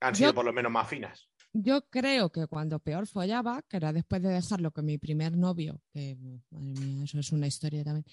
Han 0.00 0.16
sido 0.16 0.30
Yo- 0.30 0.34
por 0.34 0.44
lo 0.44 0.52
menos 0.52 0.72
más 0.72 0.88
finas. 0.88 1.28
Yo 1.54 1.84
creo 1.90 2.32
que 2.32 2.46
cuando 2.46 2.78
peor 2.78 3.06
follaba, 3.06 3.62
que 3.62 3.76
era 3.76 3.92
después 3.92 4.22
de 4.22 4.30
dejarlo 4.30 4.70
con 4.70 4.86
mi 4.86 4.96
primer 4.96 5.36
novio, 5.36 5.82
que 5.92 6.16
madre 6.50 6.80
mía, 6.80 7.04
eso 7.04 7.18
es 7.18 7.30
una 7.30 7.46
historia 7.46 7.84
también, 7.84 8.06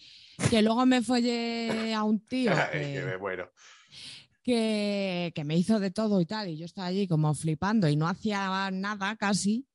que 0.50 0.62
luego 0.62 0.86
me 0.86 1.02
follé 1.02 1.94
a 1.94 2.04
un 2.04 2.20
tío 2.20 2.52
bueno, 3.20 3.50
que, 4.44 5.32
que 5.34 5.44
me 5.46 5.56
hizo 5.56 5.80
de 5.80 5.92
todo 5.92 6.20
y 6.20 6.26
tal, 6.26 6.50
y 6.50 6.58
yo 6.58 6.66
estaba 6.66 6.88
allí 6.88 7.08
como 7.08 7.34
flipando 7.34 7.88
y 7.88 7.96
no 7.96 8.10
hacía 8.10 8.70
nada 8.72 9.16
casi, 9.16 9.66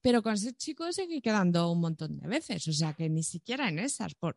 pero 0.00 0.22
con 0.22 0.34
ese 0.34 0.52
chico 0.54 0.90
seguí 0.92 1.20
quedando 1.20 1.70
un 1.70 1.80
montón 1.80 2.18
de 2.18 2.28
veces, 2.28 2.66
o 2.68 2.72
sea 2.72 2.92
que 2.94 3.08
ni 3.08 3.22
siquiera 3.22 3.68
en 3.68 3.78
esas, 3.78 4.14
por, 4.14 4.36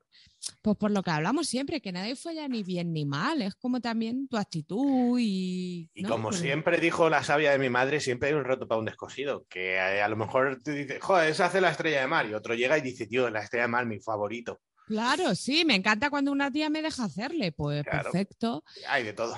pues 0.62 0.77
por 0.77 0.91
lo 0.91 1.03
que 1.03 1.12
hablamos 1.12 1.47
siempre, 1.47 1.81
que 1.81 1.91
nadie 1.91 2.15
folla 2.15 2.47
ni 2.47 2.63
bien 2.63 2.93
ni 2.93 3.05
mal, 3.05 3.41
es 3.41 3.55
como 3.55 3.79
también 3.81 4.27
tu 4.27 4.38
actitud 4.38 5.17
y... 5.19 5.89
y 5.93 6.01
¿no? 6.03 6.10
como 6.10 6.29
Pero- 6.29 6.41
siempre 6.41 6.79
dijo 6.79 7.10
la 7.10 7.23
sabia 7.23 7.51
de 7.51 7.60
mi 7.60 7.69
madre, 7.69 7.99
siempre 7.99 8.29
hay 8.29 8.36
un 8.36 8.43
roto 8.43 8.67
para 8.67 8.79
un 8.79 8.86
descosido. 8.86 9.45
Que 9.49 9.79
a 9.79 10.07
lo 10.07 10.15
mejor 10.15 10.62
tú 10.63 10.71
dices, 10.71 11.01
joder, 11.01 11.29
esa 11.29 11.45
hace 11.45 11.62
la 11.62 11.71
estrella 11.71 12.01
de 12.01 12.07
mar. 12.07 12.27
Y 12.29 12.33
otro 12.33 12.55
llega 12.55 12.77
y 12.77 12.81
dice, 12.81 13.07
tío, 13.07 13.29
la 13.29 13.41
estrella 13.43 13.63
de 13.63 13.67
mar, 13.69 13.86
mi 13.86 13.99
favorito. 13.99 14.62
Claro, 14.88 15.36
sí, 15.36 15.65
me 15.65 15.75
encanta 15.75 16.10
cuando 16.10 16.31
una 16.31 16.49
tía 16.51 16.69
me 16.69 16.81
deja 16.81 17.03
hacerle, 17.05 17.51
pues 17.51 17.83
Claro. 17.83 18.12
perfecto. 18.12 18.63
Hay 18.88 19.03
de 19.03 19.13
todo. 19.13 19.36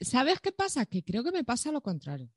¿Sabes 0.00 0.40
qué 0.40 0.52
pasa? 0.52 0.86
Que 0.86 1.02
creo 1.02 1.24
que 1.24 1.32
me 1.32 1.44
pasa 1.44 1.70
lo 1.72 1.80
contrario. 1.80 2.28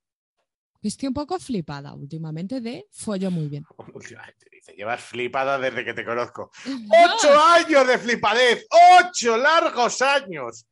Que 0.85 0.89
estoy 0.89 1.07
un 1.07 1.15
poco 1.15 1.39
flipada 1.39 1.95
últimamente 1.95 2.61
de 2.61 2.85
follo 2.91 3.31
muy 3.31 3.47
bien. 3.47 3.65
Últimamente 3.95 4.45
dice, 4.51 4.71
llevas 4.73 5.01
flipada 5.01 5.57
desde 5.57 5.83
que 5.83 5.95
te 5.95 6.05
conozco. 6.05 6.51
No, 6.67 7.15
¡Ocho 7.15 7.41
años 7.41 7.87
de 7.87 7.97
flipadez! 7.97 8.67
¡Ocho 9.01 9.35
largos 9.35 9.99
años! 10.03 10.67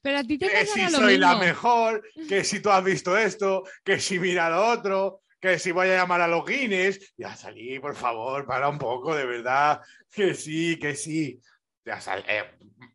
pero 0.00 0.20
a 0.20 0.24
ti 0.24 0.38
te 0.38 0.48
que 0.48 0.64
si 0.64 0.80
lo 0.84 0.90
soy 0.92 1.18
la 1.18 1.36
mejor, 1.36 2.02
que 2.30 2.44
si 2.44 2.60
tú 2.60 2.70
has 2.70 2.82
visto 2.82 3.14
esto, 3.14 3.64
que 3.84 4.00
si 4.00 4.18
mira 4.18 4.48
lo 4.48 4.68
otro, 4.68 5.20
que 5.38 5.58
si 5.58 5.70
voy 5.70 5.90
a 5.90 5.96
llamar 5.96 6.22
a 6.22 6.28
los 6.28 6.46
Guinness. 6.46 7.12
Ya 7.18 7.36
salí, 7.36 7.78
por 7.78 7.94
favor, 7.94 8.46
para 8.46 8.70
un 8.70 8.78
poco, 8.78 9.14
de 9.14 9.26
verdad. 9.26 9.82
Que 10.10 10.32
sí, 10.32 10.78
que 10.78 10.96
sí. 10.96 11.38
Ya 11.84 12.00
sal, 12.00 12.24
eh, 12.26 12.44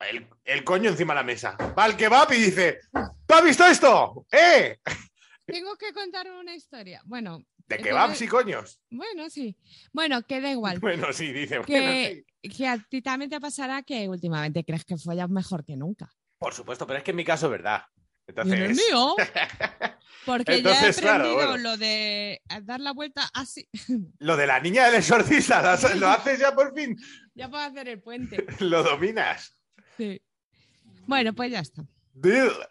el, 0.09 0.27
el 0.43 0.63
coño 0.63 0.89
encima 0.89 1.13
de 1.13 1.19
la 1.19 1.23
mesa. 1.23 1.55
Va 1.77 1.83
al 1.83 1.95
kebab 1.95 2.33
y 2.33 2.37
dice, 2.37 2.79
¿tú 2.91 3.35
has 3.35 3.43
visto 3.43 3.63
esto? 3.63 4.25
¿Eh? 4.31 4.79
Tengo 5.47 5.75
que 5.77 5.93
contar 5.93 6.29
una 6.31 6.53
historia. 6.53 7.01
Bueno, 7.05 7.43
¿De 7.67 7.75
Eh, 7.75 7.81
kebabs 7.81 8.17
tiene- 8.17 8.25
y 8.25 8.29
coños? 8.29 8.79
bueno, 8.89 9.29
sí. 9.29 9.57
Bueno, 9.91 10.21
que 10.25 10.39
da 10.41 10.51
igual. 10.51 10.79
Bueno, 10.79 11.11
sí, 11.13 11.31
dice. 11.33 11.59
bueno, 11.59 11.65
Que, 11.65 12.25
sí. 12.43 12.49
que 12.49 12.67
a 12.67 12.77
ti 12.89 13.01
también 13.01 13.29
te 13.29 13.39
pasará 13.39 13.81
que 13.83 14.07
últimamente 14.09 14.63
crees 14.63 14.85
que 14.85 14.97
follas 14.97 15.29
mejor 15.29 15.65
que 15.65 15.75
nunca. 15.75 16.09
Por 16.37 16.53
supuesto, 16.53 16.85
pero 16.85 16.97
es 16.99 17.03
que 17.03 17.11
en 17.11 17.17
mi 17.17 17.25
caso 17.25 17.47
es 17.47 17.51
verdad. 17.51 17.83
Y 18.27 18.31
en 18.31 18.53
el 18.53 18.61
Entonces, 18.71 18.85
mío. 18.89 19.15
Porque 20.25 20.55
Entonces, 20.57 20.95
ya 20.95 20.99
he 20.99 21.01
claro, 21.01 21.23
aprendido 21.23 21.47
bueno. 21.49 21.63
lo 21.63 21.77
de 21.77 22.41
dar 22.63 22.79
la 22.81 22.91
vuelta 22.91 23.29
así. 23.33 23.67
lo 24.19 24.35
de 24.35 24.47
la 24.47 24.59
niña 24.59 24.85
del 24.87 24.95
exorcista, 24.95 25.61
¿lo, 25.61 25.95
lo 25.95 26.07
haces 26.09 26.39
ya 26.39 26.53
por 26.53 26.73
fin? 26.75 26.97
ya 27.35 27.49
puedo 27.49 27.63
hacer 27.63 27.87
el 27.87 28.01
puente. 28.01 28.45
¿Lo 28.59 28.83
dominas? 28.83 29.57
Sí. 29.97 30.21
Bueno, 31.05 31.33
pues 31.33 31.51
ya 31.51 31.59
está. 31.61 31.83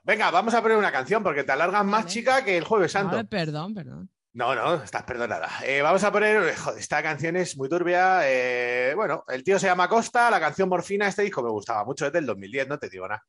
Venga, 0.04 0.30
vamos 0.30 0.54
a 0.54 0.62
poner 0.62 0.76
una 0.76 0.90
canción 0.92 1.22
porque 1.22 1.44
te 1.44 1.52
alargas 1.52 1.84
más, 1.84 2.02
Vale. 2.04 2.12
chica, 2.12 2.44
que 2.44 2.56
el 2.56 2.64
Jueves 2.64 2.92
Santo. 2.92 3.16
Vale, 3.16 3.28
perdón, 3.28 3.74
perdón. 3.74 4.10
No, 4.32 4.54
no, 4.54 4.74
estás 4.82 5.02
perdonada. 5.04 5.48
Eh, 5.64 5.80
vamos 5.80 6.04
a 6.04 6.12
poner. 6.12 6.54
Joder, 6.56 6.78
esta 6.78 7.02
canción 7.02 7.36
es 7.36 7.56
muy 7.56 7.68
turbia. 7.68 8.20
eh, 8.24 8.92
bueno, 8.94 9.24
el 9.28 9.42
tío 9.42 9.58
se 9.58 9.66
llama 9.66 9.88
Costa, 9.88 10.30
la 10.30 10.40
canción 10.40 10.68
Morfina. 10.68 11.08
Este 11.08 11.22
disco 11.22 11.42
me 11.42 11.50
gustaba 11.50 11.84
mucho, 11.84 12.06
es 12.06 12.12
del 12.12 12.26
2010, 12.26 12.68
no 12.68 12.78
te 12.78 12.88
digo 12.90 13.08
nada. 13.08 13.24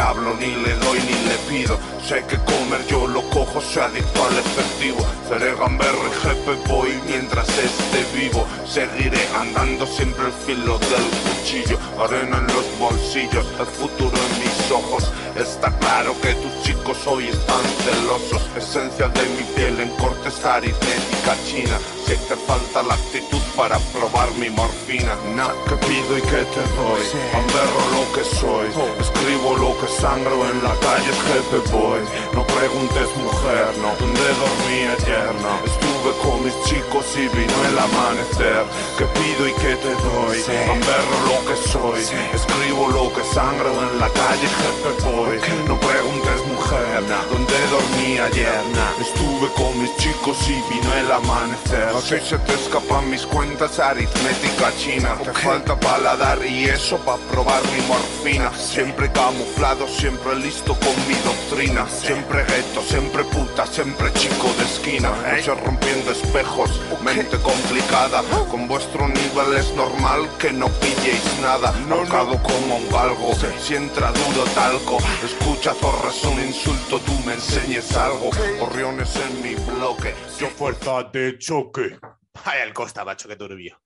Hablo, 0.00 0.34
ni 0.40 0.54
le 0.54 0.74
doy, 0.76 0.98
ni 1.06 1.16
le 1.28 1.29
pido. 1.48 1.78
Sé 2.06 2.24
que 2.26 2.36
comer 2.38 2.84
yo 2.88 3.06
lo 3.06 3.22
cojo, 3.30 3.60
soy 3.60 3.82
adicto 3.82 4.24
al 4.24 4.38
efectivo. 4.38 5.04
Seré 5.28 5.54
gamberro 5.54 6.06
y 6.08 6.26
jefe 6.26 6.68
boy 6.68 7.00
mientras 7.06 7.48
esté 7.48 8.04
vivo. 8.14 8.46
Seguiré 8.66 9.20
andando 9.38 9.86
siempre 9.86 10.26
el 10.26 10.32
filo 10.32 10.78
del 10.78 11.06
cuchillo. 11.24 11.78
Arena 11.98 12.38
en 12.38 12.46
los 12.46 12.66
bolsillos, 12.78 13.46
el 13.58 13.66
futuro 13.66 14.16
en 14.16 14.38
mis 14.40 14.70
ojos. 14.70 15.10
Está 15.36 15.70
claro 15.78 16.14
que 16.20 16.34
tus 16.34 16.62
chicos 16.62 16.98
hoy 17.06 17.28
están 17.28 17.62
celosos. 17.84 18.42
Esencia 18.56 19.08
de 19.08 19.22
mi 19.36 19.44
piel 19.54 19.80
en 19.80 19.90
cortes 19.96 20.44
aritmética 20.44 21.36
china. 21.46 21.78
Si 22.06 22.16
te 22.28 22.36
falta 22.46 22.82
la 22.82 22.94
actitud 22.94 23.40
para 23.56 23.78
probar 23.94 24.30
mi 24.32 24.50
morfina. 24.50 25.14
Nada 25.36 25.54
que 25.68 25.76
pido 25.86 26.18
y 26.18 26.22
que 26.22 26.42
te 26.54 26.62
doy. 26.76 27.02
Gamberro 27.32 27.82
lo 27.94 28.12
que 28.14 28.24
soy. 28.24 28.68
Escribo 28.98 29.56
lo 29.56 29.78
que 29.80 29.86
sangro 30.00 30.36
en 30.50 30.62
la 30.62 30.74
calle, 30.80 31.12
jefe 31.30 31.58
boy. 31.70 32.00
No 32.34 32.44
preguntes 32.46 33.08
mujer, 33.16 33.66
no. 33.82 33.94
¿Dónde 33.98 34.26
dormí 34.42 34.78
ayer? 34.96 35.30
No. 35.42 35.54
Estuve 35.64 36.10
con 36.22 36.44
mis 36.44 36.56
chicos 36.64 37.04
y 37.16 37.28
vino 37.28 37.56
el 37.68 37.78
amanecer. 37.78 38.64
Que 38.98 39.06
pido 39.18 39.48
y 39.48 39.52
que 39.54 39.76
te 39.76 39.92
doy. 40.06 40.38
Gamberro 40.66 41.16
lo 41.30 41.38
que 41.46 41.56
soy. 41.68 42.02
Escribo 42.34 42.88
lo 42.88 43.12
que 43.12 43.22
sangro 43.34 43.70
en 43.70 43.98
la 43.98 44.08
calle, 44.08 44.46
jefe 44.60 44.90
boy. 45.10 45.38
No 45.66 45.78
preguntes 45.78 46.38
mujer, 46.70 47.04
¿dónde 47.30 47.54
dormí 47.70 48.18
ayer? 48.18 48.60
Estuve 49.00 49.48
con 49.54 49.80
mis 49.80 49.94
chicos 49.96 50.36
y 50.48 50.54
vino 50.72 50.94
el 50.94 51.10
amanecer. 51.10 51.88
Así 51.96 52.16
se 52.20 52.38
te 52.38 52.54
escapan 52.54 53.08
mis 53.10 53.26
cuentas 53.26 53.78
aritmética 53.78 54.72
china. 54.78 55.16
Te 55.22 55.32
falta 55.32 55.78
paladar 55.78 56.44
y 56.44 56.64
eso 56.64 56.98
pa' 56.98 57.16
probar 57.30 57.62
mi 57.72 57.80
morfina. 57.86 58.52
Siempre 58.56 59.10
camuflado, 59.12 59.88
siempre 59.88 60.36
listo 60.36 60.74
con 60.74 60.94
mi 61.08 61.14
doctrina. 61.24 61.86
Siempre 61.88 62.44
gueto, 62.44 62.82
siempre 62.82 63.24
puta, 63.24 63.66
siempre 63.66 64.12
chico 64.14 64.52
de 64.58 64.64
esquina. 64.64 65.10
Noche 65.10 65.54
rompiendo 65.54 66.12
espejos, 66.12 66.80
mente 67.02 67.38
complicada. 67.38 68.22
Con 68.50 68.68
vuestro 68.68 69.08
nivel 69.08 69.56
es 69.56 69.72
normal 69.74 70.28
que 70.38 70.52
no 70.52 70.68
pilléis 70.68 71.24
nada. 71.40 71.72
Marcado 71.88 72.40
como 72.42 72.76
un 72.76 72.88
galgo, 72.90 73.32
si 73.60 73.74
entra 73.74 74.12
duro 74.12 74.44
talco. 74.54 74.98
Escucha 75.24 75.74
zorras 75.74 76.22
un 76.24 76.40
insulto, 76.40 76.59
tú 76.64 77.12
me 77.26 77.34
enseñes 77.34 77.96
algo. 77.96 78.30
Gorriones 78.58 79.14
en 79.16 79.42
mi 79.42 79.54
bloque. 79.54 80.14
¡Qué 80.38 80.46
fuerza 80.46 81.04
de 81.04 81.38
choque! 81.38 81.98
¡Ay, 82.44 82.60
el 82.66 82.72
Costa, 82.72 83.04
macho, 83.04 83.28
qué 83.28 83.36
turbio! 83.36 83.80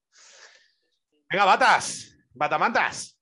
Venga, 1.29 1.45
batas, 1.45 2.15
batamantas. 2.33 3.17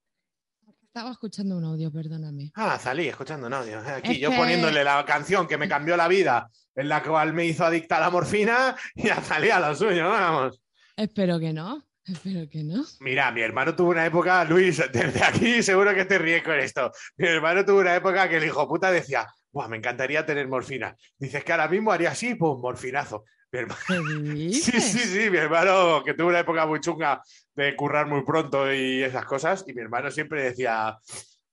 Estaba 0.88 1.12
escuchando 1.12 1.58
un 1.58 1.64
audio, 1.66 1.92
perdóname. 1.92 2.52
Ah, 2.56 2.78
salí 2.80 3.08
escuchando 3.08 3.48
un 3.48 3.54
audio. 3.54 3.80
Aquí 3.80 4.14
Es 4.14 4.20
yo 4.20 4.30
que- 4.30 4.38
poniéndole 4.38 4.84
la 4.84 5.04
canción 5.06 5.48
que 5.48 5.58
me 5.58 5.68
cambió 5.68 5.98
la 5.98 6.08
vida, 6.08 6.50
en 6.76 6.88
la 6.90 7.02
cual 7.02 7.34
me 7.34 7.46
hizo 7.46 7.66
adicta 7.66 7.98
a 7.98 8.02
la 8.02 8.10
morfina, 8.12 8.76
y 8.96 9.10
a 9.10 9.22
salía 9.24 9.60
lo 9.60 9.76
suyo, 9.76 10.04
¿no? 10.04 10.10
vamos. 10.10 10.62
Espero 10.96 11.40
que 11.40 11.52
no. 11.54 11.84
Espero 12.06 12.48
que 12.50 12.64
no. 12.64 12.84
Mira, 13.00 13.32
mi 13.32 13.42
hermano 13.42 13.74
tuvo 13.76 13.92
una 13.92 14.06
época, 14.06 14.44
Luis, 14.44 14.78
desde 14.92 15.24
aquí 15.24 15.64
seguro 15.64 15.96
que 15.96 16.06
te 16.06 16.18
ríes 16.20 16.44
con 16.44 16.60
esto. 16.60 16.92
Mi 17.18 17.28
hermano 17.28 17.64
tuvo 17.66 17.80
una 17.80 17.96
época 17.96 18.28
que 18.30 18.38
el 18.38 18.44
hijo 18.46 18.68
puta 18.68 18.92
decía, 18.92 19.26
Buah, 19.54 19.68
me 19.70 19.78
encantaría 19.78 20.26
tener 20.26 20.48
morfina. 20.48 20.98
Dices 21.18 21.44
que 21.44 21.52
ahora 21.54 21.68
mismo 21.70 21.92
haría 21.92 22.10
así, 22.12 22.36
pues 22.36 22.58
morfinazo. 22.60 23.24
Mi 23.52 23.60
hermano- 23.60 23.80
¿Qué 23.88 24.52
Sí, 24.54 24.82
sí, 24.82 25.00
sí, 25.00 25.30
mi 25.30 25.38
hermano 25.38 26.04
que 26.04 26.16
tuvo 26.16 26.30
una 26.30 26.40
época 26.40 26.66
muy 26.66 26.80
chunga 26.82 27.22
de 27.56 27.76
currar 27.76 28.08
muy 28.08 28.24
pronto 28.26 28.74
y 28.74 29.04
esas 29.04 29.26
cosas, 29.26 29.64
y 29.68 29.74
mi 29.74 29.82
hermano 29.82 30.10
siempre 30.10 30.42
decía, 30.44 30.98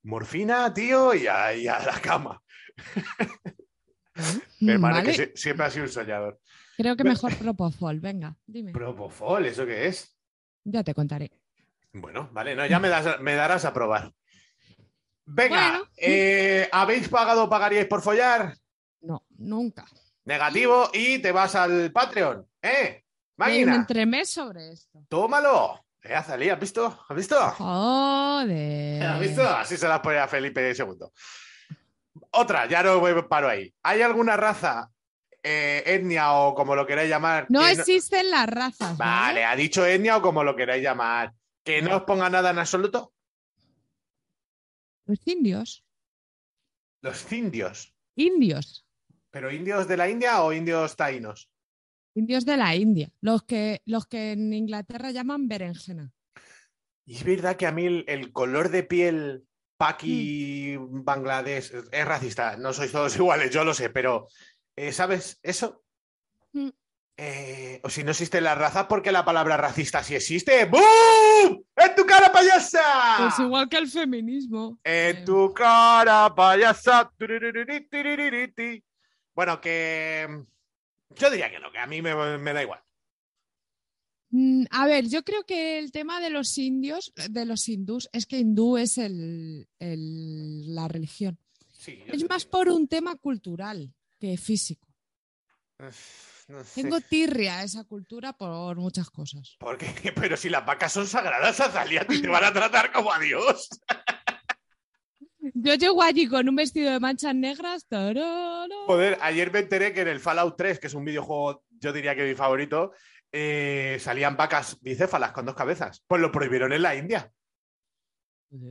morfina, 0.02 0.72
tío, 0.72 1.14
y 1.14 1.26
a, 1.26 1.54
y 1.54 1.68
a 1.68 1.78
la 1.78 2.00
cama. 2.00 2.42
Mi 4.60 4.72
hermano 4.72 4.96
Vale, 4.96 5.12
que 5.12 5.16
sie- 5.16 5.32
siempre 5.36 5.66
ha 5.66 5.70
sido 5.70 5.84
un 5.84 5.90
soñador. 5.90 6.40
Creo 6.76 6.96
que 6.96 7.04
mejor 7.04 7.34
Propofol. 7.36 8.00
Venga, 8.00 8.36
dime. 8.46 8.72
Propofol, 8.72 9.46
¿eso 9.46 9.64
qué 9.66 9.86
es? 9.86 10.16
Ya 10.64 10.82
te 10.82 10.94
contaré. 10.94 11.30
Bueno, 11.92 12.28
vale, 12.32 12.54
no, 12.54 12.66
ya 12.66 12.78
me, 12.78 12.88
das- 12.88 13.20
me 13.20 13.34
darás 13.34 13.64
a 13.64 13.72
probar. 13.72 14.12
Venga, 15.32 15.70
Bueno. 15.70 15.84
eh, 15.96 16.68
¿habéis 16.72 17.08
pagado 17.08 17.44
o 17.44 17.48
pagaríais 17.48 17.86
por 17.86 18.02
follar? 18.02 18.54
No, 19.02 19.24
nunca. 19.38 19.86
Negativo 20.24 20.90
y 20.92 21.18
te 21.20 21.32
vas 21.32 21.54
al 21.54 21.92
Patreon, 21.92 22.46
¿eh? 22.62 23.04
Máquina, 23.36 23.74
entremés 23.76 24.28
sobre 24.30 24.72
esto. 24.72 25.04
tómalo. 25.08 25.84
Eh, 26.02 26.14
Azalí, 26.14 26.48
¿has 26.48 26.58
visto? 26.58 26.98
¿Has 27.08 27.16
visto? 27.16 27.36
Joder. 27.52 29.02
¿Has 29.02 29.20
visto? 29.20 29.42
Así 29.48 29.76
se 29.76 29.86
las 29.88 30.00
pone 30.00 30.18
a 30.18 30.26
Felipe 30.28 30.72
II. 30.76 31.06
Otra, 32.32 32.66
ya 32.66 32.82
no 32.82 33.28
paro 33.28 33.48
ahí. 33.48 33.72
¿Hay 33.82 34.02
alguna 34.02 34.36
raza, 34.36 34.90
eh, 35.42 35.82
etnia 35.86 36.32
o 36.32 36.54
como 36.54 36.74
lo 36.74 36.86
queráis 36.86 37.08
llamar? 37.10 37.46
No 37.50 37.66
existen 37.66 38.30
las 38.30 38.48
razas. 38.48 38.96
Vale, 38.96 39.44
ha 39.44 39.54
dicho 39.56 39.84
etnia 39.86 40.16
o 40.16 40.22
como 40.22 40.42
lo 40.42 40.56
queráis 40.56 40.82
llamar. 40.82 41.32
Que 41.62 41.82
no 41.82 41.96
os 41.96 42.02
ponga 42.04 42.30
nada 42.30 42.50
en 42.50 42.58
absoluto. 42.58 43.12
Los 45.10 45.26
indios. 45.26 45.84
Los 47.02 47.32
indios. 47.32 47.92
Indios. 48.14 48.86
¿Pero 49.30 49.50
indios 49.50 49.88
de 49.88 49.96
la 49.96 50.08
India 50.08 50.40
o 50.44 50.52
indios 50.52 50.94
taínos? 50.94 51.50
Indios 52.14 52.44
de 52.44 52.56
la 52.56 52.76
India. 52.76 53.12
Los 53.20 53.42
que, 53.42 53.82
los 53.86 54.06
que 54.06 54.32
en 54.32 54.52
Inglaterra 54.52 55.10
llaman 55.10 55.48
berenjena. 55.48 56.12
Y 57.04 57.16
es 57.16 57.24
verdad 57.24 57.56
que 57.56 57.66
a 57.66 57.72
mí 57.72 57.86
el, 57.86 58.04
el 58.06 58.30
color 58.30 58.68
de 58.68 58.84
piel 58.84 59.48
paqui 59.76 60.76
Bangladesh 60.78 61.72
es 61.90 62.04
racista. 62.06 62.56
No 62.56 62.72
sois 62.72 62.92
todos 62.92 63.16
iguales, 63.16 63.50
yo 63.50 63.64
lo 63.64 63.74
sé, 63.74 63.90
pero 63.90 64.28
eh, 64.76 64.92
¿sabes 64.92 65.40
eso? 65.42 65.82
Mm. 66.52 66.68
Eh, 67.22 67.80
o 67.84 67.90
si 67.90 68.02
no 68.02 68.12
existen 68.12 68.44
las 68.44 68.56
razas, 68.56 68.86
porque 68.88 69.12
la 69.12 69.26
palabra 69.26 69.58
racista 69.58 70.02
sí 70.02 70.14
existe. 70.14 70.64
¡Bum! 70.64 71.62
¡En 71.76 71.94
tu 71.94 72.06
cara, 72.06 72.32
payasa! 72.32 72.80
Pues 73.18 73.38
igual 73.40 73.68
que 73.68 73.76
el 73.76 73.88
feminismo. 73.90 74.78
En 74.82 75.22
tu 75.26 75.52
cara, 75.52 76.34
payasa. 76.34 77.12
Bueno, 79.34 79.60
que 79.60 80.44
yo 81.14 81.30
diría 81.30 81.50
que 81.50 81.58
no, 81.60 81.70
que 81.70 81.78
a 81.78 81.86
mí 81.86 82.00
me, 82.00 82.38
me 82.38 82.52
da 82.54 82.62
igual. 82.62 82.80
A 84.70 84.86
ver, 84.86 85.06
yo 85.08 85.22
creo 85.24 85.42
que 85.44 85.78
el 85.78 85.90
tema 85.92 86.20
de 86.20 86.30
los 86.30 86.56
indios, 86.56 87.12
de 87.28 87.44
los 87.44 87.68
hindús, 87.68 88.08
es 88.12 88.26
que 88.26 88.38
hindú 88.38 88.78
es 88.78 88.96
el- 88.96 89.68
el- 89.78 90.74
la 90.74 90.86
religión. 90.88 91.36
Sí, 91.72 92.02
Es 92.06 92.28
más 92.28 92.44
por 92.46 92.68
un 92.68 92.86
tema 92.88 93.16
cultural 93.16 93.92
que 94.20 94.36
físico. 94.38 94.86
Uf, 95.80 96.39
no 96.50 96.64
sé. 96.64 96.82
Tengo 96.82 97.00
tirria 97.00 97.58
a 97.58 97.64
esa 97.64 97.84
cultura 97.84 98.32
por 98.32 98.76
muchas 98.76 99.10
cosas. 99.10 99.56
¿Por 99.58 99.78
qué? 99.78 99.86
Pero 100.14 100.36
si 100.36 100.48
las 100.48 100.64
vacas 100.66 100.92
son 100.92 101.06
sagradas, 101.06 101.60
Azalia, 101.60 102.02
a 102.02 102.04
ti 102.04 102.20
te 102.20 102.28
van 102.28 102.44
a 102.44 102.52
tratar 102.52 102.92
como 102.92 103.12
a 103.12 103.18
Dios. 103.18 103.68
Yo 105.54 105.74
llego 105.74 106.02
allí 106.02 106.28
con 106.28 106.48
un 106.48 106.56
vestido 106.56 106.90
de 106.92 107.00
manchas 107.00 107.34
negras. 107.34 107.86
tarara. 107.86 108.66
Joder, 108.86 109.18
ayer 109.20 109.52
me 109.52 109.60
enteré 109.60 109.92
que 109.92 110.02
en 110.02 110.08
el 110.08 110.20
Fallout 110.20 110.56
3, 110.56 110.78
que 110.78 110.86
es 110.86 110.94
un 110.94 111.04
videojuego, 111.04 111.64
yo 111.70 111.92
diría 111.92 112.14
que 112.14 112.24
mi 112.24 112.34
favorito, 112.34 112.92
eh, 113.32 113.98
salían 114.00 114.36
vacas 114.36 114.78
bicéfalas 114.80 115.32
con 115.32 115.46
dos 115.46 115.54
cabezas. 115.54 116.02
Pues 116.06 116.20
lo 116.20 116.30
prohibieron 116.30 116.72
en 116.72 116.82
la 116.82 116.94
India. 116.94 117.32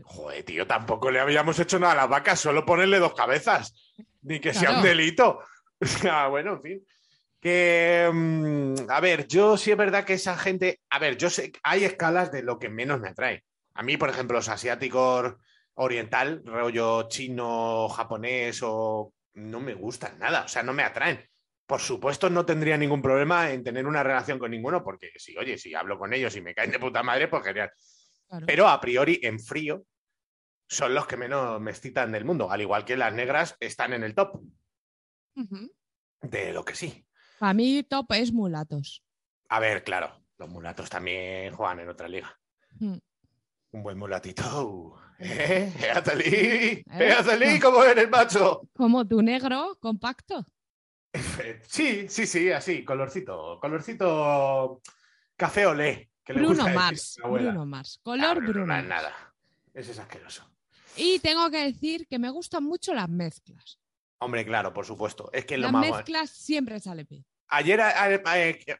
Joder, 0.03 0.43
tío, 0.43 0.67
tampoco 0.67 1.09
le 1.09 1.19
habíamos 1.19 1.57
hecho 1.59 1.79
nada 1.79 1.93
a 1.93 1.95
las 1.95 2.09
vacas, 2.09 2.39
solo 2.39 2.65
ponerle 2.65 2.99
dos 2.99 3.13
cabezas. 3.13 3.73
Ni 4.21 4.39
que 4.39 4.53
sea 4.53 4.77
un 4.77 4.83
delito. 4.83 5.39
O 5.81 5.85
sea, 5.85 6.27
bueno, 6.27 6.55
en 6.55 6.61
fin. 6.61 6.85
Que, 7.39 8.09
mm, 8.11 8.89
a 8.89 8.99
ver, 8.99 9.27
yo 9.27 9.57
sí 9.57 9.71
es 9.71 9.77
verdad 9.77 10.03
que 10.03 10.13
esa 10.13 10.37
gente, 10.37 10.81
a 10.89 10.99
ver, 10.99 11.17
yo 11.17 11.29
sé, 11.29 11.51
hay 11.63 11.85
escalas 11.85 12.31
de 12.31 12.43
lo 12.43 12.59
que 12.59 12.69
menos 12.69 12.99
me 12.99 13.09
atrae. 13.09 13.43
A 13.73 13.83
mí, 13.83 13.97
por 13.97 14.09
ejemplo, 14.09 14.37
los 14.37 14.49
asiáticos 14.49 15.35
oriental, 15.75 16.41
rollo 16.45 17.07
chino, 17.07 17.87
japonés 17.87 18.59
o 18.63 19.13
no 19.35 19.61
me 19.61 19.73
gustan 19.73 20.19
nada, 20.19 20.43
o 20.43 20.47
sea, 20.47 20.63
no 20.63 20.73
me 20.73 20.83
atraen. 20.83 21.23
Por 21.65 21.79
supuesto, 21.79 22.29
no 22.29 22.45
tendría 22.45 22.77
ningún 22.77 23.01
problema 23.01 23.51
en 23.51 23.63
tener 23.63 23.85
una 23.85 24.03
relación 24.03 24.39
con 24.39 24.51
ninguno, 24.51 24.83
porque 24.83 25.11
si, 25.15 25.37
oye, 25.37 25.57
si 25.57 25.73
hablo 25.75 25.97
con 25.97 26.13
ellos 26.13 26.35
y 26.35 26.41
me 26.41 26.53
caen 26.53 26.71
de 26.71 26.79
puta 26.79 27.03
madre, 27.03 27.27
pues 27.27 27.43
genial. 27.43 27.71
Claro. 28.27 28.45
Pero 28.45 28.67
a 28.67 28.81
priori, 28.81 29.19
en 29.23 29.39
frío, 29.39 29.85
son 30.67 30.93
los 30.93 31.07
que 31.07 31.17
menos 31.17 31.59
me 31.61 31.71
excitan 31.71 32.11
del 32.11 32.25
mundo, 32.25 32.51
al 32.51 32.61
igual 32.61 32.85
que 32.85 32.97
las 32.97 33.13
negras 33.13 33.55
están 33.59 33.93
en 33.93 34.03
el 34.03 34.13
top 34.13 34.41
de 36.21 36.53
lo 36.53 36.63
que 36.63 36.75
sí. 36.75 37.05
Para 37.39 37.53
mí, 37.53 37.83
top 37.83 38.11
es 38.13 38.31
mulatos. 38.33 39.03
A 39.49 39.59
ver, 39.59 39.83
claro, 39.83 40.11
los 40.37 40.49
mulatos 40.49 40.89
también 40.89 41.53
juegan 41.55 41.79
en 41.79 41.89
otra 41.89 42.07
liga. 42.07 42.37
Mm. 42.79 42.97
Un 43.71 43.83
buen 43.83 43.97
mulatito. 43.97 44.95
¿Eh? 45.19 45.71
¿Eh, 45.81 45.91
Azalí? 45.91 46.23
¿Eh, 46.25 46.83
¿Eh? 46.87 47.59
¿Cómo 47.61 47.83
eres, 47.83 48.09
macho? 48.09 48.61
Como 48.75 49.07
tu 49.07 49.21
negro 49.21 49.77
compacto. 49.81 50.45
Sí, 51.67 52.07
sí, 52.07 52.27
sí, 52.27 52.51
así, 52.51 52.85
colorcito, 52.85 53.59
colorcito 53.59 54.81
café 55.35 55.65
olé. 55.65 56.11
Que 56.23 56.33
le 56.33 56.39
Bruno 56.39 56.49
gusta 56.55 56.65
decir 56.65 56.79
Mars. 56.79 57.17
a. 57.23 57.27
Bruno 57.45 57.65
Mars. 57.65 57.95
Ah, 57.97 58.01
Color 58.03 58.35
Bruno 58.37 58.49
Bruno. 58.53 58.67
Mars, 58.67 58.87
nada. 58.87 59.33
Ese 59.73 59.91
es 59.91 59.99
asqueroso. 59.99 60.47
Y 60.95 61.17
tengo 61.19 61.49
que 61.49 61.63
decir 61.65 62.05
que 62.07 62.19
me 62.19 62.29
gustan 62.29 62.63
mucho 62.63 62.93
las 62.93 63.09
mezclas. 63.09 63.79
Hombre, 64.19 64.45
claro, 64.45 64.71
por 64.73 64.85
supuesto. 64.85 65.29
Es 65.33 65.45
que 65.45 65.57
lo 65.57 65.71
Las 65.71 65.71
guay. 65.71 65.91
mezclas 65.91 66.29
siempre 66.29 66.79
sale 66.79 67.05
bien. 67.05 67.25
Ayer 67.49 67.81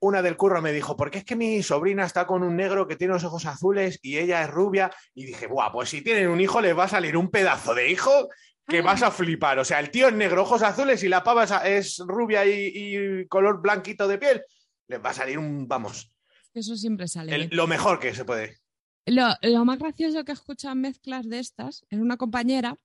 una 0.02 0.22
del 0.22 0.38
curro 0.38 0.62
me 0.62 0.72
dijo, 0.72 0.96
porque 0.96 1.20
es 1.20 1.26
que 1.26 1.36
mi 1.36 1.64
sobrina 1.64 2.06
está 2.06 2.28
con 2.28 2.44
un 2.44 2.56
negro 2.56 2.88
que 2.88 2.96
tiene 2.96 3.14
los 3.14 3.24
ojos 3.24 3.46
azules 3.46 4.00
y 4.02 4.18
ella 4.18 4.44
es 4.44 4.50
rubia. 4.50 4.92
Y 5.16 5.26
dije, 5.26 5.48
guau, 5.48 5.72
pues 5.72 5.90
si 5.90 6.02
tienen 6.02 6.28
un 6.30 6.40
hijo 6.40 6.62
les 6.62 6.78
va 6.78 6.84
a 6.84 6.88
salir 6.90 7.18
un 7.18 7.30
pedazo 7.32 7.74
de 7.74 7.90
hijo 7.92 8.30
que 8.68 8.80
Ah. 8.80 8.84
vas 8.84 9.02
a 9.02 9.10
flipar. 9.12 9.58
O 9.60 9.66
sea, 9.66 9.80
el 9.80 9.90
tío 9.90 10.08
es 10.10 10.14
negro, 10.14 10.44
ojos 10.44 10.62
azules 10.62 11.04
y 11.04 11.10
la 11.10 11.24
pava 11.24 11.46
es, 11.68 11.98
rubia 12.06 12.46
y, 12.46 12.72
y 13.22 13.28
color 13.28 13.62
blanquito 13.62 14.08
de 14.08 14.18
piel. 14.20 14.44
Les 14.88 15.04
va 15.04 15.10
a 15.10 15.14
salir 15.14 15.40
un, 15.40 15.68
vamos, 15.68 16.12
Eso 16.54 16.76
siempre 16.76 17.08
sale 17.08 17.34
el- 17.34 17.50
lo 17.52 17.66
mejor 17.68 18.00
que 18.00 18.14
se 18.14 18.26
puede. 18.26 18.58
Lo, 19.08 19.28
lo 19.42 19.66
más 19.66 19.80
gracioso 19.80 20.24
que 20.24 20.32
he 20.32 20.36
escuchado 20.36 20.74
en 20.74 20.82
mezclas 20.82 21.28
de 21.28 21.40
estas 21.40 21.84
es 21.90 21.98
una 22.00 22.18
compañera 22.18 22.76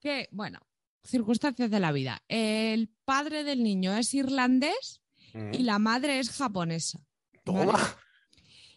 que, 0.00 0.28
bueno, 0.30 0.58
circunstancias 1.04 1.70
de 1.70 1.80
la 1.80 1.92
vida. 1.92 2.22
El 2.28 2.90
padre 3.04 3.44
del 3.44 3.62
niño 3.62 3.96
es 3.96 4.12
irlandés 4.14 5.00
Mm. 5.34 5.54
y 5.54 5.58
la 5.60 5.78
madre 5.78 6.18
es 6.18 6.30
japonesa. 6.30 6.98
Toma. 7.44 7.64
¿vale? 7.64 7.84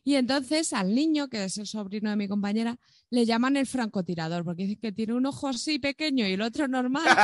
Y 0.05 0.15
entonces 0.15 0.71
al 0.71 0.93
niño, 0.95 1.28
que 1.28 1.43
es 1.43 1.57
el 1.57 1.67
sobrino 1.67 2.09
de 2.11 2.15
mi 2.15 2.28
compañera, 2.30 2.78
le 3.09 3.26
llaman 3.26 3.57
el 3.57 3.65
francotirador, 3.67 4.45
porque 4.45 4.63
dicen 4.63 4.80
que 4.80 4.91
tiene 4.91 5.13
un 5.15 5.26
ojo 5.26 5.47
así 5.49 5.80
pequeño 5.80 6.26
y 6.28 6.34
el 6.34 6.41
otro 6.41 6.67
normal. 6.67 7.03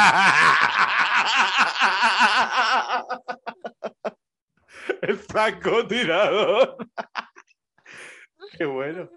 El 5.01 5.17
francotirador. 5.17 6.77
Qué 8.57 8.65
bueno. 8.65 9.09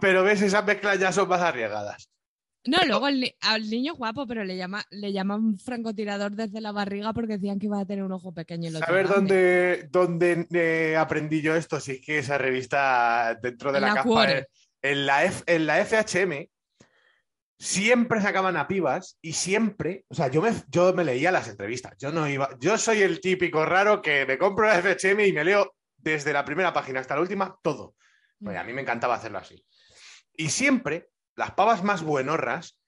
Pero 0.00 0.22
ves, 0.22 0.42
esas 0.42 0.64
mezclas 0.64 0.98
ya 0.98 1.12
son 1.12 1.28
más 1.28 1.40
arriesgadas. 1.40 2.08
No, 2.64 2.84
luego 2.86 3.08
el 3.08 3.34
al 3.40 3.68
niño 3.68 3.94
guapo, 3.94 4.26
pero 4.26 4.44
le, 4.44 4.56
llama, 4.56 4.84
le 4.90 5.12
llaman 5.12 5.58
francotirador 5.58 6.32
desde 6.32 6.60
la 6.60 6.70
barriga 6.70 7.12
porque 7.12 7.34
decían 7.34 7.58
que 7.58 7.66
iba 7.66 7.80
a 7.80 7.84
tener 7.86 8.04
un 8.04 8.12
ojo 8.12 8.32
pequeño. 8.32 8.68
y 8.70 8.72
¿Sabes 8.72 9.08
dónde, 9.08 9.88
dónde 9.90 10.46
eh, 10.52 10.96
aprendí 10.96 11.42
yo 11.42 11.56
esto? 11.56 11.80
Sí 11.80 12.00
que 12.00 12.18
esa 12.18 12.38
revista 12.38 13.36
dentro 13.42 13.72
de 13.72 13.78
En 13.78 13.82
la, 13.82 13.88
la 13.88 13.94
capa, 13.94 14.30
eh, 14.32 14.46
en, 14.80 15.06
la 15.06 15.24
F- 15.24 15.42
en 15.46 15.66
la 15.66 15.84
FHM, 15.84 16.48
siempre 17.58 18.20
sacaban 18.20 18.56
a 18.56 18.66
pibas 18.66 19.18
y 19.20 19.32
siempre, 19.32 20.04
o 20.08 20.14
sea, 20.14 20.28
yo 20.28 20.42
me, 20.42 20.52
yo 20.68 20.92
me 20.94 21.04
leía 21.04 21.30
las 21.30 21.48
entrevistas. 21.48 21.94
Yo 21.98 22.10
no 22.12 22.28
iba, 22.28 22.48
yo 22.60 22.76
soy 22.78 23.02
el 23.02 23.20
típico 23.20 23.64
raro 23.64 24.02
que 24.02 24.26
me 24.26 24.38
compro 24.38 24.66
la 24.66 24.78
FHM 24.80 25.20
y 25.26 25.32
me 25.32 25.44
leo 25.44 25.74
desde 25.96 26.32
la 26.32 26.44
primera 26.44 26.72
página 26.72 27.00
hasta 27.00 27.14
la 27.14 27.20
última 27.22 27.56
todo. 27.62 27.94
Pues 28.42 28.56
a 28.56 28.64
mí 28.64 28.72
me 28.72 28.82
encantaba 28.82 29.14
hacerlo 29.14 29.38
así. 29.38 29.64
Y 30.36 30.48
siempre 30.48 31.08
las 31.36 31.52
pavas 31.52 31.82
más 31.84 32.02
buenorras 32.02 32.78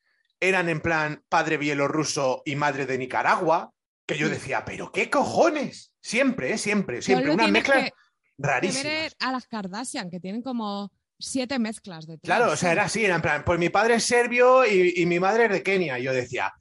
eran 0.40 0.68
en 0.68 0.80
plan 0.80 1.22
padre 1.28 1.56
bielorruso 1.56 2.42
y 2.44 2.56
madre 2.56 2.86
de 2.86 2.98
Nicaragua, 2.98 3.70
que 4.06 4.18
yo 4.18 4.26
Sí. 4.28 4.34
decía, 4.34 4.64
pero 4.64 4.92
qué 4.92 5.08
cojones. 5.10 5.92
Siempre, 6.02 6.52
¿eh? 6.52 6.58
siempre, 6.58 7.00
siempre. 7.00 7.30
Solo 7.30 7.34
Una 7.42 7.48
mezcla 7.48 7.90
rarísima. 8.36 8.90
a 9.20 9.32
las 9.32 9.46
Kardashian, 9.46 10.10
que 10.10 10.20
tienen 10.20 10.42
como 10.42 10.92
siete 11.18 11.58
mezclas 11.58 12.06
de 12.06 12.18
Claro, 12.18 12.52
o 12.52 12.56
sea, 12.56 12.72
era 12.72 12.84
así, 12.84 13.04
era 13.04 13.14
en 13.14 13.22
plan, 13.22 13.42
pues 13.44 13.58
mi 13.58 13.70
padre 13.70 13.94
es 13.94 14.04
serbio 14.04 14.66
y, 14.66 14.92
y 14.96 15.06
mi 15.06 15.18
madre 15.20 15.46
es 15.46 15.50
de 15.52 15.62
Kenia. 15.62 15.98
Y 15.98 16.02
yo 16.02 16.12
decía, 16.12 16.52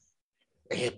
eh, 0.69 0.97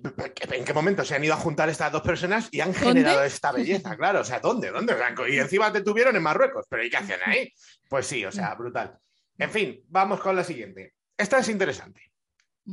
¿en 0.52 0.64
qué 0.66 0.74
momento 0.74 1.04
se 1.04 1.16
han 1.16 1.24
ido 1.24 1.34
a 1.34 1.38
juntar 1.38 1.70
estas 1.70 1.92
dos 1.92 2.04
personas 2.04 2.50
y 2.52 2.60
han 2.60 2.74
generado 2.76 3.24
esta 3.24 3.52
belleza? 3.52 3.96
Claro, 3.98 4.22
o 4.22 4.24
sea, 4.24 4.40
¿dónde? 4.40 4.70
¿Dónde? 4.70 4.94
O 4.94 4.98
sea, 4.98 5.16
Y 5.28 5.40
encima 5.40 5.72
te 5.72 5.82
tuvieron 5.82 6.16
en 6.16 6.22
Marruecos, 6.22 6.66
pero 6.70 6.84
¿y 6.86 6.90
qué 6.92 6.98
hacían 6.98 7.22
ahí? 7.26 7.52
Pues 7.90 8.06
sí, 8.06 8.24
o 8.26 8.32
sea, 8.32 8.54
brutal. 8.54 8.96
En 9.38 9.50
fin, 9.50 9.84
vamos 9.88 10.20
con 10.22 10.36
la 10.36 10.44
siguiente. 10.44 10.94
Esta 11.18 11.40
es 11.40 11.50
interesante. 11.50 12.12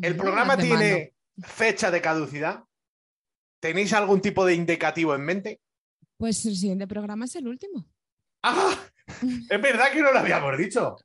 ¿El 0.00 0.16
programa 0.16 0.56
tiene 0.56 1.14
fecha 1.42 1.90
de 1.90 2.00
caducidad? 2.00 2.64
¿Tenéis 3.60 3.92
algún 3.92 4.20
tipo 4.20 4.44
de 4.44 4.54
indicativo 4.54 5.14
en 5.14 5.22
mente? 5.22 5.60
Pues 6.16 6.44
el 6.46 6.56
siguiente 6.56 6.86
programa 6.86 7.24
es 7.26 7.36
el 7.36 7.48
último. 7.48 7.86
¡Ah! 8.42 8.74
Es 9.50 9.60
verdad 9.60 9.92
que 9.92 10.00
no 10.00 10.12
lo 10.12 10.18
habíamos 10.18 10.56
dicho. 10.56 10.96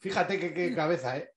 Fíjate 0.00 0.38
qué, 0.38 0.52
qué 0.52 0.74
cabeza, 0.74 1.16
¿eh? 1.16 1.32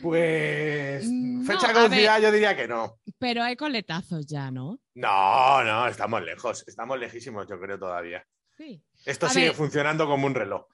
Pues 0.00 1.08
No, 1.10 1.44
fecha 1.44 1.68
de 1.68 1.74
caducidad 1.74 2.20
yo 2.20 2.30
diría 2.30 2.56
que 2.56 2.68
no. 2.68 3.00
Pero 3.18 3.42
hay 3.42 3.56
coletazos 3.56 4.26
ya, 4.26 4.50
¿no? 4.50 4.78
No, 4.94 5.64
no, 5.64 5.88
estamos 5.88 6.22
lejos, 6.22 6.64
estamos 6.66 6.98
lejísimos, 6.98 7.48
yo 7.48 7.58
creo 7.60 7.78
todavía. 7.78 8.24
Sí. 8.56 8.82
Esto 9.04 9.26
A 9.26 9.30
sigue 9.30 9.46
ver. 9.48 9.54
funcionando 9.56 10.06
como 10.06 10.26
un 10.26 10.34
reloj. 10.34 10.66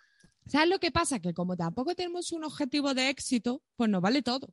¿Sabes 0.48 0.68
lo 0.68 0.78
que 0.78 0.90
pasa? 0.90 1.20
Que 1.20 1.34
como 1.34 1.56
tampoco 1.56 1.94
tenemos 1.94 2.32
un 2.32 2.44
objetivo 2.44 2.94
de 2.94 3.10
éxito, 3.10 3.62
pues 3.76 3.90
nos 3.90 4.00
vale 4.00 4.22
todo. 4.22 4.48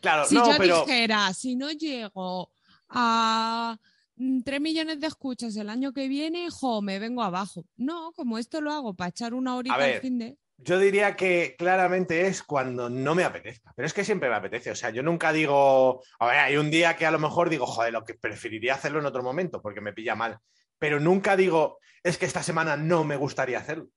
Claro, 0.00 0.26
Si 0.26 0.34
no, 0.34 0.52
yo 0.52 0.58
pero 0.58 0.80
dijera, 0.84 1.32
si 1.32 1.56
no 1.56 1.70
llego 1.70 2.52
a 2.90 3.78
3 4.16 4.60
millones 4.60 5.00
de 5.00 5.06
escuchas 5.06 5.56
el 5.56 5.70
año 5.70 5.92
que 5.92 6.08
viene, 6.08 6.48
jo, 6.50 6.82
me 6.82 6.98
vengo 6.98 7.22
abajo. 7.22 7.64
No, 7.76 8.12
como 8.12 8.38
esto 8.38 8.60
lo 8.60 8.72
hago 8.72 8.94
para 8.94 9.08
echar 9.08 9.34
una 9.34 9.56
horita 9.56 9.76
ver. 9.76 9.94
al 9.96 10.00
fin 10.00 10.18
de... 10.18 10.36
yo 10.58 10.78
diría 10.78 11.16
que 11.16 11.54
claramente 11.58 12.26
es 12.26 12.42
cuando 12.42 12.90
no 12.90 13.14
me 13.14 13.24
apetezca. 13.24 13.72
Pero 13.74 13.86
es 13.86 13.94
que 13.94 14.04
siempre 14.04 14.28
me 14.28 14.36
apetece. 14.36 14.70
O 14.70 14.76
sea, 14.76 14.90
yo 14.90 15.02
nunca 15.02 15.32
digo, 15.32 16.02
a 16.18 16.26
ver, 16.26 16.38
hay 16.38 16.56
un 16.56 16.70
día 16.70 16.96
que 16.96 17.06
a 17.06 17.10
lo 17.10 17.18
mejor 17.18 17.48
digo, 17.48 17.66
joder, 17.66 17.92
lo 17.92 18.04
que 18.04 18.14
preferiría 18.14 18.74
hacerlo 18.74 18.98
en 19.00 19.06
otro 19.06 19.22
momento 19.22 19.62
porque 19.62 19.80
me 19.80 19.92
pilla 19.94 20.14
mal. 20.14 20.38
Pero 20.78 21.00
nunca 21.00 21.36
digo, 21.36 21.78
es 22.02 22.18
que 22.18 22.26
esta 22.26 22.42
semana 22.42 22.76
no 22.76 23.02
me 23.02 23.16
gustaría 23.16 23.58
hacerlo. 23.58 23.88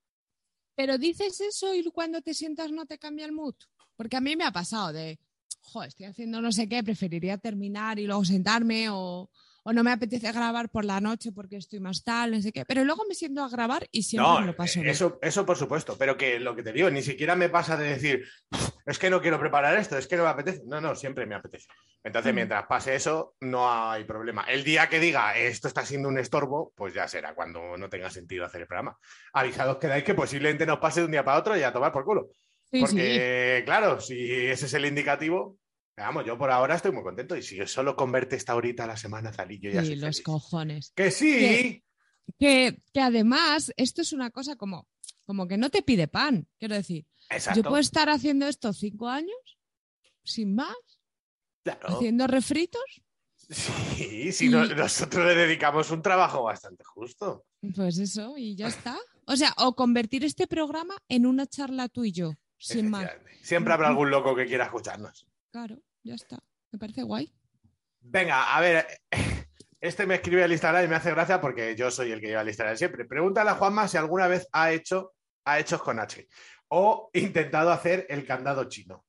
Pero 0.80 0.98
dices 0.98 1.42
eso 1.42 1.76
y 1.76 1.84
cuando 1.92 2.22
te 2.22 2.34
sientas 2.34 2.72
no 2.72 2.86
te 2.86 2.98
cambia 2.98 3.26
el 3.26 3.34
mood. 3.34 3.54
Porque 3.98 4.16
a 4.16 4.22
mí 4.22 4.38
me 4.38 4.46
ha 4.46 4.52
pasado 4.54 4.94
de, 4.94 5.20
jo, 5.60 5.84
estoy 5.84 6.06
haciendo 6.06 6.40
no 6.40 6.54
sé 6.54 6.70
qué, 6.70 6.82
preferiría 6.82 7.38
terminar 7.38 8.00
y 8.00 8.06
luego 8.06 8.24
sentarme 8.24 8.88
o, 8.90 9.30
o 9.64 9.74
no 9.74 9.84
me 9.84 9.92
apetece 9.92 10.32
grabar 10.32 10.70
por 10.70 10.86
la 10.86 11.02
noche 11.02 11.34
porque 11.34 11.58
estoy 11.58 11.82
más 11.82 12.02
tal, 12.06 12.32
no 12.32 12.42
sé 12.42 12.54
qué. 12.54 12.64
Pero 12.64 12.86
luego 12.86 13.04
me 13.10 13.14
siento 13.14 13.44
a 13.44 13.50
grabar 13.50 13.90
y 13.92 14.04
siempre 14.04 14.32
No, 14.32 14.40
me 14.40 14.46
lo 14.46 14.56
paso 14.56 14.80
bien. 14.80 14.94
eso, 14.94 15.20
eso 15.22 15.46
por 15.46 15.58
supuesto, 15.58 15.98
pero 15.98 16.16
que 16.16 16.40
lo 16.40 16.56
que 16.56 16.64
te 16.64 16.72
digo, 16.72 16.90
ni 16.90 17.02
siquiera 17.02 17.36
me 17.36 17.50
pasa 17.50 17.76
de 17.76 17.90
decir, 17.90 18.24
es 18.92 19.00
que 19.00 19.10
no 19.10 19.22
quiero 19.22 19.40
preparar 19.40 19.78
esto, 19.78 19.98
es 19.98 20.08
que 20.08 20.18
no 20.18 20.24
me 20.24 20.30
apetece. 20.30 20.62
No, 20.66 20.80
no, 20.82 20.96
siempre 20.96 21.26
me 21.26 21.36
apetece. 21.36 21.68
Entonces, 22.04 22.32
Mm. 22.32 22.36
mientras 22.36 22.66
pase 22.68 22.96
eso, 22.96 23.36
no 23.42 23.70
hay 23.72 24.04
problema. 24.06 24.44
El 24.44 24.64
día 24.64 24.88
que 24.90 25.00
diga, 25.00 25.38
esto 25.38 25.68
está 25.68 25.86
siendo 25.86 26.08
un 26.10 26.18
estorbo, 26.18 26.72
pues 26.76 26.94
ya 26.94 27.08
será 27.08 27.34
cuando 27.36 27.78
no 27.78 27.90
tenga 27.90 28.10
sentido 28.10 28.46
hacer 28.46 28.62
el 28.62 28.68
programa. 28.68 28.98
Avisados 29.34 29.78
quedáis 29.78 30.04
que 30.04 30.14
posiblemente 30.14 30.66
nos 30.66 30.80
pase 30.80 31.02
de 31.02 31.06
un 31.08 31.12
día 31.12 31.24
para 31.26 31.40
otro 31.40 31.58
y 31.58 31.64
a 31.64 31.74
tomar 31.74 31.92
por 31.92 32.04
culo. 32.06 32.30
Sí, 32.72 32.80
sí. 32.80 32.80
Porque, 32.82 33.64
claro, 33.66 34.00
si 34.00 34.32
ese 34.48 34.66
es 34.68 34.74
el 34.74 34.86
indicativo, 34.86 35.58
vamos, 35.98 36.24
yo 36.26 36.38
por 36.38 36.52
ahora 36.52 36.76
estoy 36.76 36.92
muy 36.92 37.04
contento 37.04 37.36
y 37.36 37.42
si 37.42 37.66
solo 37.68 37.96
converte 37.96 38.36
esta 38.36 38.56
horita 38.56 38.84
a 38.84 38.88
la 38.88 38.96
semana, 38.98 39.34
Zalillo, 39.34 39.70
ya 39.72 39.82
Sí, 39.82 39.88
soy 39.88 39.96
los 39.98 40.16
feliz. 40.18 40.22
cojones. 40.24 40.94
Que 40.96 41.12
sí, 41.12 41.84
Que, 42.40 42.78
que 42.94 43.02
además 43.02 43.74
esto 43.76 44.02
es 44.04 44.14
una 44.14 44.30
cosa 44.30 44.56
como, 44.56 44.88
como 45.26 45.48
que 45.48 45.58
no 45.58 45.70
te 45.72 45.82
pide 45.82 46.08
pan. 46.08 46.48
Quiero 46.60 46.76
decir, 46.76 47.06
exacto. 47.30 47.58
yo 47.62 47.64
puedo 47.64 47.80
estar 47.80 48.10
haciendo 48.10 48.48
esto 48.48 48.74
cinco 48.74 49.08
años 49.08 49.58
sin 50.24 50.56
más, 50.56 50.76
Claro. 51.64 51.88
haciendo 51.90 52.28
refritos. 52.28 52.82
Sí, 53.50 54.32
sí, 54.32 54.50
no- 54.50 54.66
nosotros 54.66 55.26
le 55.26 55.36
dedicamos 55.36 55.90
un 55.92 56.02
trabajo 56.02 56.44
bastante 56.44 56.84
justo. 56.84 57.46
Pues 57.76 57.98
eso, 57.98 58.38
y 58.38 58.56
ya 58.56 58.68
está. 58.68 58.98
O 59.26 59.36
sea, 59.36 59.54
o 59.58 59.76
convertir 59.76 60.24
este 60.24 60.48
programa 60.48 60.96
en 61.08 61.26
una 61.26 61.48
charla 61.48 61.90
tú 61.90 62.04
y 62.06 62.12
yo, 62.12 62.34
sin 62.58 62.90
más. 62.90 63.10
Siempre 63.42 63.74
habrá 63.74 63.88
algún 63.88 64.10
loco 64.12 64.36
que 64.36 64.46
quiera 64.46 64.66
escucharnos. 64.66 65.26
Claro, 65.52 65.80
ya 66.04 66.16
está. 66.16 66.40
Me 66.72 66.78
parece 66.80 67.04
guay. 67.04 67.34
Venga, 68.02 68.56
a 68.56 68.62
ver. 68.62 68.88
Este 69.82 70.06
me 70.06 70.16
escribe 70.16 70.44
al 70.44 70.52
Instagram 70.52 70.84
y 70.86 70.88
me 70.90 70.96
hace 70.98 71.10
gracia 71.12 71.40
porque 71.40 71.76
yo 71.76 71.90
soy 71.90 72.12
el 72.12 72.20
que 72.20 72.28
lleva 72.28 72.42
el 72.42 72.50
Instagram 72.50 72.76
siempre. 72.78 73.06
Pregúntale 73.06 73.50
a 73.50 73.56
Juanma 73.56 73.88
si 73.88 73.98
alguna 73.98 74.28
vez 74.28 74.48
ha 74.52 74.72
hecho, 74.74 75.14
ha 75.46 75.58
hecho 75.60 75.80
con 75.80 76.00
H 76.00 76.28
o 76.70 77.10
intentado 77.14 77.72
hacer 77.72 78.06
el 78.10 78.26
candado 78.26 78.66
chino. 78.66 79.06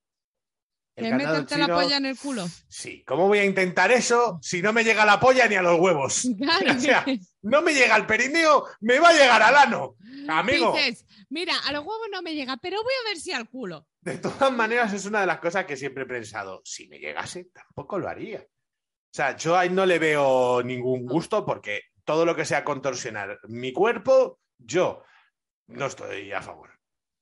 El 0.96 1.04
¿Que 1.04 1.10
candado 1.10 1.34
meterte 1.34 1.58
la 1.58 1.64
chino- 1.66 1.76
polla 1.76 1.96
en 1.96 2.06
el 2.06 2.18
culo? 2.18 2.46
Sí, 2.68 3.04
¿cómo 3.04 3.28
voy 3.28 3.38
a 3.38 3.44
intentar 3.44 3.90
eso 3.92 4.38
si 4.42 4.60
no 4.60 4.72
me 4.72 4.82
llega 4.84 5.04
la 5.06 5.20
polla 5.20 5.46
ni 5.46 5.54
a 5.54 5.62
los 5.62 5.78
huevos? 5.80 6.28
Claro. 6.38 6.72
O 6.76 6.80
sea, 6.80 7.04
no 7.42 7.62
me 7.62 7.72
llega 7.72 7.94
al 7.94 8.06
perineo, 8.06 8.66
me 8.80 8.98
va 8.98 9.10
a 9.10 9.12
llegar 9.12 9.42
al 9.42 9.56
ano. 9.56 9.96
Amigo, 10.28 10.74
Dices, 10.74 11.06
mira, 11.30 11.54
a 11.66 11.72
los 11.72 11.80
huevos 11.84 12.08
no 12.12 12.22
me 12.22 12.34
llega, 12.34 12.56
pero 12.58 12.82
voy 12.82 12.92
a 13.04 13.08
ver 13.08 13.16
si 13.18 13.32
al 13.32 13.48
culo. 13.48 13.86
de 14.02 14.18
todas 14.18 14.52
maneras 14.52 14.92
es 14.92 15.06
una 15.06 15.20
de 15.20 15.26
las 15.26 15.38
cosas 15.40 15.64
que 15.64 15.76
siempre 15.76 16.02
he 16.04 16.06
pensado. 16.06 16.60
Si 16.64 16.88
me 16.88 16.98
llegase, 16.98 17.44
tampoco 17.52 17.98
lo 17.98 18.08
haría. 18.08 18.40
O 18.42 19.12
sea, 19.12 19.36
yo 19.36 19.56
ahí 19.56 19.70
no 19.70 19.86
le 19.86 19.98
veo 19.98 20.62
ningún 20.62 21.04
gusto 21.06 21.44
porque 21.46 21.82
todo 22.04 22.24
lo 22.24 22.36
que 22.36 22.44
sea 22.44 22.64
contorsionar 22.64 23.38
mi 23.48 23.72
cuerpo, 23.72 24.40
yo 24.58 25.02
no 25.68 25.86
estoy 25.86 26.30
a 26.32 26.42
favor. 26.42 26.70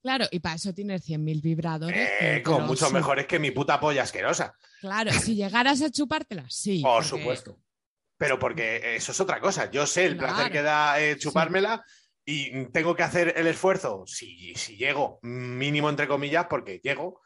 Claro, 0.09 0.25
y 0.31 0.41
para 0.41 0.55
eso 0.55 0.73
tienes 0.73 1.07
100.000 1.07 1.43
vibradores. 1.43 2.09
Eh, 2.19 2.43
con 2.43 2.65
mucho 2.67 2.91
mejores 2.91 3.27
que 3.27 3.39
mi 3.39 3.51
puta 3.51 3.79
polla 3.79 4.05
asquerosa. 4.05 4.55
Claro, 4.81 5.13
si 5.13 5.35
llegaras 5.35 5.83
a 5.83 5.91
chupártela, 5.91 6.47
sí. 6.49 6.81
Por 6.81 6.95
porque- 7.03 7.09
supuesto. 7.09 7.59
Pero 8.17 8.39
porque 8.39 8.97
eso 8.97 9.13
es 9.13 9.21
otra 9.21 9.39
cosa. 9.39 9.71
Yo 9.71 9.87
sé 9.87 10.07
el 10.07 10.17
Claro. 10.17 10.35
placer 10.35 10.53
que 10.53 10.63
da 10.63 10.99
eh, 10.99 11.19
chupármela 11.19 11.85
y 12.25 12.65
tengo 12.69 12.97
que 12.97 13.03
hacer 13.03 13.35
el 13.37 13.47
esfuerzo, 13.49 14.05
si, 14.07 14.55
si 14.55 14.79
llego, 14.79 15.19
mínimo 15.21 15.91
entre 15.91 16.09
comillas, 16.09 16.47
porque 16.49 16.81
llego 16.83 17.21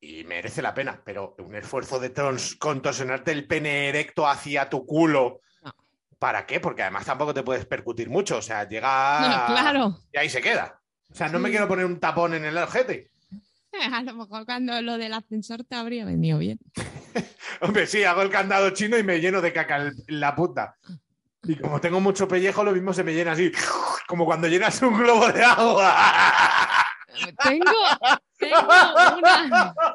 y 0.00 0.24
merece 0.24 0.62
la 0.62 0.74
pena. 0.74 1.00
Pero 1.04 1.36
un 1.38 1.54
esfuerzo 1.54 2.00
de 2.00 2.12
contorsionarte 2.58 3.30
el 3.30 3.46
pene 3.46 3.88
erecto 3.88 4.26
hacia 4.26 4.68
tu 4.68 4.84
culo. 4.84 5.42
No. 5.62 5.72
¿Para 6.18 6.44
qué? 6.44 6.58
Porque 6.58 6.82
además 6.82 7.06
tampoco 7.06 7.32
te 7.32 7.44
puedes 7.44 7.66
percutir 7.66 8.10
mucho. 8.10 8.38
O 8.38 8.42
sea, 8.42 8.68
llega 8.68 9.20
No, 9.20 9.54
claro. 9.54 9.98
y 10.12 10.18
ahí 10.18 10.28
se 10.28 10.40
queda. 10.42 10.79
O 11.10 11.14
sea, 11.14 11.28
no 11.28 11.38
me 11.38 11.50
quiero 11.50 11.68
poner 11.68 11.84
un 11.84 11.98
tapón 11.98 12.34
en 12.34 12.44
el 12.44 12.56
ojete. 12.56 13.10
A 13.92 14.02
lo 14.02 14.14
mejor 14.14 14.44
cuando 14.44 14.80
lo 14.82 14.98
del 14.98 15.12
ascensor 15.12 15.64
te 15.64 15.76
habría 15.76 16.04
venido 16.04 16.38
bien. 16.38 16.58
Hombre, 17.60 17.86
sí, 17.86 18.04
hago 18.04 18.22
el 18.22 18.30
candado 18.30 18.70
chino 18.70 18.96
y 18.98 19.02
me 19.02 19.20
lleno 19.20 19.40
de 19.40 19.52
caca 19.52 19.92
la 20.08 20.34
puta. 20.34 20.76
Y 21.42 21.56
como 21.56 21.80
tengo 21.80 22.00
mucho 22.00 22.28
pellejo, 22.28 22.64
lo 22.64 22.72
mismo 22.72 22.92
se 22.92 23.02
me 23.02 23.14
llena 23.14 23.32
así, 23.32 23.50
como 24.06 24.24
cuando 24.24 24.46
llenas 24.46 24.80
un 24.82 24.98
globo 24.98 25.32
de 25.32 25.42
agua. 25.42 25.96
Tengo, 27.42 27.72
tengo 28.38 28.68
una. 29.18 29.74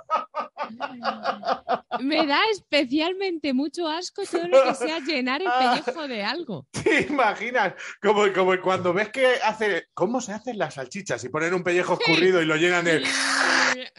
Me 2.00 2.26
da 2.28 2.40
especialmente 2.52 3.54
mucho 3.54 3.88
asco 3.88 4.24
todo 4.30 4.48
lo 4.48 4.64
que 4.64 4.76
sea 4.76 5.00
llenar 5.00 5.42
el 5.42 5.50
pellejo 5.50 6.08
de 6.08 6.24
algo. 6.24 6.68
¿Te 6.72 7.02
imaginas? 7.10 7.74
Como, 8.02 8.32
como 8.34 8.60
cuando 8.62 8.94
ves 8.94 9.10
que 9.10 9.26
hace. 9.44 9.88
¿Cómo 9.94 10.22
se 10.22 10.34
hacen 10.34 10.58
las 10.58 10.76
salchichas? 10.76 11.24
Y 11.24 11.30
ponen 11.30 11.54
un 11.54 11.64
pellejo 11.64 11.94
escurrido 12.00 12.42
y 12.42 12.46
lo 12.46 12.56
llenan 12.56 12.86
de. 12.86 13.04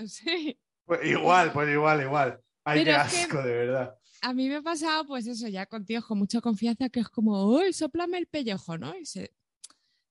Sí. 0.07 0.59
Pues 0.85 1.05
igual, 1.05 1.53
pues 1.53 1.69
igual, 1.71 2.03
igual. 2.03 2.41
Ay, 2.65 2.85
Pero 2.85 3.03
qué 3.05 3.11
que- 3.17 3.23
asco, 3.23 3.43
de 3.43 3.53
verdad. 3.53 3.95
A 4.23 4.33
mí 4.33 4.49
me 4.49 4.57
ha 4.57 4.63
pasado, 4.63 5.07
pues 5.07 5.27
eso, 5.27 5.47
ya 5.47 5.67
con 5.67 5.85
tíos 5.85 6.05
con 6.05 6.19
mucha 6.19 6.41
confianza, 6.41 6.89
que 6.89 7.01
es 7.01 7.09
como, 7.09 7.45
uy, 7.45 7.73
soplame 7.73 8.19
el 8.19 8.27
pellejo, 8.27 8.79
¿no? 8.79 8.97
Y 8.97 9.05
se, 9.05 9.33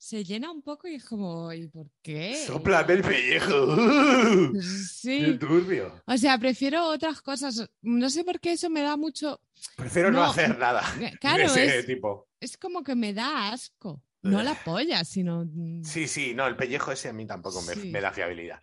se 0.05 0.23
llena 0.23 0.51
un 0.51 0.61
poco 0.61 0.87
y 0.87 0.93
es 0.95 1.03
como, 1.03 1.51
¿y 1.51 1.67
por 1.67 1.87
qué? 2.03 2.35
Sóplame 2.45 2.93
el 2.93 3.01
pellejo. 3.01 3.63
¡Uh! 3.65 4.53
Qué 4.53 4.61
Sí. 4.61 5.37
turbio. 5.39 5.99
O 6.05 6.15
sea, 6.15 6.37
prefiero 6.37 6.85
otras 6.85 7.23
cosas. 7.23 7.67
No 7.81 8.09
sé 8.11 8.23
por 8.23 8.39
qué 8.39 8.51
eso 8.51 8.69
me 8.69 8.81
da 8.81 8.97
mucho. 8.97 9.41
Prefiero 9.75 10.11
no, 10.11 10.19
No, 10.19 10.25
hacer 10.29 10.59
nada. 10.59 10.83
Claro, 11.19 11.39
de 11.51 11.65
ese 11.65 11.79
es, 11.79 11.85
tipo. 11.87 12.27
es 12.39 12.55
como 12.55 12.83
que 12.83 12.93
me 12.93 13.15
da 13.15 13.51
asco. 13.51 14.03
No 14.21 14.43
la 14.43 14.53
polla, 14.53 15.03
sino. 15.03 15.43
mm, 15.51 15.83
Sí, 15.83 16.07
sí, 16.07 16.35
no, 16.35 16.45
el 16.45 16.55
pellejo 16.55 16.91
ese 16.91 17.09
a 17.09 17.13
mí 17.13 17.25
tampoco 17.25 17.63
me, 17.63 17.73
Sí. 17.73 17.89
me 17.89 17.99
da 17.99 18.11
fiabilidad. 18.11 18.59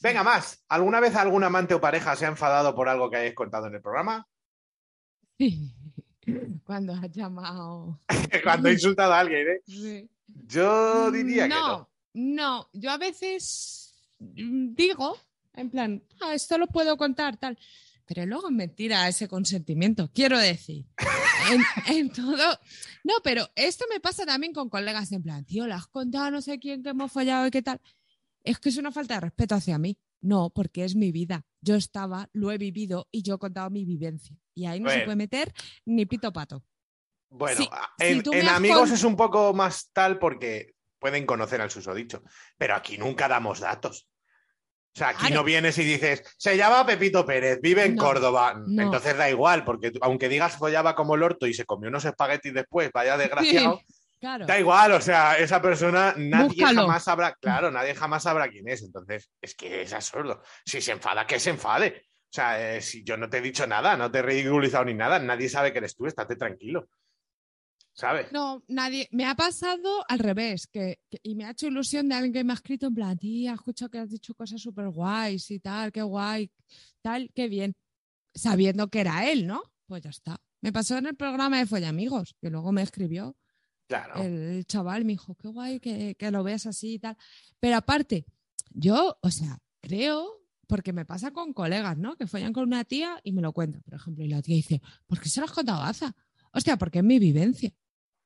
Venga, 0.00 0.24
más. 0.24 0.64
¿Alguna 0.68 0.98
vez 0.98 1.14
algún 1.14 1.44
amante 1.44 1.74
o 1.74 1.80
pareja 1.80 2.16
se 2.16 2.24
ha 2.26 2.28
enfadado 2.28 2.74
por 2.74 2.88
algo 2.88 3.08
que 3.08 3.18
hayáis 3.18 3.34
contado 3.36 3.68
en 3.68 3.74
el 3.76 3.82
programa? 3.82 4.26
sí. 5.38 5.72
Cuando 6.64 6.92
has 6.92 7.10
llamado. 7.12 8.00
Cuando 8.44 8.68
he 8.68 8.72
insultado 8.72 9.12
a 9.12 9.20
alguien, 9.20 9.46
¿eh? 9.48 9.60
Sí. 9.66 10.08
Yo 10.46 11.10
diría 11.10 11.44
que 11.44 11.48
no. 11.50 11.68
no. 11.68 11.88
No, 12.14 12.68
yo 12.74 12.90
a 12.90 12.98
veces 12.98 13.94
mm, 14.18 14.74
digo, 14.74 15.16
en 15.54 15.70
plan, 15.70 16.02
"Ah, 16.20 16.34
esto 16.34 16.58
lo 16.58 16.66
puedo 16.66 16.96
contar, 16.96 17.36
tal. 17.38 17.58
Pero 18.04 18.26
luego 18.26 18.48
es 18.48 18.54
mentira 18.54 19.08
ese 19.08 19.28
consentimiento, 19.28 20.10
quiero 20.12 20.38
decir. 20.38 20.86
En, 21.50 21.60
en 21.96 22.12
todo. 22.12 22.60
No, 23.02 23.14
pero 23.24 23.48
esto 23.56 23.84
me 23.92 23.98
pasa 23.98 24.24
también 24.24 24.52
con 24.52 24.68
colegas, 24.68 25.10
en 25.10 25.24
plan, 25.24 25.44
tío, 25.44 25.66
le 25.66 25.72
has 25.74 25.88
contado 25.88 26.30
no 26.30 26.40
sé 26.40 26.60
quién 26.60 26.84
que 26.84 26.90
hemos 26.90 27.10
fallado 27.10 27.48
y 27.48 27.50
qué 27.50 27.62
tal. 27.62 27.80
Es 28.44 28.60
que 28.60 28.68
es 28.68 28.76
una 28.76 28.92
falta 28.92 29.14
de 29.14 29.20
respeto 29.22 29.56
hacia 29.56 29.76
mí. 29.76 29.98
No, 30.20 30.50
porque 30.50 30.84
es 30.84 30.94
mi 30.94 31.10
vida. 31.10 31.44
Yo 31.60 31.74
estaba, 31.74 32.30
lo 32.32 32.52
he 32.52 32.58
vivido 32.58 33.08
y 33.10 33.22
yo 33.22 33.34
he 33.34 33.38
contado 33.38 33.70
mi 33.70 33.84
vivencia. 33.84 34.36
Y 34.54 34.66
ahí 34.66 34.78
no 34.78 34.88
se 34.88 34.94
Bueno. 34.96 35.04
puede 35.06 35.16
meter 35.16 35.52
ni 35.84 36.06
pito 36.06 36.32
pato. 36.32 36.62
Bueno, 37.34 37.56
Sí, 37.56 37.68
a- 37.72 37.90
si 37.98 38.22
en, 38.32 38.48
amigos 38.48 38.82
con- 38.88 38.92
es 38.92 39.04
un 39.04 39.16
poco 39.16 39.54
más 39.54 39.90
tal 39.92 40.18
porque 40.18 40.74
pueden 40.98 41.24
conocer 41.26 41.60
al 41.60 41.70
susodicho, 41.70 42.22
pero 42.58 42.74
aquí 42.74 42.98
nunca 42.98 43.26
damos 43.28 43.60
datos. 43.60 44.06
O 44.94 44.98
sea, 44.98 45.08
aquí 45.08 45.20
Claro. 45.28 45.36
no 45.36 45.44
vienes 45.44 45.78
y 45.78 45.84
dices, 45.84 46.22
se 46.36 46.56
llama 46.56 46.84
Pepito 46.84 47.24
Pérez, 47.24 47.58
vive 47.62 47.84
en 47.86 47.94
No, 47.94 48.04
Córdoba. 48.04 48.54
no. 48.66 48.82
Entonces 48.82 49.16
da 49.16 49.30
igual, 49.30 49.64
porque 49.64 49.90
aunque 50.02 50.28
digas 50.28 50.56
follaba 50.58 50.94
como 50.94 51.14
el 51.14 51.22
orto 51.22 51.46
y 51.46 51.54
se 51.54 51.64
comió 51.64 51.88
unos 51.88 52.04
espaguetis 52.04 52.52
después, 52.52 52.90
vaya 52.92 53.16
desgraciado, 53.16 53.80
Claro. 54.20 54.44
da 54.46 54.60
igual, 54.60 54.92
o 54.92 55.00
sea, 55.00 55.38
esa 55.38 55.62
persona 55.62 56.12
nadie 56.18 56.48
Búscalo. 56.48 56.82
jamás 56.82 57.02
sabrá, 57.04 57.34
claro, 57.40 57.70
nadie 57.70 57.94
jamás 57.94 58.22
sabrá 58.24 58.48
quién 58.48 58.68
es. 58.68 58.82
Entonces, 58.82 59.30
es 59.40 59.54
que 59.54 59.80
es 59.82 59.92
absurdo. 59.94 60.42
Si 60.66 60.82
se 60.82 60.92
enfada, 60.92 61.26
que 61.26 61.40
se 61.40 61.50
enfade. 61.50 62.04
O 62.30 62.34
sea, 62.34 62.76
eh, 62.76 62.82
si 62.82 63.02
yo 63.02 63.16
no 63.16 63.28
te 63.30 63.38
he 63.38 63.40
dicho 63.40 63.66
nada, 63.66 63.96
no 63.96 64.10
te 64.10 64.18
he 64.18 64.22
ridiculizado 64.22 64.84
ni 64.84 64.94
nada, 64.94 65.18
nadie 65.18 65.48
sabe 65.48 65.72
que 65.72 65.78
eres 65.78 65.96
tú, 65.96 66.06
estate 66.06 66.36
tranquilo. 66.36 66.88
¿Sabes? 67.94 68.32
No, 68.32 68.62
nadie. 68.68 69.08
Me 69.12 69.26
ha 69.26 69.34
pasado 69.34 70.04
al 70.08 70.18
revés, 70.18 70.66
que, 70.66 71.00
que- 71.10 71.20
y 71.22 71.34
me 71.34 71.44
ha 71.44 71.50
hecho 71.50 71.66
ilusión 71.66 72.08
de 72.08 72.14
alguien 72.14 72.32
que 72.32 72.44
me 72.44 72.52
ha 72.52 72.54
escrito 72.54 72.86
en 72.86 72.94
plan, 72.94 73.18
tía, 73.18 73.52
escucho 73.54 73.90
que 73.90 73.98
has 73.98 74.08
dicho 74.10 74.34
cosas 74.34 74.60
súper 74.62 74.88
guays 74.88 75.50
y 75.50 75.58
tal, 75.60 75.92
qué 75.92 76.02
guay, 76.02 76.50
tal, 77.02 77.30
qué 77.34 77.48
bien. 77.48 77.74
Sabiendo 78.34 78.88
que 78.88 79.00
era 79.00 79.30
él, 79.30 79.46
¿no? 79.46 79.62
Pues 79.86 80.02
ya 80.02 80.10
está. 80.10 80.40
Me 80.62 80.72
pasó 80.72 80.96
en 80.96 81.06
el 81.06 81.16
programa 81.16 81.58
de 81.58 81.66
Follamigos, 81.66 82.34
que 82.40 82.48
luego 82.48 82.72
me 82.72 82.82
escribió 82.82 83.36
Claro. 83.88 84.22
el, 84.22 84.64
chaval, 84.66 85.04
me 85.04 85.12
dijo, 85.12 85.34
qué 85.34 85.48
guay 85.48 85.78
que, 85.80 86.14
que 86.14 86.30
lo 86.30 86.42
veas 86.42 86.66
así 86.66 86.94
y 86.94 86.98
tal. 86.98 87.16
Pero 87.60 87.76
aparte, 87.76 88.24
yo, 88.70 89.18
o 89.20 89.30
sea, 89.30 89.58
creo, 89.82 90.40
porque 90.66 90.94
me 90.94 91.04
pasa 91.04 91.30
con 91.32 91.52
colegas, 91.52 91.98
¿no? 91.98 92.16
Que 92.16 92.26
follan 92.26 92.54
con 92.54 92.64
una 92.64 92.84
tía 92.84 93.20
y 93.22 93.32
me 93.32 93.42
lo 93.42 93.52
cuentan, 93.52 93.82
por 93.82 93.92
ejemplo, 93.94 94.24
y 94.24 94.28
la 94.28 94.40
tía 94.40 94.56
dice, 94.56 94.80
¿por 95.06 95.20
qué 95.20 95.28
se 95.28 95.40
lo 95.40 95.46
has 95.46 95.52
contado 95.52 95.82
a 95.82 95.88
Aza? 95.90 96.16
Hostia, 96.54 96.78
porque 96.78 96.98
es 97.00 97.04
mi 97.04 97.18
vivencia, 97.18 97.74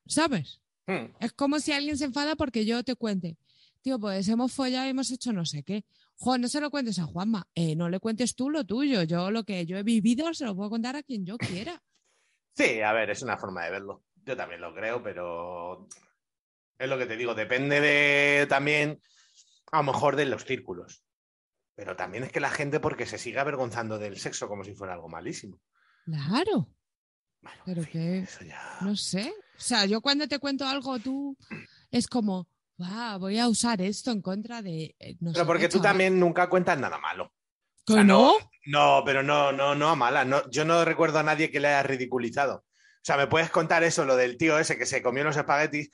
¿sabes? 0.06 0.60
Hmm. 0.86 1.06
Es 1.20 1.32
como 1.32 1.58
si 1.60 1.72
alguien 1.72 1.96
se 1.98 2.04
enfada 2.04 2.36
porque 2.36 2.64
yo 2.64 2.82
te 2.84 2.94
cuente, 2.94 3.36
tío, 3.82 3.98
pues 3.98 4.28
hemos 4.28 4.52
follado 4.52 4.86
y 4.86 4.90
hemos 4.90 5.10
hecho 5.10 5.32
no 5.32 5.44
sé 5.44 5.62
qué. 5.62 5.84
Juan, 6.18 6.40
no 6.40 6.48
se 6.48 6.60
lo 6.60 6.70
cuentes 6.70 6.98
a 6.98 7.04
Juanma, 7.04 7.46
eh, 7.54 7.76
no 7.76 7.88
le 7.88 8.00
cuentes 8.00 8.34
tú 8.34 8.48
lo 8.48 8.64
tuyo, 8.64 9.02
yo 9.02 9.30
lo 9.30 9.44
que 9.44 9.66
yo 9.66 9.76
he 9.76 9.82
vivido 9.82 10.32
se 10.32 10.44
lo 10.44 10.56
puedo 10.56 10.70
contar 10.70 10.96
a 10.96 11.02
quien 11.02 11.24
yo 11.24 11.36
quiera. 11.38 11.82
Sí, 12.56 12.80
a 12.80 12.94
ver, 12.94 13.10
es 13.10 13.20
una 13.20 13.36
forma 13.36 13.66
de 13.66 13.70
verlo. 13.70 14.04
Yo 14.24 14.34
también 14.34 14.62
lo 14.62 14.74
creo, 14.74 15.02
pero 15.02 15.86
es 16.78 16.88
lo 16.88 16.96
que 16.96 17.04
te 17.04 17.18
digo, 17.18 17.34
depende 17.34 17.82
de 17.82 18.46
también, 18.48 18.98
a 19.72 19.76
lo 19.76 19.82
mejor, 19.82 20.16
de 20.16 20.24
los 20.24 20.46
círculos. 20.46 21.04
Pero 21.74 21.96
también 21.96 22.24
es 22.24 22.32
que 22.32 22.40
la 22.40 22.48
gente, 22.48 22.80
porque 22.80 23.04
se 23.04 23.18
sigue 23.18 23.38
avergonzando 23.38 23.98
del 23.98 24.18
sexo 24.18 24.48
como 24.48 24.64
si 24.64 24.74
fuera 24.74 24.94
algo 24.94 25.10
malísimo. 25.10 25.60
Claro, 26.06 26.70
Bueno, 27.42 27.62
pero 27.66 27.80
en 27.82 27.86
fin, 27.86 27.92
que... 27.92 28.18
eso 28.20 28.44
ya. 28.44 28.78
No 28.80 28.96
sé. 28.96 29.34
O 29.56 29.60
sea, 29.60 29.86
yo 29.86 30.00
cuando 30.00 30.28
te 30.28 30.38
cuento 30.38 30.66
algo, 30.66 30.98
tú 30.98 31.36
es 31.90 32.06
como, 32.08 32.48
"Buah, 32.76 33.16
voy 33.18 33.38
a 33.38 33.48
usar 33.48 33.80
esto 33.80 34.10
en 34.10 34.20
contra 34.22 34.62
de. 34.62 34.94
eh, 34.98 35.16
no 35.20 35.30
sé 35.30 35.34
Pero 35.34 35.46
porque 35.46 35.68
tú 35.68 35.78
chaval". 35.78 35.92
también 35.92 36.20
nunca 36.20 36.48
cuentas 36.48 36.78
nada 36.78 36.98
malo. 36.98 37.32
¿Que 37.86 37.94
sea, 37.94 38.04
no? 38.04 38.34
No, 38.66 39.02
pero 39.04 39.22
no, 39.22 39.52
no, 39.52 39.74
no 39.74 39.94
mala. 39.96 40.24
No, 40.24 40.48
yo 40.50 40.64
no 40.64 40.84
recuerdo 40.84 41.20
a 41.20 41.22
nadie 41.22 41.50
que 41.50 41.60
le 41.60 41.68
haya 41.68 41.82
ridiculizado. 41.84 42.56
O 42.66 43.02
sea, 43.06 43.16
me 43.16 43.28
puedes 43.28 43.50
contar 43.50 43.84
eso, 43.84 44.04
lo 44.04 44.16
del 44.16 44.36
tío 44.36 44.58
ese 44.58 44.76
que 44.76 44.86
se 44.86 45.00
comió 45.02 45.22
los 45.22 45.36
espaguetis, 45.36 45.90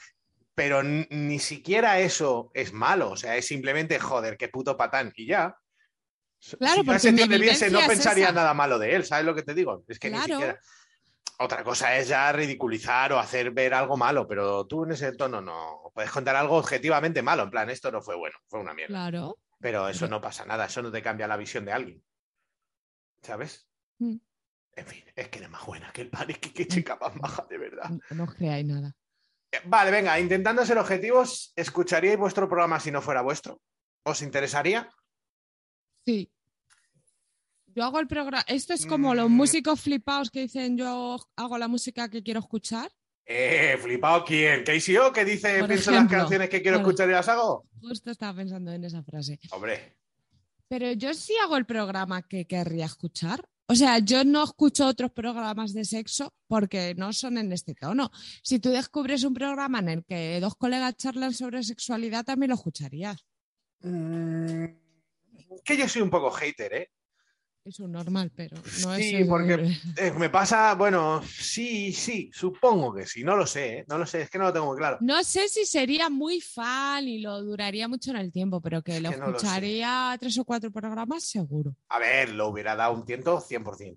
pero 0.55 0.83
ni 0.83 1.39
siquiera 1.39 2.01
eso 2.01 2.51
es 2.55 2.73
malo. 2.73 3.11
O 3.11 3.17
sea, 3.17 3.37
es 3.37 3.47
simplemente, 3.47 3.99
joder, 4.01 4.37
qué 4.39 4.49
puto 4.49 4.77
patán. 4.77 5.13
Y 5.17 5.27
ya. 5.27 5.55
Claro, 6.59 6.81
si 6.81 6.83
porque 6.87 6.97
ese 6.97 7.13
tío 7.69 7.79
no 7.81 7.87
pensaría 7.87 8.25
esa. 8.25 8.33
nada 8.33 8.55
malo 8.55 8.79
de 8.79 8.97
él, 8.97 9.05
¿sabes 9.05 9.25
lo 9.27 9.35
que 9.35 9.43
te 9.43 9.55
digo? 9.55 9.85
Es 9.87 9.99
que 9.99 10.09
ni 10.11 10.17
Claro. 10.17 10.33
siquiera. 10.35 10.61
Otra 11.43 11.65
cosa 11.65 11.97
es 11.97 12.07
ya 12.07 12.31
ridiculizar 12.31 13.13
o 13.13 13.19
hacer 13.19 13.51
ver 13.51 13.75
algo 13.75 13.97
malo, 13.97 14.29
pero 14.29 14.65
tú 14.65 14.85
en 14.85 14.93
ese 14.93 15.13
tono 15.17 15.41
no 15.41 15.91
puedes 15.93 16.11
contar 16.11 16.37
algo 16.37 16.57
objetivamente 16.57 17.21
malo, 17.21 17.43
en 17.43 17.51
plan, 17.51 17.69
esto 17.69 17.91
no 17.91 18.01
fue 18.01 18.15
bueno, 18.15 18.37
fue 18.47 18.61
una 18.61 18.73
mierda. 18.73 18.95
Claro. 18.95 19.39
Pero 19.59 19.89
eso 19.89 20.07
no 20.07 20.21
pasa 20.21 20.45
nada, 20.47 20.67
eso 20.67 20.83
no 20.83 20.93
te 20.93 21.03
cambia 21.03 21.27
la 21.27 21.37
visión 21.37 21.65
de 21.65 21.73
alguien. 21.73 22.05
¿Sabes? 23.23 23.69
Mm. 23.99 24.17
En 24.75 24.87
fin, 24.87 25.05
es 25.17 25.29
que 25.29 25.39
eres 25.39 25.51
más 25.51 25.67
buena 25.67 25.93
que 25.93 26.03
el 26.03 26.11
pan, 26.11 26.31
es 26.31 26.39
que 26.39 26.53
qué 26.53 26.69
chica 26.69 26.97
más 27.01 27.15
maja, 27.17 27.45
de 27.51 27.59
verdad. 27.59 27.91
No, 27.91 28.25
no 28.25 28.27
creáis 28.27 28.65
nada. 28.65 28.95
Eh, 29.51 29.61
Vale, 29.65 29.91
venga, 29.91 30.19
intentando 30.21 30.65
ser 30.65 30.79
objetivos, 30.79 31.53
¿escucharíais 31.57 32.19
vuestro 32.19 32.49
programa 32.49 32.79
si 32.79 32.93
no 32.93 33.03
fuera 33.03 33.21
vuestro? 33.21 33.61
¿Os 34.05 34.23
interesaría? 34.23 34.89
Sí. 36.07 36.33
Yo 37.75 37.85
hago 37.85 38.01
el 38.01 38.07
programa. 38.07 38.45
Esto 38.47 38.75
es 38.75 38.87
como 38.87 39.15
los 39.15 39.31
Mm. 39.31 39.35
músicos 39.35 39.81
flipados 39.81 40.31
que 40.31 40.41
dicen 40.41 40.77
yo 40.77 41.17
hago 41.37 41.59
la 41.59 41.69
música 41.69 42.09
que 42.09 42.23
quiero 42.23 42.41
escuchar. 42.41 42.91
Eh, 43.25 43.79
flipado 43.81 44.25
quién, 44.25 44.65
Casey 44.65 44.97
O, 44.97 45.13
que 45.13 45.25
dice 45.25 45.61
Por 45.61 45.69
pienso 45.69 45.91
ejemplo, 45.93 46.17
las 46.17 46.23
canciones 46.25 46.49
que 46.51 46.61
quiero 46.61 46.79
escuchar 46.79 47.09
y 47.09 47.13
las 47.13 47.29
hago. 47.29 47.67
Justo 47.81 48.11
estaba 48.11 48.37
pensando 48.37 48.73
en 48.73 48.85
esa 48.85 49.03
frase. 49.03 49.39
Hombre, 49.53 49.97
Pero 50.69 50.91
yo 50.93 51.15
sí 51.15 51.35
hago 51.43 51.57
el 51.57 51.65
programa 51.67 52.23
que 52.23 52.47
querría 52.47 52.87
escuchar. 52.87 53.45
O 53.69 53.75
sea, 53.75 54.01
yo 54.01 54.25
no 54.25 54.43
escucho 54.45 54.87
otros 54.87 55.13
programas 55.13 55.73
de 55.73 55.85
sexo 55.85 56.35
porque 56.49 56.95
no 56.97 57.13
son 57.13 57.39
en 57.39 57.53
este 57.53 57.75
tono. 57.75 58.11
Si 58.43 58.59
tú 58.59 58.71
descubres 58.71 59.23
un 59.25 59.33
programa 59.35 59.79
en 59.79 59.89
el 59.89 60.05
que 60.05 60.39
dos 60.41 60.57
colegas 60.57 60.97
charlan 60.97 61.33
sobre 61.33 61.63
sexualidad, 61.63 62.25
también 62.25 62.51
lo 62.51 62.57
escucharías. 62.57 63.25
mm, 63.81 64.65
que 65.65 65.77
yo 65.77 65.89
soy 65.89 66.03
un 66.03 66.11
poco 66.11 66.31
hater, 66.31 66.73
¿eh? 66.75 66.91
Es 67.65 67.79
un 67.79 67.93
normal, 67.93 68.33
pero 68.35 68.57
no 68.57 68.97
Sí, 68.97 69.15
es. 69.17 69.29
porque- 69.29 69.77
Eh, 69.97 70.11
Me 70.19 70.31
pasa, 70.31 70.75
bueno, 70.75 71.23
sí, 71.23 71.93
sí, 71.93 72.29
supongo 72.33 72.93
que 72.93 73.07
sí, 73.07 73.23
no 73.23 73.37
lo 73.37 73.47
sé, 73.47 73.79
¿eh? 73.79 73.85
no 73.87 73.99
lo 73.99 74.07
sé, 74.07 74.23
es 74.23 74.31
que 74.31 74.39
no 74.39 74.45
lo 74.45 74.53
tengo 74.53 74.67
muy 74.67 74.77
claro. 74.77 74.99
No 75.01 75.23
sé 75.23 75.49
si 75.49 75.65
sería 75.65 76.11
muy 76.11 76.41
fan 76.41 77.07
y 77.07 77.21
lo 77.21 77.41
duraría 77.41 77.87
mucho 77.87 78.11
en 78.11 78.17
el 78.17 78.33
tiempo, 78.33 78.61
pero 78.61 78.83
que 78.83 78.97
Es 78.97 79.03
lo 79.03 79.11
que 79.11 79.17
no 79.17 79.27
lo 79.31 79.39
sé. 79.39 79.47
escucharía 79.47 80.17
tres 80.19 80.37
o 80.39 80.45
cuatro 80.45 80.73
programas 80.73 81.23
seguro. 81.25 81.77
A 81.91 82.01
ver, 82.01 82.31
lo 82.31 82.49
hubiera 82.49 82.75
dado 82.75 82.95
un 82.95 83.05
tiento 83.05 83.41
100%. 83.41 83.97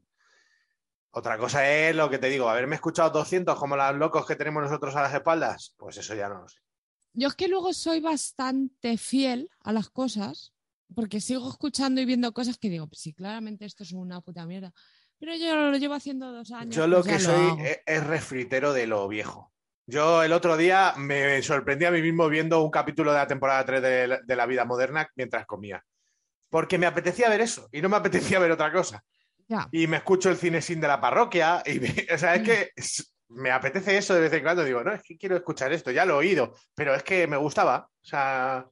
Otra 1.12 1.38
cosa 1.40 1.68
es 1.68 1.96
lo 1.96 2.10
que 2.10 2.20
te 2.20 2.28
digo, 2.30 2.48
haberme 2.50 2.76
escuchado 2.76 3.10
200 3.10 3.58
como 3.58 3.76
los 3.76 3.96
locos 3.96 4.28
que 4.28 4.36
tenemos 4.36 4.62
nosotros 4.62 4.96
a 4.96 5.02
las 5.02 5.14
espaldas, 5.14 5.74
pues 5.78 5.98
eso 5.98 6.14
ya 6.14 6.30
no 6.30 6.42
lo 6.42 6.48
sé. 6.50 6.60
Yo 7.14 7.30
es 7.30 7.36
que 7.36 7.48
luego 7.48 7.74
soy 7.74 8.00
bastante 8.02 8.98
fiel 8.98 9.50
a 9.62 9.72
las 9.72 9.90
cosas, 9.90 10.54
porque 10.94 11.20
sigo 11.22 11.50
escuchando 11.50 12.02
y 12.02 12.06
viendo 12.06 12.32
cosas 12.34 12.58
que 12.58 12.70
digo, 12.70 12.88
pues 12.88 13.02
sí, 13.02 13.14
claramente 13.14 13.66
esto 13.66 13.84
es 13.84 13.92
una 13.94 14.22
puta 14.22 14.46
mierda. 14.46 14.72
Pero 15.20 15.34
yo 15.36 15.56
lo 15.72 15.78
llevo 15.78 15.94
haciendo 15.94 16.32
dos 16.32 16.52
años. 16.52 16.76
Yo 16.76 16.88
lo 16.88 17.02
pues 17.02 17.14
que 17.14 17.20
soy 17.20 17.36
hago. 17.50 17.60
es, 17.62 17.80
es 17.86 18.04
refritero 18.06 18.74
de 18.74 18.86
lo 18.88 19.08
viejo. 19.08 19.52
Yo 19.88 20.24
el 20.24 20.34
otro 20.34 20.58
día 20.58 20.94
me 20.98 21.42
sorprendí 21.42 21.86
a 21.86 21.92
mí 21.92 22.02
mismo 22.02 22.28
viendo 22.28 22.64
un 22.64 22.72
capítulo 22.72 23.12
de 23.12 23.20
la 23.20 23.28
temporada 23.28 23.64
3 23.66 23.82
de, 23.82 24.08
la- 24.08 24.20
de 24.22 24.36
La 24.36 24.46
Vida 24.46 24.66
Moderna 24.66 25.08
mientras 25.16 25.46
comía. 25.46 25.84
Porque 26.50 26.78
me 26.78 26.86
apetecía 26.86 27.30
ver 27.30 27.42
eso 27.42 27.68
y 27.72 27.82
no 27.82 27.90
me 27.90 27.96
apetecía 27.98 28.40
ver 28.40 28.52
otra 28.52 28.72
cosa. 28.72 29.04
Ya. 29.48 29.68
Y 29.72 29.88
me 29.88 29.98
escucho 29.98 30.30
el 30.30 30.38
cine 30.38 30.62
sin 30.62 30.82
de 30.82 30.88
la 30.88 31.00
parroquia 31.00 31.62
y 31.66 31.80
me- 31.80 32.08
o 32.14 32.18
sea, 32.18 32.36
es 32.36 32.44
que 32.44 32.72
es- 32.76 33.12
me 33.30 33.52
apetece 33.52 33.98
eso 33.98 34.14
de 34.14 34.22
vez 34.22 34.34
en 34.34 34.44
cuando. 34.44 34.64
Digo, 34.64 34.84
no, 34.84 34.94
es 34.94 35.02
que 35.04 35.18
quiero 35.18 35.36
escuchar 35.36 35.72
esto, 35.72 35.92
ya 35.92 36.06
lo 36.06 36.16
he 36.16 36.18
oído, 36.18 36.54
pero 36.76 36.94
es 36.94 37.04
que 37.04 37.26
me 37.28 37.38
gustaba. 37.38 37.88
O 38.02 38.06
sea, 38.06 38.66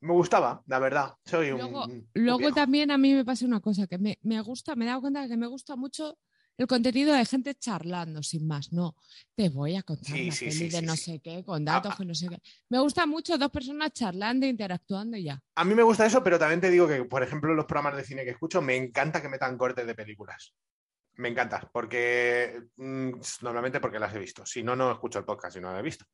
me 0.00 0.12
gustaba, 0.12 0.62
la 0.66 0.78
verdad. 0.78 1.14
Soy. 1.24 1.50
Luego, 1.50 1.84
un 1.84 2.08
luego 2.14 2.38
viejo. 2.38 2.54
también 2.54 2.90
a 2.90 2.98
mí 2.98 3.14
me 3.14 3.24
pasa 3.24 3.44
una 3.46 3.60
cosa, 3.60 3.86
que 3.86 3.98
me, 3.98 4.18
me 4.22 4.40
gusta, 4.40 4.76
me 4.76 4.84
he 4.84 4.88
dado 4.88 5.00
cuenta 5.00 5.26
que 5.28 5.36
me 5.36 5.46
gusta 5.46 5.76
mucho 5.76 6.18
el 6.56 6.66
contenido 6.66 7.14
de 7.14 7.24
gente 7.24 7.54
charlando, 7.54 8.22
sin 8.22 8.46
más. 8.46 8.72
No, 8.72 8.96
te 9.36 9.48
voy 9.48 9.76
a 9.76 9.82
contar 9.82 10.16
Sí, 10.16 10.26
la 10.26 10.32
sí, 10.32 10.44
peli 10.46 10.56
sí, 10.56 10.68
de 10.68 10.82
no 10.82 10.96
sé 10.96 11.20
qué, 11.20 11.44
con 11.44 11.64
datos 11.64 11.92
Ah, 11.94 11.96
que 11.98 12.04
no 12.04 12.14
sé 12.14 12.28
qué. 12.28 12.38
Me 12.68 12.80
gusta 12.80 13.06
mucho 13.06 13.38
dos 13.38 13.50
personas 13.50 13.92
charlando, 13.92 14.44
interactuando 14.46 15.16
y 15.16 15.24
ya. 15.24 15.40
A 15.54 15.64
mí 15.64 15.74
me 15.74 15.84
gusta 15.84 16.04
eso, 16.06 16.22
pero 16.24 16.38
también 16.38 16.60
te 16.60 16.70
digo 16.70 16.88
que, 16.88 17.04
por 17.04 17.22
ejemplo, 17.22 17.54
los 17.54 17.66
programas 17.66 17.96
de 17.96 18.04
cine 18.04 18.24
que 18.24 18.30
escucho, 18.30 18.60
me 18.60 18.76
encanta 18.76 19.22
que 19.22 19.28
metan 19.28 19.56
cortes 19.56 19.86
de 19.86 19.94
películas. 19.94 20.54
Me 21.14 21.28
encanta, 21.28 21.68
porque 21.72 22.60
mm, 22.76 23.10
normalmente 23.42 23.80
porque 23.80 23.98
las 23.98 24.14
he 24.14 24.18
visto. 24.20 24.44
Si 24.46 24.62
no, 24.62 24.74
no 24.76 24.90
escucho 24.92 25.18
el 25.20 25.24
podcast 25.24 25.56
y 25.56 25.60
no 25.60 25.72
lo 25.72 25.78
he 25.78 25.82
visto. 25.82 26.04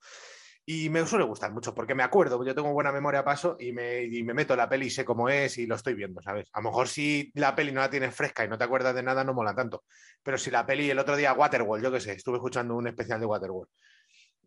Y 0.66 0.88
me 0.88 1.04
suele 1.06 1.26
gustar 1.26 1.52
mucho, 1.52 1.74
porque 1.74 1.94
me 1.94 2.02
acuerdo, 2.02 2.42
yo 2.42 2.54
tengo 2.54 2.72
buena 2.72 2.90
memoria 2.90 3.20
a 3.20 3.24
paso 3.24 3.56
y 3.60 3.72
me, 3.72 4.04
y 4.04 4.22
me 4.22 4.32
meto 4.32 4.54
en 4.54 4.58
la 4.58 4.68
peli 4.68 4.86
y 4.86 4.90
sé 4.90 5.04
cómo 5.04 5.28
es 5.28 5.58
y 5.58 5.66
lo 5.66 5.74
estoy 5.74 5.92
viendo, 5.94 6.22
¿sabes? 6.22 6.48
A 6.54 6.60
lo 6.60 6.70
mejor 6.70 6.88
si 6.88 7.30
la 7.34 7.54
peli 7.54 7.70
no 7.70 7.80
la 7.82 7.90
tienes 7.90 8.14
fresca 8.14 8.44
y 8.44 8.48
no 8.48 8.56
te 8.56 8.64
acuerdas 8.64 8.94
de 8.94 9.02
nada, 9.02 9.24
no 9.24 9.34
mola 9.34 9.54
tanto. 9.54 9.84
Pero 10.22 10.38
si 10.38 10.50
la 10.50 10.64
peli 10.64 10.88
el 10.88 10.98
otro 10.98 11.16
día, 11.16 11.34
Waterworld, 11.34 11.84
yo 11.84 11.92
qué 11.92 12.00
sé, 12.00 12.12
estuve 12.12 12.36
escuchando 12.38 12.74
un 12.76 12.86
especial 12.86 13.20
de 13.20 13.26
Waterworld, 13.26 13.70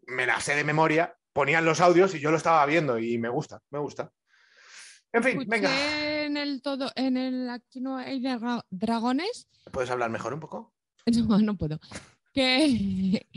me 0.08 0.26
la 0.26 0.40
sé 0.40 0.56
de 0.56 0.64
memoria, 0.64 1.16
ponían 1.34 1.66
los 1.66 1.82
audios 1.82 2.16
y 2.16 2.20
yo 2.20 2.32
lo 2.32 2.38
estaba 2.38 2.66
viendo 2.66 2.98
y 2.98 3.20
me 3.20 3.30
gusta, 3.30 3.62
me 3.70 3.78
gusta. 3.78 4.12
En 5.14 5.22
fin, 5.24 5.34
Escuché 5.40 5.50
venga. 5.50 6.24
en 6.26 6.36
el 6.38 6.62
todo, 6.64 6.92
en 6.96 7.16
el 7.18 7.48
Aquí 7.50 7.80
no 7.80 7.98
hay 7.98 8.20
dra- 8.22 8.66
dragones, 8.72 9.48
¿Puedes 9.72 9.92
hablar 9.92 10.10
mejor 10.10 10.34
un 10.34 10.40
poco? 10.40 10.74
no, 11.06 11.38
no 11.38 11.56
puedo, 11.56 11.80
que 12.34 13.28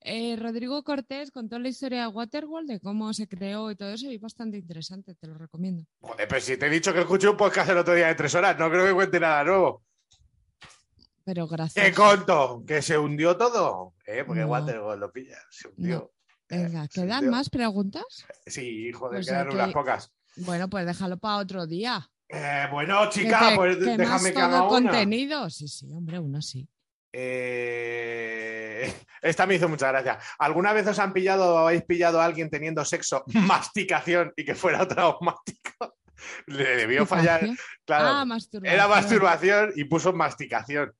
eh, 0.00 0.36
Rodrigo 0.36 0.82
Cortés 0.82 1.30
contó 1.30 1.58
la 1.58 1.68
historia 1.68 2.02
de 2.02 2.06
Waterworld, 2.08 2.68
de 2.68 2.80
cómo 2.80 3.12
se 3.12 3.28
creó 3.28 3.70
y 3.70 3.76
todo 3.76 3.90
eso, 3.90 4.10
y 4.10 4.14
es 4.16 4.20
bastante 4.20 4.56
interesante, 4.58 5.14
te 5.14 5.26
lo 5.26 5.34
recomiendo. 5.34 5.84
Joder, 6.00 6.26
pero 6.28 6.40
si 6.40 6.56
te 6.56 6.66
he 6.66 6.70
dicho 6.70 6.92
que 6.92 7.00
escuché 7.00 7.28
un 7.28 7.36
podcast 7.36 7.68
el 7.70 7.78
otro 7.78 7.94
día 7.94 8.06
de 8.08 8.14
tres 8.14 8.34
horas, 8.34 8.58
no 8.58 8.70
creo 8.70 8.86
que 8.86 8.94
cuente 8.94 9.20
nada 9.20 9.44
nuevo. 9.44 9.82
Pero 11.24 11.46
gracias. 11.46 11.84
¿Qué 11.84 11.92
conto? 11.94 12.64
¿Que 12.66 12.82
se 12.82 12.98
hundió 12.98 13.36
todo? 13.36 13.94
¿Eh? 14.06 14.24
Porque 14.26 14.40
No. 14.42 14.48
Waterworld 14.48 15.00
lo 15.00 15.12
pilla, 15.12 15.36
se 15.50 15.68
hundió. 15.68 16.12
Eh, 16.48 16.64
Venga, 16.64 16.88
¿quedan 16.88 17.18
hundió. 17.18 17.30
más 17.30 17.50
preguntas? 17.50 18.04
Sí, 18.46 18.90
joder, 18.92 19.18
Pues 19.18 19.28
quedan 19.28 19.48
ok. 19.48 19.54
unas 19.54 19.72
pocas. 19.72 20.12
Bueno, 20.36 20.68
pues 20.68 20.86
déjalo 20.86 21.18
para 21.18 21.36
otro 21.36 21.66
día. 21.66 22.10
Eh, 22.28 22.66
bueno, 22.72 23.02
Que 23.10 23.20
chica, 23.20 23.50
te- 23.50 23.56
pues 23.56 23.76
que 23.76 23.96
déjame 23.96 24.32
que 24.32 24.38
haga 24.40 24.62
una. 24.62 24.68
contenido. 24.68 25.50
Sí, 25.50 25.68
sí, 25.68 25.92
hombre, 25.92 26.18
uno 26.18 26.40
sí. 26.40 26.66
Eh, 27.12 28.92
Esta 29.22 29.46
me 29.46 29.54
hizo 29.54 29.68
mucha 29.68 29.88
gracia. 29.88 30.18
¿Alguna 30.38 30.72
vez 30.72 30.86
os 30.86 30.98
han 30.98 31.12
pillado 31.12 31.54
o 31.54 31.58
habéis 31.58 31.82
pillado 31.84 32.20
a 32.20 32.24
alguien 32.24 32.48
teniendo 32.48 32.84
sexo, 32.84 33.22
masticación 33.34 34.32
y 34.36 34.44
que 34.44 34.54
fuera 34.54 34.86
traumático? 34.88 35.96
Le 36.46 36.76
debió 36.76 37.06
fallar. 37.06 37.40
Claro, 37.86 38.06
Ah, 38.08 38.24
masturbación. 38.24 38.74
era 38.74 38.88
masturbación 38.88 39.72
y 39.76 39.84
puso 39.84 40.12
masticación. 40.12 40.92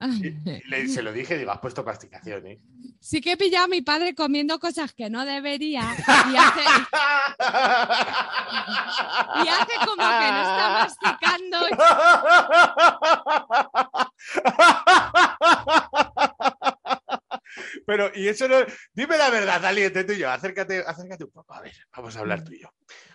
Ay, 0.00 0.36
Y 0.44 0.68
le- 0.68 0.88
se 0.88 1.02
lo 1.02 1.12
dije, 1.12 1.38
digo, 1.38 1.52
has 1.52 1.60
puesto 1.60 1.84
masticación, 1.84 2.46
¿eh? 2.46 2.58
Sí 3.00 3.20
que 3.20 3.32
he 3.32 3.36
pillado 3.36 3.66
a 3.66 3.68
mi 3.68 3.80
padre 3.82 4.14
comiendo 4.14 4.58
cosas 4.58 4.92
que 4.92 5.08
no 5.10 5.24
debería 5.24 5.82
y 5.82 6.36
hace, 6.36 6.62
y 9.44 9.48
hace 9.48 9.72
como 9.86 9.96
que 9.96 10.30
no 10.30 10.42
está 10.42 10.68
masticando. 10.84 11.58
Pero, 17.86 18.10
y 18.14 18.28
eso 18.28 18.48
no. 18.48 18.56
Dime 18.92 19.16
la 19.18 19.30
verdad, 19.30 19.60
Daliente, 19.60 20.04
tú 20.04 20.12
y 20.12 20.18
yo. 20.18 20.30
Acércate, 20.30 20.80
acércate 20.86 21.24
un 21.24 21.30
poco. 21.30 21.54
A 21.54 21.60
ver, 21.60 21.72
vamos 21.94 22.16
a 22.16 22.20
hablar 22.20 22.42
tú 22.42 22.52
y 22.52 22.60
yo. 22.62 22.68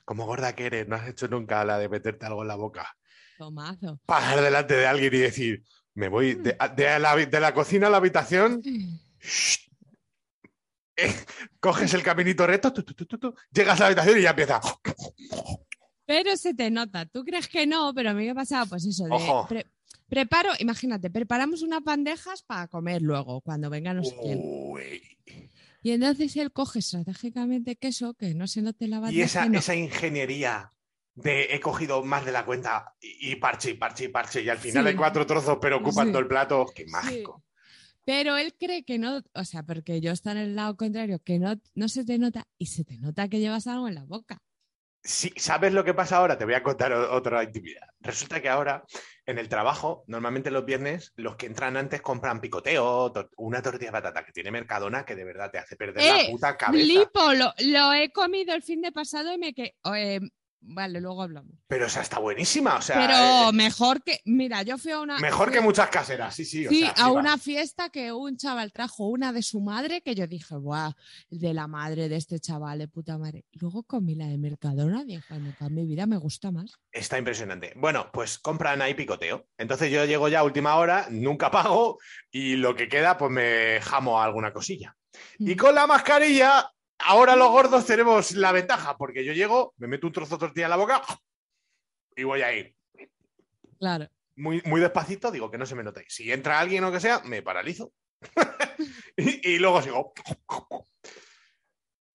Como 0.06 0.26
gorda 0.26 0.56
que 0.56 0.68
eres, 0.68 0.88
no 0.88 0.96
has 0.96 1.08
hecho 1.10 1.28
nunca 1.28 1.64
la 1.66 1.78
de 1.78 1.90
meterte 1.90 2.26
algo 2.26 2.44
en 2.44 2.48
la 2.48 2.56
boca. 2.56 2.88
Tomazo. 3.38 4.00
Pasar 4.06 4.42
delante 4.42 4.76
de 4.76 4.88
alguien 4.88 5.14
y 5.14 5.18
decir, 5.18 5.64
me 6.00 6.08
voy 6.08 6.34
de, 6.36 6.56
de 6.76 7.00
la, 7.00 7.16
de 7.16 7.40
la 7.40 7.54
cocina 7.54 7.88
a 7.88 7.90
la 7.90 7.98
habitación. 7.98 8.62
shh, 9.20 9.58
eh, 10.96 11.14
coges 11.60 11.94
el 11.94 12.02
caminito 12.04 12.46
recto, 12.48 12.74
llegas 13.52 13.78
a 13.80 13.84
la 13.84 13.86
habitación 13.88 14.20
y 14.20 14.22
ya 14.24 14.32
empieza. 14.32 14.60
Pero 16.06 16.36
se 16.38 16.54
te 16.54 16.72
nota. 16.72 17.06
Tú 17.06 17.24
crees 17.24 17.48
que 17.48 17.68
no, 17.68 17.94
pero 17.94 18.10
a 18.10 18.14
mí 18.14 18.26
me 18.26 18.32
ha 18.32 18.36
pasado 18.36 18.66
pues 18.68 18.86
eso 18.86 19.06
de 19.06 19.12
Ojo. 19.12 19.48
pre- 19.48 19.68
preparo, 20.10 20.50
imagínate, 20.60 21.10
preparamos 21.10 21.62
unas 21.62 21.84
bandejas 21.84 22.42
para 22.42 22.68
comer 22.68 23.02
luego 23.02 23.42
cuando 23.42 23.70
venga 23.70 23.94
no 23.94 24.04
sé 24.04 24.16
quién. 24.22 24.40
Uy. 24.42 25.02
Y 25.84 25.92
entonces 25.92 26.36
él 26.36 26.52
coge 26.52 26.80
estratégicamente 26.80 27.76
queso 27.78 28.14
que 28.14 28.34
no 28.34 28.48
se 28.48 28.62
note 28.62 28.88
la 28.88 28.98
Y 28.98 29.00
bandeja. 29.02 29.26
esa, 29.26 29.46
y 29.46 29.50
no. 29.50 29.60
esa 29.60 29.76
ingeniería 29.76 30.74
de 31.22 31.54
he 31.56 31.60
cogido 31.60 32.04
más 32.04 32.26
de 32.26 32.32
la 32.32 32.46
cuenta 32.46 32.94
y, 33.02 33.32
y 33.32 33.36
parche 33.36 33.72
y 33.72 33.74
parche 33.76 34.06
y 34.06 34.08
parche 34.10 34.42
y 34.42 34.50
al 34.50 34.58
final 34.58 34.84
Sí. 34.84 34.90
hay 34.90 34.96
cuatro 34.96 35.26
trozos 35.26 35.58
pero 35.62 35.78
ocupando 35.78 36.18
Sí. 36.20 36.22
el 36.24 36.28
plato, 36.28 36.66
qué 36.76 36.84
Sí. 36.86 36.90
mágico. 36.92 37.44
Pero 38.06 38.38
él 38.38 38.56
cree 38.60 38.84
que 38.86 38.98
no, 38.98 39.22
o 39.36 39.44
sea, 39.46 39.64
porque 39.64 40.02
yo 40.02 40.12
estoy 40.12 40.32
en 40.32 40.38
el 40.40 40.56
lado 40.56 40.76
contrario, 40.76 41.20
que 41.24 41.38
no, 41.38 41.56
no 41.76 41.88
se 41.90 42.04
te 42.06 42.18
nota 42.18 42.48
y 42.58 42.66
se 42.68 42.84
te 42.84 42.98
nota 42.98 43.28
que 43.28 43.40
llevas 43.40 43.68
algo 43.68 43.88
en 43.88 43.96
la 43.96 44.04
boca. 44.06 44.40
Sí, 45.02 45.32
¿sabes 45.38 45.72
lo 45.74 45.86
que 45.86 45.94
pasa 45.94 46.18
ahora? 46.18 46.38
Te 46.38 46.44
voy 46.44 46.56
a 46.56 46.64
contar 46.64 46.92
otra 46.92 47.42
intimidad. 47.44 47.88
Resulta 48.02 48.42
que 48.42 48.50
ahora 48.50 48.84
en 49.26 49.38
el 49.38 49.48
trabajo, 49.48 50.04
normalmente 50.08 50.52
los 50.52 50.66
viernes, 50.66 51.14
los 51.16 51.36
que 51.38 51.46
entran 51.46 51.78
antes 51.78 52.02
compran 52.02 52.42
picoteo, 52.42 53.14
una 53.38 53.62
tortilla 53.62 53.92
de 53.92 54.02
patata 54.02 54.26
que 54.26 54.34
tiene 54.34 54.52
Mercadona 54.52 55.06
que 55.06 55.16
de 55.16 55.24
verdad 55.24 55.52
te 55.52 55.58
hace 55.60 55.76
perder 55.78 56.04
la 56.04 56.22
¡Eh! 56.22 56.28
puta 56.32 56.58
cabeza. 56.58 56.86
Lipo, 56.86 57.34
lo, 57.34 57.54
lo 57.60 57.94
he 57.94 58.12
comido 58.12 58.54
el 58.54 58.62
fin 58.64 58.82
de 58.82 58.92
pasado 58.92 59.32
y 59.34 59.38
me 59.38 59.54
que 59.54 59.76
eh, 59.96 60.20
Vale, 60.62 61.00
luego 61.00 61.24
hablamos. 61.24 61.54
Pero 61.68 61.86
esa 61.86 62.02
está 62.02 62.20
buenísima, 62.20 62.76
o 62.76 62.82
sea, 62.82 62.98
Pero 62.98 63.50
eh, 63.50 63.54
mejor 63.54 64.04
que, 64.04 64.20
mira, 64.26 64.62
yo 64.64 64.78
fui 64.78 64.92
a 64.92 65.00
una... 65.00 65.18
mejor 65.20 65.52
que 65.52 65.62
muchas 65.62 65.90
caseras, 65.90 66.36
sí, 66.36 66.44
sí. 66.46 66.68
o 66.68 66.70
Sí, 66.70 66.82
sea, 66.82 66.92
a 67.06 67.12
una 67.12 67.38
fiesta 67.38 67.90
que 67.90 68.12
un 68.12 68.36
chaval 68.38 68.72
trajo 68.74 69.08
una 69.08 69.32
de 69.32 69.42
su 69.42 69.62
madre 69.62 70.02
que 70.02 70.16
yo 70.16 70.28
dije, 70.28 70.56
guau, 70.56 70.92
de 71.30 71.54
la 71.54 71.68
madre 71.68 72.10
de 72.10 72.18
este 72.18 72.40
chaval, 72.40 72.80
de 72.80 72.88
puta 72.90 73.18
madre. 73.18 73.46
Luego 73.54 73.84
comí 73.84 74.16
la 74.16 74.28
de 74.28 74.38
Mercadona, 74.38 75.06
dije, 75.06 75.24
en 75.34 75.74
mi 75.74 75.86
vida 75.86 76.06
me 76.06 76.18
gusta 76.18 76.52
más. 76.52 76.74
Está 76.92 77.18
impresionante. 77.18 77.74
Bueno, 77.78 78.10
pues 78.12 78.38
compran 78.38 78.82
ahí 78.82 78.94
picoteo. 78.96 79.48
Entonces 79.58 79.92
yo 79.92 80.04
llego 80.06 80.28
ya 80.28 80.40
a 80.40 80.44
última 80.44 80.76
hora, 80.76 81.08
nunca 81.10 81.50
pago 81.52 82.00
y 82.32 82.58
lo 82.58 82.76
que 82.76 82.90
queda, 82.90 83.18
pues 83.18 83.32
me 83.32 83.80
jamo 83.82 84.22
alguna 84.22 84.52
cosilla. 84.52 84.96
Y 85.40 85.56
Mm. 85.56 85.58
con 85.58 85.76
la 85.76 85.88
mascarilla, 85.88 86.70
ahora 87.00 87.36
los 87.36 87.50
gordos 87.50 87.86
tenemos 87.86 88.32
la 88.34 88.52
ventaja, 88.52 88.98
porque 88.98 89.24
yo 89.26 89.34
llego, 89.34 89.74
me 89.78 89.88
meto 89.88 90.08
un 90.08 90.14
trozo 90.14 90.36
de 90.36 90.40
tortilla 90.40 90.66
en 90.66 90.70
la 90.72 90.76
boca 90.78 91.02
y 92.16 92.24
voy 92.24 92.42
a 92.42 92.54
ir 92.54 92.76
Claro. 93.80 94.08
muy, 94.36 94.62
muy 94.66 94.82
despacito, 94.82 95.32
digo 95.32 95.50
que 95.50 95.58
no 95.58 95.66
se 95.66 95.76
me 95.76 95.84
note. 95.84 96.06
Si 96.08 96.32
entra 96.32 96.60
alguien 96.60 96.84
o 96.84 96.92
que 96.92 97.00
sea, 97.00 97.22
me 97.24 97.42
paralizo. 97.42 97.94
y, 99.18 99.52
y 99.52 99.60
luego 99.60 99.82
sigo. 99.82 100.14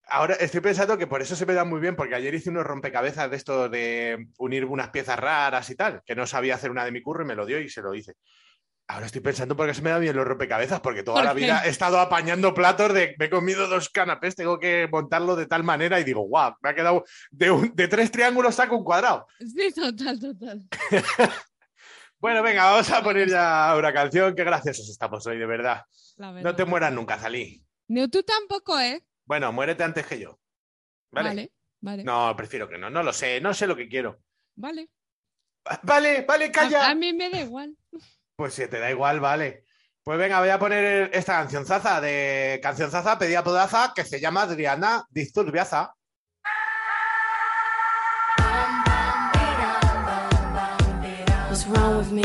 Ahora 0.07 0.35
estoy 0.35 0.61
pensando 0.61 0.99
que 0.99 1.07
por 1.07 1.23
eso 1.23 1.35
se 1.35 1.47
me 1.47 1.55
da 1.55 1.65
muy 1.65 1.81
bien, 1.81 1.97
porque 1.97 2.15
ayer 2.15 2.35
hice 2.35 2.51
unos 2.51 2.65
rompecabezas 2.67 3.31
de 3.31 3.37
esto 3.37 3.69
de 3.71 4.29
unir 4.39 4.67
unas 4.67 4.91
piezas 4.91 5.19
raras 5.19 5.71
y 5.71 5.77
tal, 5.77 6.03
que 6.05 6.15
no 6.15 6.27
sabía 6.27 6.55
hacer 6.57 6.71
una 6.71 6.85
de 6.85 6.93
mi 6.93 7.01
curro 7.01 7.25
y 7.25 7.27
me 7.27 7.35
lo 7.35 7.47
dio 7.47 7.59
y 7.59 7.71
se 7.71 7.81
lo 7.81 7.95
hice. 7.95 8.13
Ahora 8.87 9.07
estoy 9.07 9.23
pensando 9.23 9.57
por 9.57 9.67
qué 9.67 9.73
se 9.73 9.81
me 9.81 9.89
da 9.91 9.99
bien 9.99 10.15
los 10.15 10.27
rompecabezas, 10.27 10.81
porque 10.81 11.03
toda 11.03 11.17
¿Por 11.19 11.25
la 11.25 11.35
qué? 11.35 11.41
vida 11.41 11.63
he 11.65 11.71
estado 11.71 11.99
apañando 12.01 12.53
platos 12.53 12.93
de 12.93 13.15
me 13.19 13.27
he 13.27 13.31
comido 13.31 13.67
dos 13.67 13.89
canapés, 13.89 14.37
tengo 14.37 14.59
que 14.61 14.87
montarlo 14.93 15.37
de 15.37 15.47
tal 15.47 15.65
manera 15.65 15.99
y 16.01 16.05
digo, 16.05 16.21
guau, 16.23 16.55
me 16.61 16.69
ha 16.71 16.75
quedado 16.75 17.05
de, 17.31 17.51
un- 17.51 17.75
de 17.75 17.89
tres 17.89 18.11
triángulos 18.11 18.57
saco 18.57 18.77
un 18.77 18.85
cuadrado. 18.85 19.27
Sí, 19.41 19.73
total, 19.75 20.21
total. 20.21 20.69
Bueno, 22.19 22.43
venga, 22.43 22.65
vamos 22.71 22.91
a 22.91 23.03
poner 23.03 23.29
ya 23.29 23.75
una 23.77 23.93
canción. 23.93 24.35
Qué 24.35 24.45
graciosos 24.45 24.89
estamos 24.89 25.27
hoy, 25.27 25.37
de 25.37 25.45
verdad. 25.45 25.85
No 26.17 26.57
te 26.57 26.65
mueras 26.65 26.91
nunca, 26.91 27.19
Zalí. 27.19 27.63
No, 27.89 28.09
tú 28.09 28.23
tampoco, 28.23 28.81
¿eh? 28.81 29.05
Bueno, 29.27 29.53
muérete 29.53 29.85
antes 29.85 30.07
que 30.07 30.19
yo. 30.19 30.39
¿Vale? 31.11 31.29
Vale, 31.29 31.53
vale. 31.83 32.05
No, 32.05 32.35
prefiero 32.35 32.67
que 32.67 32.79
no. 32.79 32.89
No 32.89 33.03
lo 33.03 33.13
sé, 33.13 33.43
no 33.43 33.53
sé 33.53 33.67
lo 33.67 33.77
que 33.77 33.89
quiero. 33.91 34.21
Vale. 34.55 34.89
Vale, 35.83 36.23
vale, 36.27 36.47
A, 36.47 36.53
calla. 36.53 36.89
a 36.89 36.95
mí 36.95 37.13
me 37.13 37.29
da 37.29 37.41
igual. 37.41 37.77
Pues 38.37 38.55
si 38.55 38.67
te 38.67 38.81
da 38.81 38.91
igual, 38.91 39.21
vale. 39.21 39.65
Pues 40.03 40.19
venga, 40.19 40.41
voy 40.41 40.49
a 40.49 40.59
poner 40.59 41.11
esta 41.15 41.35
canción 41.35 41.65
zaza 41.65 42.01
de 42.01 42.59
canción 42.63 42.91
zaza 42.91 43.19
pedida 43.19 43.45
podaza 43.45 43.93
que 43.95 44.05
se 44.05 44.21
llama 44.21 44.43
Adriana 44.43 45.07
Disturbiaza. 45.11 45.95
What's 51.49 51.67
wrong 51.69 51.99
with 51.99 52.11
me? 52.11 52.23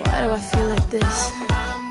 Why 0.00 0.22
do 0.22 0.32
I 0.32 0.40
feel 0.40 0.68
like 0.68 0.90
this? 0.90 1.87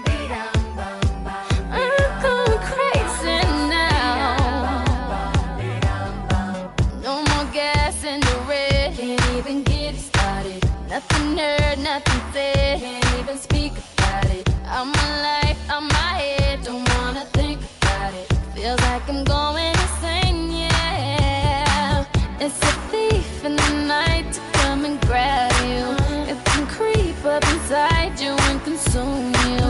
In 23.48 23.56
the 23.56 23.88
night 23.88 24.30
to 24.34 24.42
come 24.60 24.84
and 24.84 25.00
grab 25.08 25.52
you. 25.72 25.86
It 26.32 26.38
can 26.48 26.68
creep 26.68 27.24
up 27.24 27.44
inside 27.54 28.20
you 28.20 28.34
and 28.50 28.62
consume 28.64 29.32
you. 29.48 29.64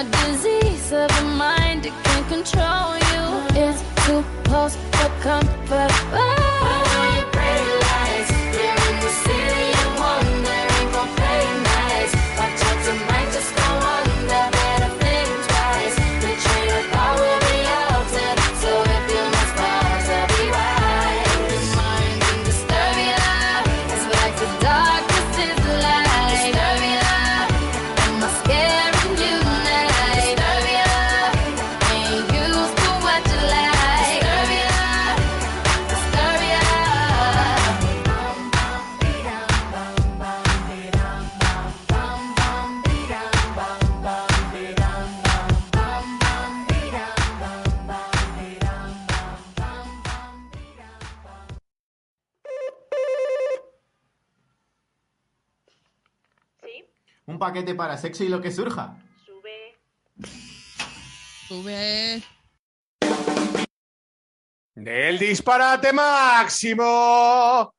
A 0.00 0.04
disease 0.18 0.90
of 0.92 1.08
the 1.16 1.24
mind, 1.44 1.86
it 1.86 1.94
can 2.06 2.22
control 2.34 2.90
you. 3.12 3.24
It's 3.64 3.82
too 4.04 4.24
close 4.44 4.74
for 4.74 5.10
comfort. 5.22 6.49
Paquete 57.50 57.74
para 57.74 57.96
sexo 57.96 58.22
y 58.22 58.28
lo 58.28 58.40
que 58.40 58.52
surja. 58.52 58.96
sube. 59.26 59.76
Sube. 61.48 62.22
Del 64.76 65.18
disparate 65.18 65.92
máximo. 65.92 67.74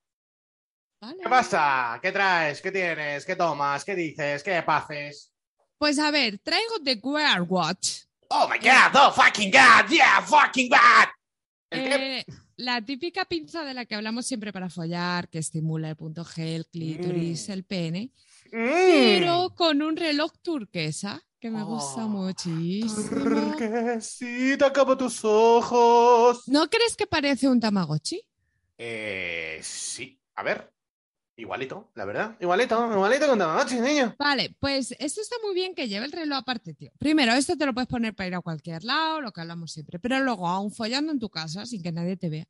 Vale. 1.01 1.17
¿Qué 1.23 1.29
pasa? 1.29 1.97
¿Qué 2.01 2.11
traes? 2.11 2.61
¿Qué 2.61 2.71
tienes? 2.71 3.25
¿Qué 3.25 3.35
tomas? 3.37 3.85
¿Qué 3.85 3.95
dices? 3.95 4.43
¿Qué 4.43 4.61
haces? 4.67 5.31
Pues 5.77 5.97
a 5.99 6.11
ver, 6.11 6.37
traigo 6.39 6.79
The 6.83 6.99
Wear 7.01 7.41
Watch. 7.43 8.01
Oh 8.27 8.47
my 8.49 8.59
god, 8.59 8.93
oh 8.95 9.11
fucking 9.11 9.51
god, 9.51 9.89
yeah, 9.89 10.21
fucking 10.21 10.69
god. 10.69 11.07
Eh, 11.71 12.23
la 12.57 12.81
típica 12.81 13.23
pinza 13.25 13.63
de 13.63 13.73
la 13.73 13.85
que 13.85 13.95
hablamos 13.95 14.25
siempre 14.27 14.51
para 14.53 14.69
follar, 14.69 15.27
que 15.29 15.39
estimula 15.39 15.89
el 15.89 15.95
punto 15.95 16.23
G, 16.25 16.55
el 16.55 16.65
clítoris, 16.67 17.47
Mm. 17.47 17.51
el 17.53 17.63
pene. 17.63 18.11
Pero 18.51 19.53
con 19.55 19.81
un 19.81 19.95
reloj 19.95 20.31
turquesa 20.41 21.21
que 21.39 21.49
me 21.49 21.63
gusta 21.63 22.05
Oh, 22.05 22.09
muchísimo. 22.09 23.09
Turquesita 23.09 24.71
como 24.73 24.97
tus 24.97 25.21
ojos. 25.23 26.43
¿No 26.47 26.69
crees 26.69 26.95
que 26.95 27.07
parece 27.07 27.47
un 27.47 27.59
Tamagotchi? 27.59 28.21
Eh, 28.77 29.59
sí, 29.63 30.19
a 30.35 30.43
ver. 30.43 30.71
Igualito, 31.37 31.91
la 31.95 32.05
verdad. 32.05 32.37
Igualito, 32.39 32.91
igualito 32.93 33.27
con 33.27 33.39
Tamagotchi, 33.39 33.79
niño. 33.79 34.15
Vale, 34.19 34.55
pues 34.59 34.91
esto 34.99 35.21
está 35.21 35.37
muy 35.43 35.55
bien 35.55 35.73
que 35.73 35.87
lleve 35.87 36.05
el 36.05 36.11
reloj 36.11 36.37
aparte, 36.39 36.73
tío. 36.75 36.91
Primero, 36.99 37.33
esto 37.33 37.55
te 37.57 37.65
lo 37.65 37.73
puedes 37.73 37.87
poner 37.87 38.13
para 38.13 38.27
ir 38.27 38.35
a 38.35 38.41
cualquier 38.41 38.83
lado, 38.83 39.21
lo 39.21 39.31
que 39.31 39.41
hablamos 39.41 39.71
siempre, 39.71 39.97
pero 39.97 40.19
luego, 40.19 40.47
aún 40.47 40.71
follando 40.71 41.11
en 41.11 41.19
tu 41.19 41.29
casa, 41.29 41.65
sin 41.65 41.81
que 41.81 41.91
nadie 41.91 42.17
te 42.17 42.29
vea, 42.29 42.47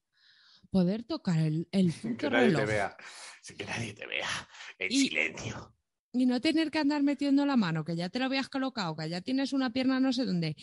poder 0.69 1.03
tocar 1.03 1.39
el, 1.39 1.69
el 1.71 1.93
Sin 1.93 2.17
que 2.17 2.29
nadie 2.29 2.47
te 2.49 2.53
reloj 2.55 2.67
vea. 2.69 2.97
Sin 3.41 3.55
que 3.57 3.65
nadie 3.65 3.93
te 3.93 4.05
vea. 4.07 4.27
En 4.79 4.91
Y- 4.91 5.07
silencio. 5.07 5.73
Y 6.13 6.25
no 6.25 6.41
tener 6.41 6.71
que 6.71 6.79
andar 6.79 7.03
metiendo 7.03 7.45
la 7.45 7.57
mano, 7.57 7.83
que 7.83 7.95
ya 7.95 8.09
te 8.09 8.19
lo 8.19 8.25
habías 8.25 8.49
colocado, 8.49 8.95
que 8.95 9.09
ya 9.09 9.21
tienes 9.21 9.53
una 9.53 9.71
pierna 9.71 9.99
no 9.99 10.11
sé 10.13 10.25
dónde, 10.25 10.55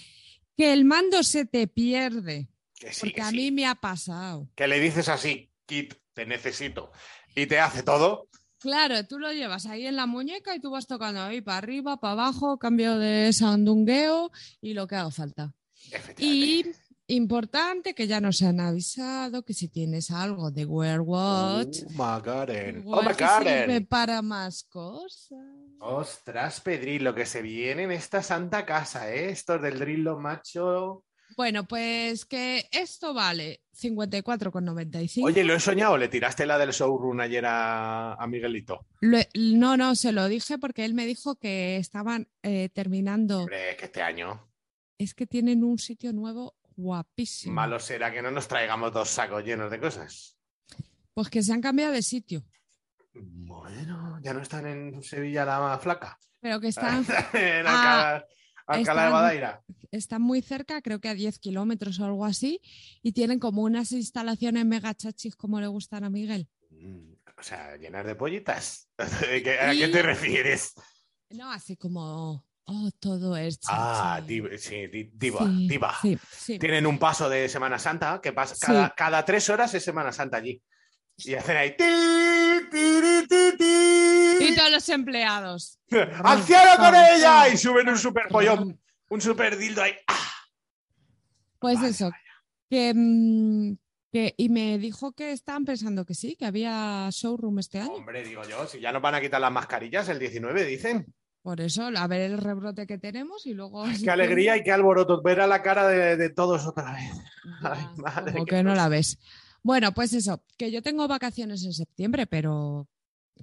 que 0.57 0.73
el 0.73 0.85
mando 0.85 1.23
se 1.23 1.45
te 1.45 1.67
pierde, 1.67 2.49
Que 2.79 2.93
sí, 2.93 3.01
porque 3.01 3.15
que 3.15 3.21
a 3.23 3.31
sí. 3.31 3.37
mí 3.37 3.51
me 3.51 3.67
ha 3.67 3.75
pasado. 3.75 4.49
Que 4.55 4.69
le 4.69 4.81
dices 4.81 5.09
así, 5.09 5.51
Kit, 5.67 5.95
te 6.15 6.27
necesito. 6.27 6.93
Y 7.35 7.47
te 7.47 7.59
hace 7.61 7.83
todo. 7.83 8.29
Claro, 8.59 9.07
tú 9.07 9.21
lo 9.21 9.33
llevas 9.33 9.67
ahí 9.67 9.87
en 9.87 9.95
la 9.95 10.07
muñeca 10.07 10.55
y 10.57 10.61
tú 10.61 10.71
vas 10.73 10.89
tocando 10.89 11.23
ahí 11.23 11.41
para 11.41 11.59
arriba, 11.59 11.99
para 12.01 12.13
abajo, 12.15 12.59
cambio 12.59 12.99
de 12.99 13.33
sandungueo 13.33 14.33
y 14.61 14.75
lo 14.75 14.89
que 14.89 14.97
haga 14.97 15.11
falta. 15.13 15.55
Y 15.85 15.95
Efectivamente. 15.95 16.73
Importante 17.09 17.95
que 17.95 18.07
ya 18.07 18.21
nos 18.21 18.41
han 18.43 18.61
avisado 18.61 19.43
que 19.45 19.55
si 19.55 19.69
tienes 19.69 20.11
algo 20.11 20.51
de 20.51 20.65
Wear 20.65 21.01
Watch, 21.01 21.79
Oh 21.85 21.91
my 21.91 22.21
God. 22.23 22.49
igual 22.79 22.99
Oh 23.01 23.03
my 23.03 23.09
God. 23.19 23.43
sirve 23.47 23.81
para 23.81 24.23
más 24.23 24.63
cosas. 24.65 25.39
Ostras, 25.81 26.61
Pedri, 26.61 26.99
lo 26.99 27.15
que 27.15 27.27
se 27.27 27.41
viene 27.43 27.85
en 27.85 27.93
esta 27.93 28.23
santa 28.23 28.65
casa, 28.67 29.13
¿eh? 29.13 29.31
Estos 29.31 29.61
del 29.63 29.79
drillo 29.79 30.19
macho. 30.19 31.05
Bueno, 31.37 31.69
pues 31.69 32.25
que 32.25 32.69
esto 32.73 33.13
vale 33.15 33.63
54,95. 33.81 35.25
Oye, 35.25 35.45
lo 35.45 35.55
he 35.55 35.61
soñado. 35.61 35.97
¿Le 35.97 36.09
tiraste 36.09 36.47
la 36.47 36.59
del 36.59 36.71
showroom 36.71 37.21
ayer 37.21 37.45
a, 37.47 38.15
a 38.15 38.27
Miguelito? 38.27 38.87
Lo- 39.01 39.19
no, 39.35 39.77
no, 39.77 39.95
se 39.95 40.11
lo 40.13 40.27
dije 40.27 40.59
porque 40.59 40.85
él 40.85 40.95
me 40.95 41.07
dijo 41.07 41.37
que 41.37 41.77
estaban 41.77 42.29
eh, 42.43 42.71
terminando. 42.73 43.41
Hombre, 43.41 43.77
que 43.79 43.85
este 43.85 44.03
año. 44.03 44.45
Es 44.99 45.15
que 45.15 45.27
tienen 45.29 45.63
un 45.63 45.79
sitio 45.79 46.13
nuevo 46.13 46.57
guapísimo. 46.79 47.55
Malo 47.55 47.79
será 47.81 48.13
que 48.13 48.23
no 48.23 48.31
nos 48.31 48.47
traigamos 48.47 48.93
dos 48.93 49.09
sacos 49.11 49.45
llenos 49.45 49.69
de 49.71 49.81
cosas. 49.81 50.37
Pues 51.13 51.29
que 51.29 51.43
se 51.43 51.53
han 51.53 51.61
cambiado 51.61 51.93
de 51.93 52.03
sitio, 52.03 52.45
Bueno, 53.13 54.21
ya 54.23 54.33
no 54.33 54.41
están 54.43 54.67
en 54.67 55.03
Sevilla 55.03 55.45
la 55.45 55.79
flaca. 55.79 56.19
pero 56.41 56.61
que 56.61 56.69
están, 56.69 57.05
en 57.35 57.65
Ah, 57.67 58.23
Alcalá, 58.67 59.05
de 59.05 59.11
Guadaira. 59.11 59.63
están 59.91 60.23
muy 60.23 60.41
cerca, 60.43 60.81
creo 60.83 61.01
que 61.01 61.09
a 61.09 61.15
10 61.15 61.39
kilómetros 61.41 61.99
o 62.01 62.05
algo 62.05 62.25
así, 62.25 62.61
y 63.03 63.13
tienen 63.13 63.39
como 63.41 63.63
unas 63.63 63.91
instalaciones 63.93 64.65
mega 64.67 64.95
chachis 64.95 65.35
como 65.35 65.61
le 65.61 65.67
gustan 65.67 66.05
a 66.05 66.11
Miguel. 66.11 66.49
Mm, 66.71 67.15
O 67.39 67.43
sea, 67.43 67.77
llenas 67.77 68.05
de 68.07 68.15
pollitas. 68.15 68.89
¿De 68.99 69.43
qué- 69.43 69.59
¿A 69.59 69.73
qué 69.73 69.89
te 69.89 70.03
refieres? 70.03 70.75
No, 71.31 71.51
así 71.51 71.77
como, 71.77 72.45
oh, 72.69 72.91
todo 73.01 73.37
es 73.37 73.59
Ah, 73.69 74.17
chachi. 74.21 74.27
diva, 74.29 74.49
sí, 74.59 74.87
di- 74.87 75.11
diva, 75.13 75.41
Sí, 75.45 75.69
diva. 75.69 75.95
Sí, 76.01 76.19
sí. 76.31 76.59
Tienen 76.59 76.87
un 76.87 76.99
paso 76.99 77.29
de 77.29 77.49
Semana 77.49 77.79
Santa 77.79 78.21
que 78.23 78.33
pasa 78.33 78.55
cada, 78.65 78.95
cada 78.95 79.25
tres 79.25 79.49
horas 79.51 79.75
es 79.75 79.83
Semana 79.85 80.13
Santa 80.13 80.37
allí. 80.39 80.63
Y 81.19 81.35
hacen 81.35 81.57
ahí. 81.57 81.77
ti, 81.77 81.85
tiri, 82.71 83.27
ti, 83.27 83.57
ti. 83.59 84.45
Y 84.47 84.55
todos 84.55 84.71
los 84.71 84.89
empleados. 84.89 85.79
¡Al 86.25 86.43
cielo 86.43 86.71
con 86.79 86.95
ella! 86.95 87.49
Y 87.49 87.57
suben 87.57 87.89
un 87.89 87.99
super 87.99 88.29
pollón, 88.29 88.81
un 89.09 89.21
super 89.21 89.57
dildo 89.59 89.83
ahí. 89.83 89.95
¡Ah! 90.07 90.15
Pues 91.59 91.83
eso, 91.83 92.13
que, 92.71 92.93
mm, 92.95 93.73
que- 94.13 94.35
y 94.37 94.49
me 94.49 94.79
dijo 94.79 95.13
que 95.13 95.33
estaban 95.33 95.65
pensando 95.65 96.05
que 96.05 96.15
sí, 96.15 96.37
que 96.37 96.47
había 96.47 97.09
showroom 97.11 97.59
este 97.59 97.81
año. 97.81 97.95
Hombre, 97.95 98.23
digo 98.23 98.43
yo, 98.49 98.67
si 98.69 98.79
ya 98.81 98.93
nos 98.93 99.03
van 99.03 99.17
a 99.17 99.21
quitar 99.21 99.41
las 99.41 99.51
mascarillas 99.53 100.09
el 100.09 100.19
19, 100.21 100.65
dicen. 100.65 101.13
Por 101.49 101.63
eso, 101.63 101.85
a 101.97 102.07
ver 102.07 102.31
el 102.31 102.37
rebrote 102.37 102.87
que 102.87 102.99
tenemos 102.99 103.47
y 103.47 103.55
luego... 103.55 103.83
Qué 104.05 104.11
alegría 104.11 104.59
y 104.59 104.63
qué 104.63 104.71
alboroto 104.71 105.23
ver 105.23 105.41
a 105.41 105.47
la 105.47 105.63
cara 105.63 105.89
de, 105.89 106.19
de 106.19 106.29
todos 106.29 106.67
otra 106.67 106.93
vez. 106.93 107.11
Ya, 107.63 107.73
Ay, 107.73 107.87
madre, 107.97 108.33
como 108.35 108.45
que 108.45 108.63
no 108.63 108.75
la 108.75 108.91
ves. 108.91 109.19
Bueno, 109.63 109.93
pues 109.95 110.13
eso, 110.13 110.43
que 110.59 110.71
yo 110.71 110.83
tengo 110.83 111.09
vacaciones 111.09 111.65
en 111.65 111.73
septiembre, 111.73 112.27
pero... 112.27 112.87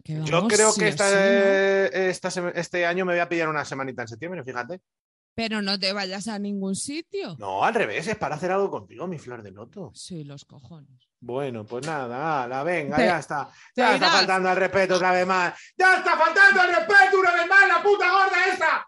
que 0.03 0.22
Yo 0.24 0.47
creo 0.47 0.72
sí 0.72 0.82
que 0.82 0.86
o 0.86 0.89
esta, 0.89 1.10
sí, 1.10 1.16
¿no? 1.16 1.99
esta 1.99 2.30
sema- 2.30 2.51
este 2.53 2.86
año 2.86 3.06
me 3.06 3.14
voy 3.14 3.22
a 3.22 3.28
pillar 3.28 3.49
una 3.49 3.66
semanita 3.66 4.03
en 4.03 4.08
septiembre, 4.08 4.43
fíjate. 4.43 4.82
Pero 5.34 5.64
no 5.64 5.78
te 5.80 5.91
vayas 5.91 6.28
a 6.28 6.38
ningún 6.38 6.76
sitio. 6.76 7.36
No, 7.39 7.64
al 7.66 7.74
revés, 7.74 8.08
es 8.08 8.16
para 8.18 8.36
hacer 8.36 8.51
algo 8.51 8.70
contigo, 8.70 9.08
mi 9.08 9.18
flor 9.18 9.41
de 9.41 9.49
loto. 9.51 9.91
Sí, 9.95 10.24
los 10.24 10.45
cojones. 10.45 11.10
Bueno, 11.20 11.66
pues 11.66 11.86
nada, 11.88 12.47
la 12.47 12.62
venga, 12.64 12.95
Te- 12.97 13.06
ya 13.08 13.18
está. 13.20 13.49
Ya 13.76 13.95
está 13.95 13.97
irás. 14.06 14.12
faltando 14.18 14.47
al 14.49 14.58
respeto 14.58 14.95
otra 14.95 15.12
vez 15.12 15.26
más. 15.26 15.53
¡Ya 15.76 15.97
está 15.97 16.16
faltando 16.16 16.62
al 16.62 16.68
respeto 16.68 17.20
una 17.20 17.34
vez 17.34 17.47
más, 17.49 17.68
la 17.68 17.82
puta 17.84 18.12
gorda 18.12 18.45
esta! 18.53 18.88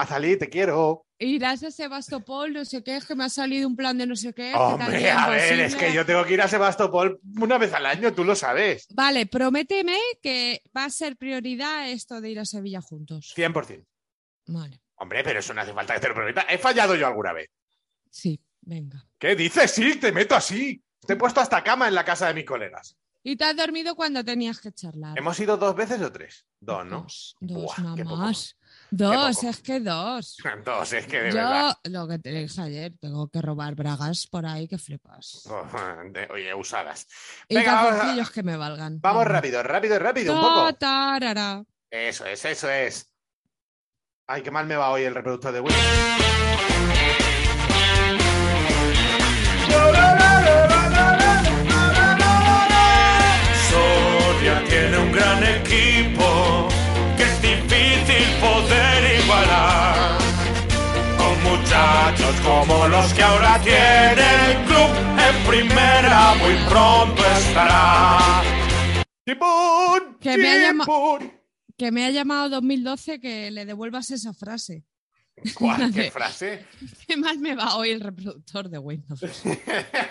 Azalí, 0.00 0.36
te 0.36 0.48
quiero. 0.48 1.04
Irás 1.18 1.62
a 1.64 1.70
Sebastopol, 1.70 2.52
no 2.52 2.64
sé 2.64 2.84
qué, 2.84 2.96
es 2.96 3.04
que 3.04 3.16
me 3.16 3.24
ha 3.24 3.28
salido 3.28 3.66
un 3.66 3.74
plan 3.74 3.98
de 3.98 4.06
no 4.06 4.14
sé 4.14 4.32
qué. 4.32 4.54
Hombre, 4.54 5.10
a 5.10 5.28
ver, 5.28 5.60
es 5.60 5.74
que 5.74 5.92
yo 5.92 6.06
tengo 6.06 6.24
que 6.24 6.34
ir 6.34 6.42
a 6.42 6.48
Sebastopol 6.48 7.20
una 7.40 7.58
vez 7.58 7.72
al 7.72 7.86
año, 7.86 8.12
tú 8.12 8.22
lo 8.24 8.36
sabes. 8.36 8.86
Vale, 8.90 9.26
prométeme 9.26 9.98
que 10.22 10.62
va 10.76 10.84
a 10.84 10.90
ser 10.90 11.16
prioridad 11.16 11.90
esto 11.90 12.20
de 12.20 12.30
ir 12.30 12.38
a 12.38 12.44
Sevilla 12.44 12.80
juntos. 12.80 13.32
100%. 13.36 13.84
Vale, 14.46 14.80
Hombre, 14.96 15.22
pero 15.22 15.40
eso 15.40 15.52
no 15.54 15.60
hace 15.60 15.72
falta 15.72 15.94
que 15.94 16.00
te 16.00 16.08
lo 16.08 16.14
prometa. 16.14 16.42
He 16.42 16.58
fallado 16.58 16.94
yo 16.94 17.06
alguna 17.06 17.32
vez. 17.32 17.50
sí, 18.10 18.40
venga. 18.60 19.04
¿Qué 19.18 19.34
dices? 19.34 19.70
Sí, 19.70 19.96
te 19.96 20.12
meto 20.12 20.34
así. 20.34 20.82
Te 21.06 21.14
he 21.14 21.16
puesto 21.16 21.40
hasta 21.40 21.62
cama 21.64 21.88
en 21.88 21.94
la 21.94 22.04
casa 22.04 22.28
de 22.28 22.34
mis 22.34 22.44
colegas. 22.44 22.96
¿Y 23.22 23.36
te 23.36 23.44
has 23.44 23.56
dormido 23.56 23.94
cuando 23.94 24.24
tenías 24.24 24.60
que 24.60 24.72
charlar? 24.72 25.18
¿Hemos 25.18 25.38
ido 25.40 25.56
dos 25.56 25.74
veces 25.74 26.00
o 26.02 26.12
tres? 26.12 26.46
Dos, 26.60 26.86
¿no? 26.86 27.02
Dos, 27.02 27.36
dos 27.40 27.62
Buah, 27.62 27.82
nada 27.82 28.04
más. 28.04 28.56
Dos, 28.90 29.42
es 29.44 29.60
que 29.60 29.80
dos. 29.80 30.36
Dos, 30.64 30.92
es 30.94 31.06
que 31.06 31.20
de 31.20 31.30
Yo, 31.30 31.36
verdad. 31.36 31.76
lo 31.84 32.08
que 32.08 32.18
te 32.18 32.30
dije 32.30 32.60
ayer, 32.62 32.92
tengo 32.98 33.28
que 33.28 33.42
robar 33.42 33.74
bragas 33.74 34.26
por 34.26 34.46
ahí 34.46 34.66
que 34.66 34.78
flipas. 34.78 35.46
Oh, 35.50 35.62
de- 36.12 36.26
oye, 36.32 36.54
usadas. 36.54 37.06
Y 37.48 37.56
Venga, 37.56 37.80
a- 37.80 37.90
calzoncillos 37.90 38.30
que 38.30 38.42
me 38.42 38.56
valgan. 38.56 38.98
vamos 39.00 39.24
Venga. 39.24 39.34
rápido, 39.34 39.62
rápido, 39.62 39.98
rápido, 39.98 40.34
un 40.34 40.40
poco. 40.40 40.72
tarara. 40.74 41.62
Eso 41.90 42.24
es, 42.26 42.44
eso 42.44 42.70
es. 42.70 43.12
Ay, 44.26 44.42
qué 44.42 44.50
mal 44.50 44.66
me 44.66 44.76
va 44.76 44.90
hoy 44.90 45.02
el 45.04 45.14
reproductor 45.14 45.52
de 45.52 45.60
Windows. 45.60 45.84
Muchachos 61.78 62.40
como 62.44 62.88
los 62.88 63.12
que 63.14 63.22
ahora 63.22 63.60
tiene 63.62 64.50
el 64.50 64.64
club 64.66 64.90
en 65.18 65.46
primera 65.48 66.34
muy 66.34 66.54
pronto 66.68 67.22
estará. 67.38 68.42
¡Tipón! 69.24 70.18
Que 70.20 70.36
me 70.38 70.48
ha 70.50 70.58
llama- 70.58 70.84
¡Tipón! 70.84 71.32
Que 71.76 71.92
me 71.92 72.04
ha 72.06 72.10
llamado 72.10 72.48
2012 72.48 73.20
que 73.20 73.50
le 73.50 73.64
devuelvas 73.64 74.10
esa 74.10 74.32
frase. 74.32 74.84
¿Cuál? 75.54 75.92
¿Qué 75.94 76.10
frase? 76.10 76.66
¿Qué 77.06 77.16
mal 77.16 77.38
me 77.38 77.54
va 77.54 77.76
hoy 77.76 77.90
el 77.90 78.00
reproductor 78.00 78.68
de 78.68 78.78
Windows? 78.78 79.20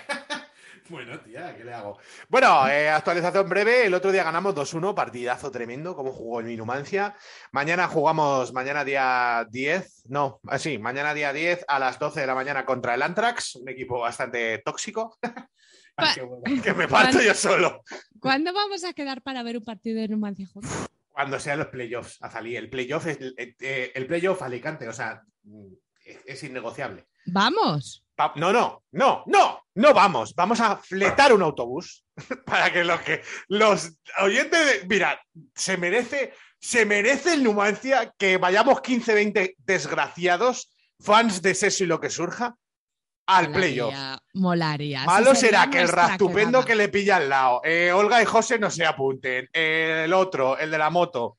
Bueno, 0.89 1.19
tía, 1.19 1.55
¿qué 1.55 1.63
le 1.63 1.73
hago? 1.73 1.97
Bueno, 2.29 2.67
eh, 2.67 2.89
actualización 2.89 3.49
breve. 3.49 3.85
El 3.85 3.93
otro 3.93 4.11
día 4.11 4.23
ganamos 4.23 4.55
2-1, 4.55 4.93
partidazo 4.93 5.51
tremendo, 5.51 5.95
como 5.95 6.13
jugó 6.13 6.39
el 6.39 6.57
Numancia. 6.57 7.15
Mañana 7.51 7.88
jugamos, 7.88 8.53
mañana 8.53 8.85
día 8.85 9.45
10, 9.49 10.05
no, 10.09 10.39
ah, 10.47 10.57
sí, 10.57 10.77
mañana 10.77 11.13
día 11.13 11.33
10 11.33 11.65
a 11.67 11.79
las 11.79 11.99
12 11.99 12.21
de 12.21 12.27
la 12.27 12.35
mañana 12.35 12.65
contra 12.65 12.95
el 12.95 13.01
Antrax, 13.01 13.55
un 13.57 13.69
equipo 13.69 13.99
bastante 13.99 14.59
tóxico. 14.59 15.17
Ay, 15.97 16.09
qué 16.15 16.21
bueno, 16.21 16.43
que 16.63 16.73
me 16.73 16.88
parto 16.88 17.21
yo 17.21 17.33
solo. 17.33 17.83
¿Cuándo 18.19 18.53
vamos 18.53 18.83
a 18.83 18.93
quedar 18.93 19.21
para 19.21 19.43
ver 19.43 19.57
un 19.57 19.65
partido 19.65 19.99
de 19.99 20.07
Numancia 20.07 20.47
juntos? 20.47 20.71
Cuando 21.09 21.39
sean 21.39 21.59
los 21.59 21.67
playoffs, 21.67 22.17
Azalí. 22.21 22.55
El 22.55 22.69
playoff 22.69 23.07
es 23.07 23.19
el, 23.19 23.35
eh, 23.38 23.91
el 23.93 24.05
playoff 24.05 24.41
Alicante, 24.41 24.88
o 24.88 24.93
sea, 24.93 25.23
es, 26.05 26.19
es 26.25 26.43
innegociable. 26.43 27.07
¡Vamos! 27.25 28.06
No, 28.36 28.51
no, 28.51 28.84
no, 28.91 29.24
no, 29.28 29.61
no 29.76 29.93
vamos. 29.93 30.34
Vamos 30.36 30.59
a 30.59 30.78
fletar 30.78 31.34
un 31.34 31.41
autobús 31.43 32.03
para 32.45 32.72
que 32.72 32.84
los 32.84 32.99
que 33.01 33.22
los 33.47 33.93
oyentes, 34.20 34.65
de- 34.82 34.88
mira, 34.88 35.22
se 35.53 35.78
merece, 35.78 36.34
se 36.59 36.86
merece 36.86 37.34
el 37.36 37.43
Numancia 37.43 38.13
que 38.18 38.38
vayamos 38.38 38.82
15, 38.82 39.13
20 39.13 39.55
desgraciados, 39.59 40.72
fans 40.99 41.41
de 41.41 41.53
Seso 41.53 41.84
y 41.84 41.88
lo 41.88 41.99
que 41.99 42.09
surja, 42.09 42.55
al 43.28 43.51
playoff. 43.51 43.93
Molaría. 44.34 45.03
Malo 45.03 45.36
será 45.36 45.70
que 45.70 45.82
el 45.82 45.89
rastupendo 45.89 46.63
que 46.65 46.76
le 46.76 46.89
pilla 46.89 47.18
al 47.18 47.30
lado, 47.30 47.61
eh, 47.63 47.91
Olga 47.91 48.22
y 48.22 48.26
José 48.26 48.57
no 48.57 48.72
se 48.72 48.86
apunten, 48.86 49.47
eh, 49.53 50.03
el 50.05 50.13
otro, 50.13 50.57
el 50.57 50.72
de 50.72 50.78
la 50.78 50.89
moto, 50.89 51.38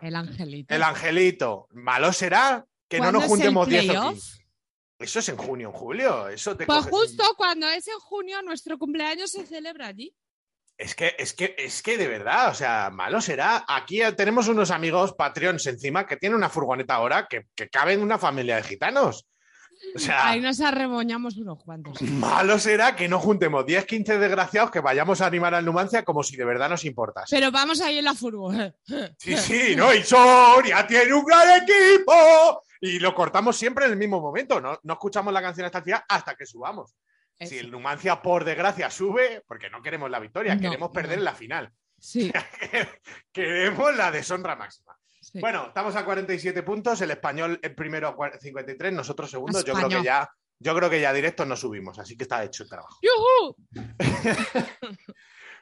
El 0.00 0.16
angelito. 0.16 0.74
el 0.74 0.82
angelito. 0.82 1.68
Malo 1.72 2.12
será 2.12 2.64
que 2.88 2.96
no 2.98 3.04
¿Cuándo 3.04 3.20
nos 3.20 3.28
juntemos 3.28 3.68
10 3.68 3.84
o 3.84 3.86
playoff? 3.86 4.12
15. 4.14 4.37
Eso 4.98 5.20
es 5.20 5.28
en 5.28 5.36
junio, 5.36 5.68
en 5.68 5.74
julio. 5.74 6.28
Eso 6.28 6.56
te 6.56 6.66
Pues 6.66 6.86
justo 6.86 7.24
cuando 7.36 7.68
es 7.68 7.86
en 7.86 7.98
junio, 8.00 8.42
nuestro 8.42 8.78
cumpleaños 8.78 9.30
se 9.30 9.46
celebra 9.46 9.86
allí. 9.86 10.12
Es 10.76 10.94
que, 10.94 11.14
es 11.18 11.32
que, 11.32 11.56
es 11.58 11.82
que 11.82 11.98
de 11.98 12.06
verdad, 12.06 12.50
o 12.50 12.54
sea, 12.54 12.90
malo 12.90 13.20
será. 13.20 13.64
Aquí 13.66 14.00
tenemos 14.16 14.46
unos 14.48 14.70
amigos 14.70 15.12
Patreons 15.14 15.66
encima 15.66 16.06
que 16.06 16.16
tienen 16.16 16.36
una 16.36 16.48
furgoneta 16.48 16.94
ahora 16.94 17.26
que, 17.28 17.46
que 17.54 17.68
caben 17.68 18.00
una 18.00 18.18
familia 18.18 18.56
de 18.56 18.62
gitanos. 18.62 19.26
O 19.94 19.98
sea, 19.98 20.28
Ahí 20.28 20.40
nos 20.40 20.60
arremoñamos 20.60 21.36
unos 21.36 21.62
cuantos. 21.62 22.00
malo 22.02 22.58
será 22.58 22.96
que 22.96 23.08
no 23.08 23.20
juntemos 23.20 23.64
10, 23.64 23.86
15 23.86 24.18
desgraciados 24.18 24.70
que 24.70 24.80
vayamos 24.80 25.20
a 25.20 25.26
animar 25.26 25.54
al 25.54 25.64
Numancia 25.64 26.04
como 26.04 26.22
si 26.22 26.36
de 26.36 26.44
verdad 26.44 26.68
nos 26.68 26.84
importase. 26.84 27.34
Pero 27.34 27.50
vamos 27.52 27.80
ahí 27.80 27.98
en 27.98 28.04
la 28.04 28.14
furgo. 28.14 28.52
Sí, 29.18 29.36
sí, 29.36 29.76
no, 29.76 29.94
y 29.94 30.02
Soria 30.02 30.86
tiene 30.86 31.12
un 31.12 31.24
gran 31.24 31.62
equipo. 31.62 32.62
Y 32.80 32.98
lo 32.98 33.14
cortamos 33.14 33.56
siempre 33.56 33.86
en 33.86 33.92
el 33.92 33.96
mismo 33.98 34.20
momento, 34.20 34.60
no, 34.60 34.78
no 34.82 34.92
escuchamos 34.92 35.32
la 35.32 35.42
canción 35.42 35.66
hasta 35.66 35.78
el 35.78 35.84
final 35.84 36.04
hasta 36.08 36.34
que 36.34 36.46
subamos. 36.46 36.94
Si 37.40 37.56
el 37.58 37.70
Numancia, 37.70 38.20
por 38.20 38.44
desgracia, 38.44 38.90
sube, 38.90 39.44
porque 39.46 39.70
no 39.70 39.80
queremos 39.80 40.10
la 40.10 40.18
victoria, 40.18 40.54
No, 40.56 40.60
queremos 40.60 40.90
perder 40.90 41.18
no. 41.18 41.24
la 41.24 41.34
final. 41.34 41.72
Sí, 41.96 42.32
queremos 43.32 43.96
la 43.96 44.10
deshonra 44.10 44.56
máxima. 44.56 44.96
sí. 45.20 45.40
Bueno, 45.40 45.66
estamos 45.68 45.94
a 45.96 46.04
47 46.04 46.62
puntos, 46.62 47.00
el 47.00 47.10
español 47.12 47.58
el 47.62 47.74
primero 47.74 48.08
a 48.08 48.16
cua- 48.16 48.38
53, 48.40 48.92
nosotros 48.92 49.30
segundo. 49.30 49.64
Yo 49.64 49.74
creo 49.74 49.88
que 49.88 50.02
ya, 50.02 50.28
yo 50.58 50.74
creo 50.76 50.90
que 50.90 51.00
ya 51.00 51.12
directo 51.12 51.44
nos 51.44 51.60
subimos, 51.60 51.98
así 51.98 52.16
que 52.16 52.24
está 52.24 52.42
hecho 52.44 52.64
el 52.64 52.68
trabajo. 52.68 52.98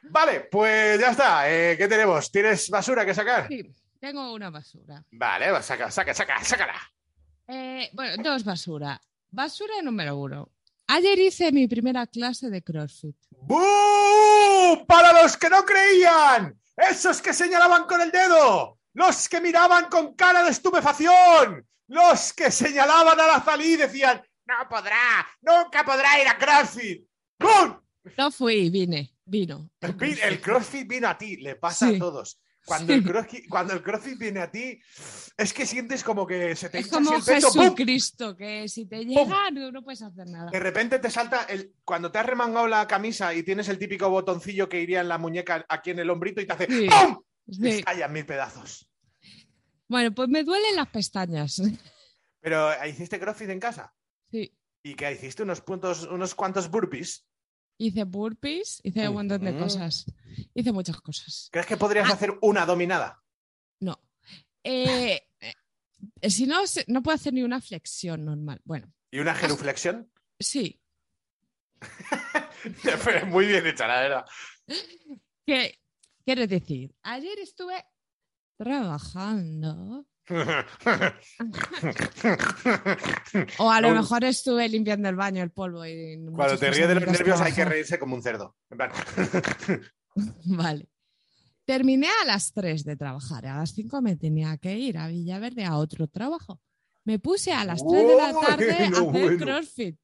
Vale, 0.09 0.41
pues 0.51 0.99
ya 0.99 1.11
está. 1.11 1.51
Eh, 1.51 1.75
¿Qué 1.77 1.87
tenemos? 1.87 2.31
¿Tienes 2.31 2.69
basura 2.69 3.05
que 3.05 3.13
sacar? 3.13 3.47
Sí, 3.47 3.69
tengo 3.99 4.33
una 4.33 4.49
basura. 4.49 5.03
Vale, 5.11 5.51
va, 5.51 5.61
saca, 5.61 5.91
saca, 5.91 6.13
saca, 6.13 6.43
sácala. 6.43 6.73
Eh, 7.47 7.89
bueno, 7.93 8.21
dos 8.23 8.43
basura. 8.43 9.01
Basura 9.29 9.81
número 9.81 10.17
uno. 10.17 10.49
Ayer 10.87 11.19
hice 11.19 11.51
mi 11.51 11.67
primera 11.67 12.07
clase 12.07 12.49
de 12.49 12.61
CrossFit. 12.63 13.15
¡Bú! 13.31 14.85
Para 14.87 15.21
los 15.21 15.35
que 15.37 15.49
no 15.49 15.63
creían, 15.65 16.59
esos 16.75 17.21
que 17.21 17.33
señalaban 17.33 17.85
con 17.85 18.01
el 18.01 18.11
dedo, 18.11 18.79
los 18.93 19.27
que 19.27 19.41
miraban 19.41 19.89
con 19.89 20.13
cara 20.15 20.43
de 20.43 20.51
estupefacción, 20.51 21.67
los 21.87 22.33
que 22.33 22.51
señalaban 22.51 23.19
a 23.19 23.27
la 23.27 23.41
Zalí 23.41 23.73
y 23.73 23.77
decían, 23.77 24.21
No 24.45 24.67
podrá, 24.69 25.27
nunca 25.41 25.83
podrá 25.83 26.21
ir 26.21 26.27
a 26.27 26.37
CrossFit. 26.37 27.05
¡Bum! 27.39 27.79
No 28.17 28.31
fui, 28.31 28.69
vine, 28.69 29.13
vino. 29.25 29.69
El, 29.81 30.41
CrossFit 30.41 30.87
vino 30.87 31.09
a 31.09 31.17
ti, 31.17 31.35
le 31.37 31.55
pasa 31.57 31.89
Sí. 31.89 31.95
a 31.95 31.99
todos. 31.99 32.39
Cuando, 32.67 32.91
Sí. 32.93 32.99
el 32.99 33.05
crossfit, 33.05 33.47
cuando 33.47 33.73
el 33.73 33.81
CrossFit 33.81 34.19
viene 34.19 34.41
a 34.41 34.51
ti, 34.51 34.77
es 35.37 35.53
que 35.53 35.65
sientes 35.65 36.03
como 36.03 36.27
que 36.27 36.53
se 36.53 36.67
te 36.69 36.79
Es 36.79 36.87
como 36.89 37.13
el 37.15 37.23
pecho. 37.23 37.47
¡pum! 37.53 37.61
Jesucristo, 37.63 38.35
que 38.35 38.67
si 38.67 38.85
te 38.85 39.05
llega 39.05 39.49
no, 39.51 39.71
no 39.71 39.81
puedes 39.83 40.01
hacer 40.01 40.27
nada. 40.27 40.51
De 40.51 40.59
repente 40.59 40.99
te 40.99 41.09
salta 41.09 41.43
el. 41.43 41.71
Cuando 41.85 42.11
te 42.11 42.19
has 42.19 42.25
remangado 42.25 42.67
la 42.67 42.85
camisa 42.85 43.33
y 43.33 43.43
tienes 43.43 43.69
el 43.69 43.79
típico 43.79 44.09
botoncillo 44.09 44.67
que 44.67 44.81
iría 44.81 44.99
en 44.99 45.07
la 45.07 45.17
muñeca 45.17 45.65
aquí 45.69 45.91
en 45.91 45.99
el 45.99 46.09
hombrito 46.09 46.41
y 46.41 46.45
te 46.45 46.51
hace 46.53 46.67
Sí. 46.67 46.89
¡Pum! 46.89 47.21
Sí. 47.49 47.69
Estalla 47.69 48.05
en 48.07 48.11
mil 48.11 48.25
pedazos. 48.25 48.89
Bueno, 49.87 50.13
pues 50.13 50.27
me 50.27 50.43
duelen 50.43 50.75
las 50.75 50.89
pestañas. 50.89 51.61
Pero 52.41 52.69
¿hiciste 52.85 53.17
CrossFit 53.17 53.49
en 53.49 53.61
casa? 53.61 53.93
Sí. 54.29 54.53
¿Y 54.83 54.95
qué 54.95 55.09
hiciste? 55.13 55.43
¿Unos, 55.43 55.61
puntos, 55.61 56.03
unos 56.03 56.35
cuantos 56.35 56.69
burpees? 56.69 57.25
Hice 57.79 58.03
burpees, 58.05 58.79
hice 58.83 59.07
un 59.07 59.15
montón 59.15 59.43
de 59.43 59.57
cosas. 59.57 60.05
Hice 60.53 60.71
muchas 60.71 60.99
cosas. 61.01 61.49
¿Crees 61.51 61.67
que 61.67 61.77
podrías 61.77 62.09
Ah. 62.09 62.13
hacer 62.13 62.33
una 62.41 62.65
dominada? 62.65 63.23
No. 63.79 63.99
Eh, 64.63 65.21
si 66.23 66.47
no, 66.47 66.61
no 66.87 67.03
puedo 67.03 67.15
hacer 67.15 67.33
ni 67.33 67.43
una 67.43 67.61
flexión 67.61 68.25
normal. 68.25 68.61
Bueno, 68.65 68.91
¿Y 69.11 69.19
una 69.19 69.35
genuflexión? 69.35 70.11
sí. 70.39 70.81
Pero 73.05 73.27
Muy 73.27 73.45
bien 73.45 73.65
hecha, 73.67 73.87
la 73.87 74.01
verdad. 74.01 74.25
¿Qué 75.45 75.79
quiero 76.25 76.47
decir? 76.47 76.95
Ayer 77.03 77.37
estuve 77.39 77.85
trabajando. 78.57 80.07
O 83.59 83.71
a 83.71 83.81
lo 83.81 83.93
mejor 83.93 84.23
estuve 84.25 84.67
limpiando 84.67 85.07
el 85.09 85.15
baño, 85.15 85.41
el 85.43 85.51
polvo 85.51 85.85
y 85.85 86.19
Cuando 86.33 86.57
te 86.57 86.69
ríes 86.71 86.87
de 86.87 86.95
los 86.95 87.05
nervios 87.05 87.39
hay 87.41 87.53
que 87.53 87.65
reírse 87.65 87.97
como 87.99 88.15
un 88.15 88.21
cerdo. 88.21 88.55
Vale. 90.45 90.87
Terminé 91.65 92.07
a 92.21 92.25
las 92.25 92.53
3 92.53 92.83
de 92.85 92.95
trabajar. 92.95 93.45
A 93.45 93.57
las 93.57 93.73
5 93.73 94.01
me 94.01 94.15
tenía 94.15 94.57
que 94.57 94.77
ir 94.77 94.97
a 94.97 95.07
Villaverde 95.07 95.65
a 95.65 95.77
otro 95.77 96.07
trabajo. 96.07 96.61
Me 97.03 97.19
puse 97.19 97.51
a 97.53 97.65
las 97.65 97.85
3 97.85 98.07
de 98.07 98.15
la 98.15 98.33
tarde 98.33 98.71
a 98.83 98.87
hacer 98.87 99.03
Bueno. 99.03 99.45
CrossFit. 99.45 99.97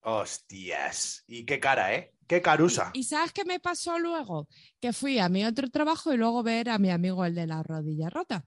Hostias. 0.00 1.24
Y 1.26 1.44
qué 1.44 1.60
cara, 1.60 1.94
¿eh? 1.94 2.12
Qué 2.26 2.40
carusa. 2.42 2.90
¿Y 2.94 3.04
sabes 3.04 3.32
qué 3.32 3.44
me 3.44 3.60
pasó 3.60 3.98
luego? 3.98 4.48
Que 4.80 4.92
fui 4.92 5.18
a 5.18 5.28
mi 5.28 5.44
otro 5.44 5.70
trabajo 5.70 6.12
y 6.12 6.16
luego 6.16 6.42
ver 6.42 6.70
a 6.70 6.78
mi 6.78 6.90
amigo 6.90 7.24
el 7.24 7.34
de 7.34 7.46
la 7.46 7.62
rodilla 7.62 8.08
rota. 8.10 8.44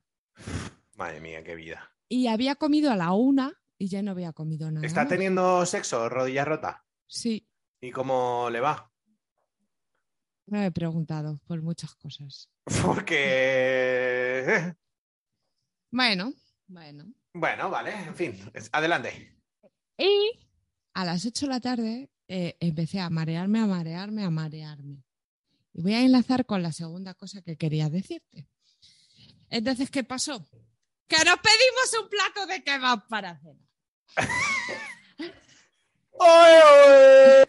Madre 0.96 1.20
mía, 1.20 1.44
qué 1.44 1.56
vida. 1.56 1.92
Y 2.08 2.28
había 2.28 2.56
comido 2.56 2.92
a 2.92 2.96
la 2.96 3.14
una 3.14 3.54
y 3.78 3.88
ya 3.88 4.02
no 4.02 4.12
había 4.12 4.34
comido 4.34 4.72
nada. 4.72 4.86
¿Está 4.86 5.08
teniendo 5.08 5.66
sexo, 5.66 6.08
rodilla 6.10 6.46
rota? 6.46 6.86
Sí, 7.08 7.48
¿Y 7.82 7.92
cómo 7.92 8.50
le 8.52 8.62
va? 8.62 8.92
me 10.48 10.66
he 10.66 10.72
preguntado 10.72 11.40
por 11.46 11.62
muchas 11.62 11.96
cosas. 11.96 12.50
Porque... 12.84 14.76
Bueno, 15.92 16.34
bueno. 16.68 17.06
Bueno, 17.34 17.70
vale, 17.70 17.94
en 17.94 18.16
fin. 18.16 18.52
Adelante. 18.72 19.38
Y 19.98 20.40
a 20.94 21.06
las 21.06 21.26
8 21.26 21.46
de 21.46 21.50
la 21.50 21.60
tarde 21.60 22.10
eh, 22.28 22.58
empecé 22.60 23.00
a 23.00 23.10
marearme, 23.10 23.60
a 23.60 23.68
marearme, 23.68 24.24
a 24.24 24.30
marearme. 24.30 25.04
Y 25.74 25.82
voy 25.82 25.94
a 25.94 26.02
enlazar 26.02 26.46
con 26.46 26.64
la 26.64 26.72
segunda 26.72 27.14
cosa 27.14 27.42
que 27.42 27.58
quería 27.58 27.90
decirte. 27.90 28.48
Entonces, 29.50 29.90
¿qué 29.90 30.04
pasó? 30.04 30.46
Que 31.08 31.18
nos 31.18 31.40
pedimos 31.40 31.94
un 32.02 32.10
plato 32.10 32.46
de 32.48 32.64
kebab 32.64 33.08
para 33.08 33.38
cenar. 33.38 33.66
¡Oye, 36.18 36.62
oye! 36.64 37.46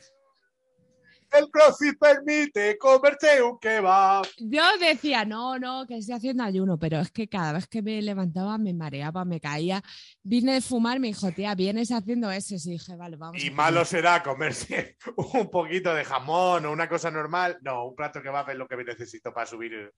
El 1.32 1.51
CrossFit 1.51 1.99
permite 1.99 2.78
comerte 2.78 3.42
un 3.42 3.59
kebab. 3.59 4.26
Yo 4.38 4.62
decía, 4.78 5.24
no, 5.24 5.59
no, 5.59 5.86
que 5.86 5.99
estoy 5.99 6.14
haciendo 6.14 6.44
ayuno, 6.44 6.78
pero 6.78 7.01
es 7.01 7.11
que 7.11 7.28
cada 7.28 7.53
vez 7.53 7.66
que 7.66 7.82
me 7.82 8.01
levantaba 8.01 8.57
me 8.59 8.72
mareaba, 8.72 9.24
me 9.24 9.40
caía. 9.40 9.82
Vine 10.22 10.55
de 10.55 10.61
fumar, 10.61 10.99
me 10.99 11.09
dijo, 11.09 11.30
tía, 11.32 11.55
vienes 11.55 11.90
haciendo 11.90 12.30
ese. 12.30 12.57
Y 12.57 12.70
dije, 12.70 12.97
vale, 12.97 13.16
vamos. 13.16 13.42
Y 13.42 13.49
a 13.49 13.53
malo 13.53 13.80
comer". 13.80 13.86
será 13.86 14.22
comerse 14.22 14.97
un 15.34 15.51
poquito 15.51 15.94
de 15.94 16.05
jamón 16.05 16.64
o 16.64 16.72
una 16.72 16.88
cosa 16.88 17.11
normal. 17.11 17.59
No, 17.61 17.86
un 17.86 17.94
plato 17.94 18.22
kebab 18.22 18.51
es 18.51 18.57
lo 18.57 18.66
que 18.66 18.76
necesito 18.76 19.32
para 19.32 19.47
subir. 19.47 19.92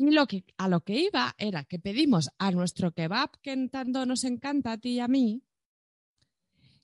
Y 0.00 0.10
lo 0.12 0.26
que, 0.26 0.44
a 0.56 0.66
lo 0.66 0.80
que 0.80 0.94
iba 0.94 1.34
era 1.36 1.62
que 1.64 1.78
pedimos 1.78 2.30
a 2.38 2.50
nuestro 2.52 2.90
kebab, 2.92 3.28
que 3.42 3.54
tanto 3.70 4.06
nos 4.06 4.24
encanta 4.24 4.72
a 4.72 4.78
ti 4.78 4.92
y 4.92 5.00
a 5.00 5.08
mí, 5.08 5.42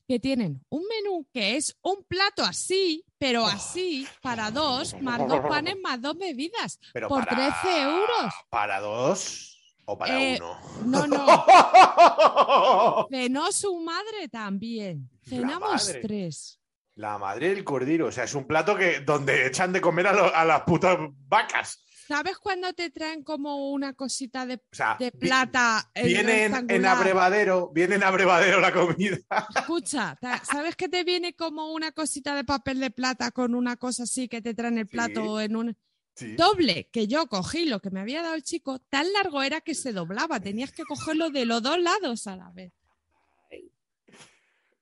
que 0.07 0.21
tienen 0.21 0.63
un 0.69 0.83
menú 0.87 1.27
que 1.33 1.57
es 1.57 1.75
un 1.81 2.05
plato 2.07 2.45
así, 2.45 3.03
pero 3.17 3.47
así, 3.47 4.07
para 4.21 4.51
dos, 4.51 4.95
más 5.01 5.27
dos 5.27 5.41
panes, 5.49 5.77
más 5.83 5.99
dos 6.03 6.19
bebidas, 6.19 6.79
Pero 6.93 7.09
por 7.09 7.25
para, 7.25 7.59
13 7.63 7.83
euros. 7.85 8.35
¿Para 8.51 8.81
dos 8.81 9.63
o 9.87 9.97
para 9.97 10.23
Eh, 10.23 10.39
uno? 10.39 10.59
No, 10.85 11.07
no, 11.07 13.07
cenó 13.11 13.51
su 13.51 13.81
madre 13.81 14.29
también. 14.31 15.09
La 15.25 15.31
Cenamos 15.31 15.87
madre. 15.87 16.01
tres. 16.03 16.61
La 16.97 17.17
madre 17.19 17.49
del 17.49 17.65
cordero. 17.65 18.09
O 18.09 18.13
sea, 18.13 18.25
es 18.25 18.35
un 18.35 18.47
plato 18.47 18.77
que 18.77 19.01
donde 19.01 19.47
echan 19.47 19.73
de 19.73 19.81
comer 19.81 20.09
a, 20.09 20.13
lo- 20.13 20.35
a 20.35 20.45
las 20.45 20.61
putas 20.63 20.99
vacas. 21.29 21.83
¿Sabes 22.07 22.39
cuando 22.39 22.73
te 22.73 22.91
traen 22.91 23.23
como 23.25 23.71
una 23.71 23.93
cosita 23.95 24.47
de, 24.47 24.55
O 24.55 24.61
sea, 24.71 24.97
de 24.99 25.11
vi- 25.13 25.19
plata? 25.29 25.91
viene 25.95 26.45
en, 26.45 26.71
en 26.71 26.87
abrevadero, 26.87 27.71
viene 27.73 27.97
en 27.97 28.05
abrevadero 28.05 28.61
la 28.61 28.73
comida. 28.73 29.19
Escucha, 29.55 30.17
¿sabes 30.45 30.77
que 30.77 30.89
te 30.89 31.03
viene 31.05 31.35
como 31.35 31.73
una 31.73 31.93
cosita 31.93 32.35
de 32.35 32.45
papel 32.45 32.81
de 32.81 32.91
plata 32.91 33.31
con 33.33 33.55
una 33.55 33.77
cosa 33.77 34.05
así 34.05 34.29
que 34.29 34.41
te 34.43 34.55
traen 34.55 34.79
el 34.79 34.87
plato 34.87 35.41
en 35.41 35.57
un 35.57 35.77
Sí. 36.15 36.35
doble? 36.35 36.89
Que 36.93 37.07
yo 37.09 37.27
cogí 37.27 37.67
lo 37.67 37.81
que 37.81 37.91
me 37.91 38.01
había 38.01 38.23
dado 38.23 38.35
el 38.37 38.43
chico, 38.43 38.79
tan 38.89 39.13
largo 39.13 39.43
era 39.43 39.61
que 39.61 39.75
se 39.75 39.93
doblaba, 39.93 40.41
tenías 40.41 40.73
que 40.73 40.85
cogerlo 40.85 41.29
de 41.31 41.45
los 41.45 41.63
dos 41.63 41.79
lados 41.79 42.27
a 42.27 42.37
la 42.37 42.51
vez. 42.53 42.73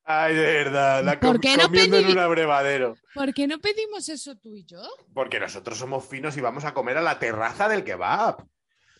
Ay, 0.06 0.34
de 0.34 0.42
verdad, 0.42 1.02
la 1.02 1.18
¿Por 1.18 1.32
com- 1.32 1.40
qué 1.40 1.56
no 1.56 1.64
comiendo 1.64 1.96
en 1.98 2.06
un 2.08 2.18
abrevadero. 2.18 2.94
¿Por 3.14 3.32
qué 3.32 3.46
no 3.46 3.58
pedimos 3.58 4.08
eso 4.10 4.36
tú 4.36 4.54
y 4.54 4.64
yo? 4.64 4.82
Porque 5.14 5.40
nosotros 5.40 5.78
somos 5.78 6.04
finos 6.06 6.36
y 6.36 6.40
vamos 6.42 6.64
a 6.64 6.74
comer 6.74 6.98
a 6.98 7.02
la 7.02 7.18
terraza 7.18 7.68
del 7.68 7.84
kebab. 7.84 8.44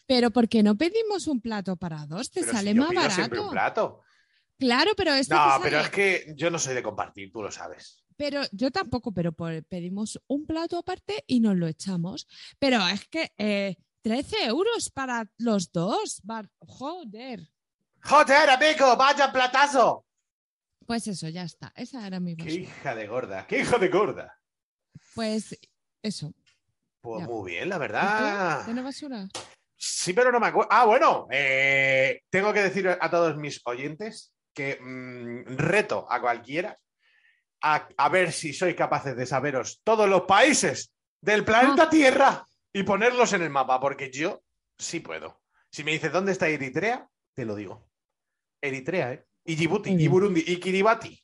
Pero 0.07 0.31
¿por 0.31 0.49
qué 0.49 0.63
no 0.63 0.77
pedimos 0.77 1.27
un 1.27 1.41
plato 1.43 1.77
para 1.77 2.07
dos? 2.07 2.31
Te 2.31 2.41
Pero 2.41 2.53
si 2.53 2.57
sale 2.57 2.75
yo 2.75 2.81
más 2.83 2.91
pido 2.91 3.03
siempre 3.11 3.39
barato. 3.39 3.45
un 3.45 3.51
plato. 3.53 4.01
Claro, 4.59 4.93
pero 4.97 5.13
esto 5.13 5.35
No, 5.35 5.59
pero 5.63 5.81
es 5.81 5.91
que 5.91 6.33
yo 6.37 6.51
no 6.51 6.59
soy 6.59 6.75
de 6.75 6.83
compartir, 6.83 7.31
tú 7.33 7.43
lo 7.43 7.51
sabes. 7.51 8.03
Pero 8.17 8.43
yo 8.53 8.71
tampoco, 8.71 9.13
pero 9.13 9.33
por- 9.33 9.65
pedimos 9.65 10.21
un 10.29 10.47
plato 10.47 10.79
aparte 10.79 11.25
y 11.27 11.41
nos 11.41 11.57
lo 11.57 11.67
echamos. 11.67 12.27
Pero 12.59 12.79
es 12.89 13.07
que 13.09 13.33
eh, 13.37 13.77
13 14.03 14.45
euros 14.47 14.89
para 14.91 15.27
los 15.39 15.71
dos. 15.73 16.23
Joder. 16.61 17.41
¡Joder, 18.03 18.51
amigo! 18.51 18.97
¡Vaya 18.97 19.33
platazo! 19.33 20.04
Pues 20.87 21.07
eso, 21.09 21.29
ya 21.29 21.43
está. 21.45 21.73
Esa 21.77 22.07
era 22.07 22.21
mi 22.21 22.37
¡Qué 22.37 22.45
basura. 22.45 22.63
hija 22.63 22.95
de 22.95 23.07
gorda! 23.07 23.47
¡Qué 23.47 23.59
hijo 23.61 23.79
de 23.79 23.89
gorda! 23.89 24.39
Pues 25.15 25.59
eso. 26.03 26.33
Pues 27.01 27.21
Ya. 27.23 27.27
muy 27.27 27.51
bien, 27.53 27.69
la 27.69 27.79
verdad. 27.79 28.65
¿Tienes 28.65 28.85
basura? 28.85 29.29
Sí, 29.77 30.13
pero 30.13 30.31
no 30.33 30.41
me 30.41 30.47
acuerdo. 30.49 30.69
Ah, 30.73 30.85
bueno, 30.87 31.27
eh, 31.31 32.23
tengo 32.31 32.53
que 32.53 32.63
decir 32.63 32.89
a 32.89 33.11
todos 33.11 33.37
mis 33.37 33.61
oyentes 33.67 34.33
que 34.55 34.79
mm, 34.81 35.57
reto 35.57 36.07
a 36.11 36.21
cualquiera 36.21 36.79
a, 37.63 37.89
a 37.97 38.09
ver 38.09 38.33
si 38.33 38.53
sois 38.53 38.75
capaces 38.77 39.17
de 39.17 39.27
saberos 39.27 39.81
todos 39.83 40.09
los 40.09 40.23
países 40.23 40.93
del 41.21 41.41
Ah. 41.43 41.45
planeta 41.45 41.89
Tierra 41.91 42.45
y 42.73 42.83
ponerlos 42.83 43.33
en 43.33 43.43
el 43.43 43.51
mapa, 43.51 43.81
porque 43.81 44.11
yo 44.11 44.43
sí 44.79 45.01
puedo. 45.01 45.41
Si 45.71 45.83
me 45.85 45.93
dices 45.93 46.13
dónde 46.13 46.33
está 46.33 46.49
Eritrea, 46.49 47.09
te 47.35 47.45
lo 47.45 47.55
digo. 47.55 47.89
Eritrea, 48.61 49.13
¿eh? 49.13 49.25
Y 49.45 49.57
Djibouti, 49.57 49.91
y. 49.91 50.09
Burundi, 50.09 50.45
y 50.47 50.57
Kiribati. 50.57 51.21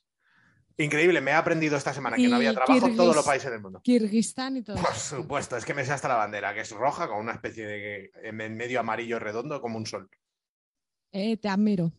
Increíble, 0.77 1.21
me 1.21 1.31
he 1.31 1.33
aprendido 1.33 1.77
esta 1.77 1.93
semana 1.93 2.17
que 2.17 2.27
no 2.27 2.37
había 2.37 2.53
trabajo 2.53 2.87
en 2.87 2.95
todos 2.95 3.15
los 3.15 3.25
países 3.25 3.51
del 3.51 3.61
mundo. 3.61 3.81
Kirguistán 3.83 4.57
y 4.57 4.63
todo. 4.63 4.77
Por 4.77 4.95
supuesto, 4.95 5.57
es 5.57 5.65
que 5.65 5.73
me 5.73 5.85
sé 5.85 5.91
hasta 5.91 6.07
la 6.07 6.15
bandera, 6.15 6.53
que 6.53 6.61
es 6.61 6.71
roja 6.71 7.07
con 7.07 7.19
una 7.19 7.33
especie 7.33 7.67
de 7.67 8.11
en 8.23 8.35
medio 8.35 8.79
amarillo 8.79 9.19
redondo 9.19 9.61
como 9.61 9.77
un 9.77 9.85
sol. 9.85 10.09
Eh, 11.11 11.37
te 11.37 11.49
admiro. 11.49 11.91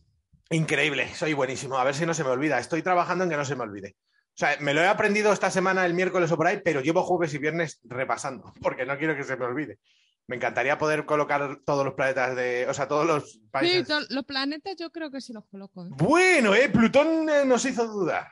Increíble, 0.49 1.07
soy 1.15 1.33
buenísimo. 1.33 1.77
A 1.77 1.83
ver 1.83 1.95
si 1.95 2.05
no 2.05 2.13
se 2.13 2.23
me 2.23 2.29
olvida. 2.29 2.59
Estoy 2.59 2.81
trabajando 2.81 3.23
en 3.23 3.29
que 3.29 3.37
no 3.37 3.45
se 3.45 3.55
me 3.55 3.63
olvide. 3.63 3.95
O 4.33 4.37
sea, 4.37 4.57
me 4.59 4.73
lo 4.73 4.81
he 4.81 4.87
aprendido 4.87 5.31
esta 5.31 5.51
semana, 5.51 5.85
el 5.85 5.93
miércoles 5.93 6.31
o 6.31 6.37
por 6.37 6.47
ahí, 6.47 6.59
pero 6.63 6.81
llevo 6.81 7.03
jueves 7.03 7.33
y 7.35 7.37
viernes 7.37 7.79
repasando, 7.83 8.51
porque 8.61 8.85
no 8.85 8.97
quiero 8.97 9.15
que 9.15 9.23
se 9.23 9.37
me 9.37 9.45
olvide. 9.45 9.79
Me 10.27 10.37
encantaría 10.37 10.77
poder 10.77 11.05
colocar 11.05 11.59
todos 11.65 11.83
los 11.85 11.93
planetas 11.95 12.35
de. 12.35 12.65
O 12.69 12.73
sea, 12.73 12.87
todos 12.87 13.05
los 13.05 13.31
Sí, 13.33 13.39
países. 13.51 13.87
to- 13.87 13.99
los 14.09 14.23
planetas 14.25 14.75
yo 14.77 14.89
creo 14.91 15.11
que 15.11 15.19
sí 15.21 15.33
los 15.33 15.45
coloco. 15.47 15.85
¿eh? 15.85 15.89
Bueno, 15.91 16.55
¿eh? 16.55 16.69
Plutón 16.69 17.29
eh, 17.29 17.43
nos 17.45 17.65
hizo 17.65 17.85
dudar. 17.87 18.31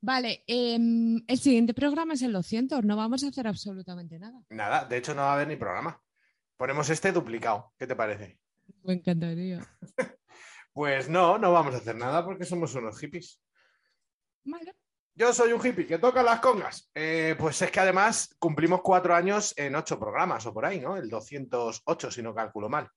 Vale, 0.00 0.44
em, 0.46 1.22
el 1.26 1.38
siguiente 1.38 1.74
programa 1.74 2.14
es 2.14 2.22
el 2.22 2.32
200. 2.32 2.84
No 2.84 2.96
vamos 2.96 3.22
a 3.24 3.28
hacer 3.28 3.46
absolutamente 3.46 4.18
nada. 4.18 4.40
Nada, 4.50 4.84
de 4.84 4.96
hecho 4.96 5.14
no 5.14 5.22
va 5.22 5.30
a 5.30 5.34
haber 5.34 5.48
ni 5.48 5.56
programa. 5.56 6.00
Ponemos 6.56 6.88
este 6.90 7.12
duplicado. 7.12 7.72
¿Qué 7.78 7.86
te 7.86 7.94
parece? 7.96 8.38
Me 8.82 8.94
encantaría. 8.94 9.60
Pues 10.72 11.08
no, 11.08 11.38
no 11.38 11.52
vamos 11.52 11.74
a 11.74 11.78
hacer 11.78 11.96
nada 11.96 12.22
porque 12.22 12.44
somos 12.44 12.74
unos 12.74 12.98
hippies. 12.98 13.40
Vale. 14.44 14.74
Yo 15.18 15.32
soy 15.32 15.52
un 15.52 15.66
hippie 15.66 15.86
que 15.86 15.98
toca 15.98 16.22
las 16.22 16.40
congas. 16.40 16.90
Eh, 16.94 17.34
pues 17.38 17.60
es 17.62 17.70
que 17.70 17.80
además 17.80 18.34
cumplimos 18.38 18.82
cuatro 18.82 19.14
años 19.14 19.54
en 19.56 19.74
ocho 19.74 19.98
programas 19.98 20.44
o 20.46 20.52
por 20.52 20.66
ahí, 20.66 20.78
¿no? 20.78 20.96
El 20.96 21.08
208, 21.08 22.10
si 22.10 22.22
no 22.22 22.34
calculo 22.34 22.68
mal. 22.68 22.88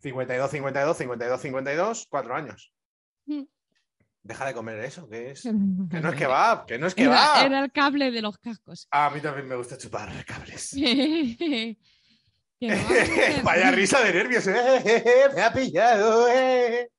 52, 0.00 0.50
52, 0.50 0.96
52, 0.96 1.40
52, 1.40 2.06
cuatro 2.10 2.34
años. 2.34 2.72
Mm. 3.26 3.42
Deja 4.22 4.46
de 4.46 4.54
comer 4.54 4.80
eso, 4.80 5.08
que 5.08 5.30
es. 5.30 5.42
Que 5.90 6.00
no 6.00 6.08
es 6.10 6.16
que 6.16 6.26
va, 6.26 6.64
que 6.66 6.76
no 6.78 6.86
es 6.88 6.94
que 6.94 7.04
Era, 7.04 7.14
va. 7.14 7.42
era 7.44 7.60
el 7.60 7.70
cable 7.72 8.10
de 8.10 8.20
los 8.20 8.36
cascos. 8.38 8.88
A 8.90 9.08
mí 9.10 9.20
también 9.20 9.46
me 9.48 9.54
gusta 9.56 9.78
chupar 9.78 10.10
cables. 10.26 10.74
Vaya 13.44 13.70
risa 13.70 14.00
de 14.00 14.12
nervios. 14.12 14.46
eh, 14.48 15.28
Me 15.34 15.42
ha 15.42 15.52
pillado. 15.52 16.28
eh. 16.28 16.90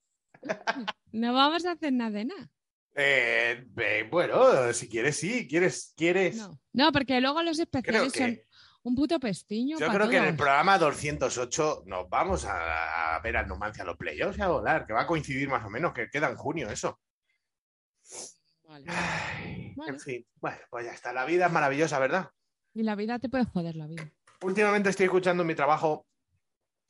No 1.12 1.34
vamos 1.34 1.66
a 1.66 1.72
hacer 1.74 1.92
nada 1.92 2.12
de 2.12 2.26
nada. 2.26 2.50
Eh, 2.96 3.66
eh, 3.78 4.08
bueno, 4.10 4.74
si 4.74 4.90
quieres, 4.90 5.18
sí. 5.18 5.48
¿Quieres? 5.48 5.94
¿Quieres? 5.96 6.36
No, 6.38 6.60
no 6.74 6.92
porque 6.92 7.22
luego 7.22 7.42
los 7.44 7.60
especiales 7.60 8.12
son 8.14 8.40
un 8.84 8.96
puto 8.96 9.20
pestiño. 9.20 9.78
yo 9.78 9.88
creo 9.90 10.10
que 10.10 10.18
en 10.18 10.26
el 10.26 10.36
programa 10.36 10.78
208 10.78 11.84
nos 11.86 12.10
vamos 12.10 12.46
a, 12.46 13.16
a 13.16 13.20
ver 13.22 13.38
al 13.38 13.48
Numancia 13.48 13.84
los 13.84 13.98
playoffs 13.98 14.38
y 14.38 14.42
a 14.42 14.48
volar, 14.48 14.86
que 14.86 14.94
va 14.94 15.02
a 15.02 15.08
coincidir 15.08 15.48
más 15.50 15.66
o 15.66 15.70
menos, 15.70 15.94
que 15.94 16.10
queda 16.10 16.30
en 16.30 16.36
junio 16.36 16.70
eso. 16.70 17.00
Vale. 18.64 18.86
Ay, 18.88 19.74
Vale. 19.76 19.92
En 19.92 20.00
fin, 20.00 20.28
bueno, 20.36 20.58
pues 20.70 20.86
ya 20.86 20.92
está. 20.94 21.12
La 21.14 21.26
vida 21.26 21.48
es 21.48 21.52
maravillosa, 21.52 22.00
¿verdad? 22.00 22.30
Y 22.74 22.84
la 22.84 22.96
vida 22.96 23.20
te 23.20 23.30
puede 23.30 23.46
joder 23.46 23.76
la 23.76 23.88
vida. 23.88 24.10
Últimamente 24.42 24.90
estoy 24.90 25.06
escuchando 25.06 25.42
en 25.44 25.48
mi 25.48 25.56
trabajo. 25.56 26.06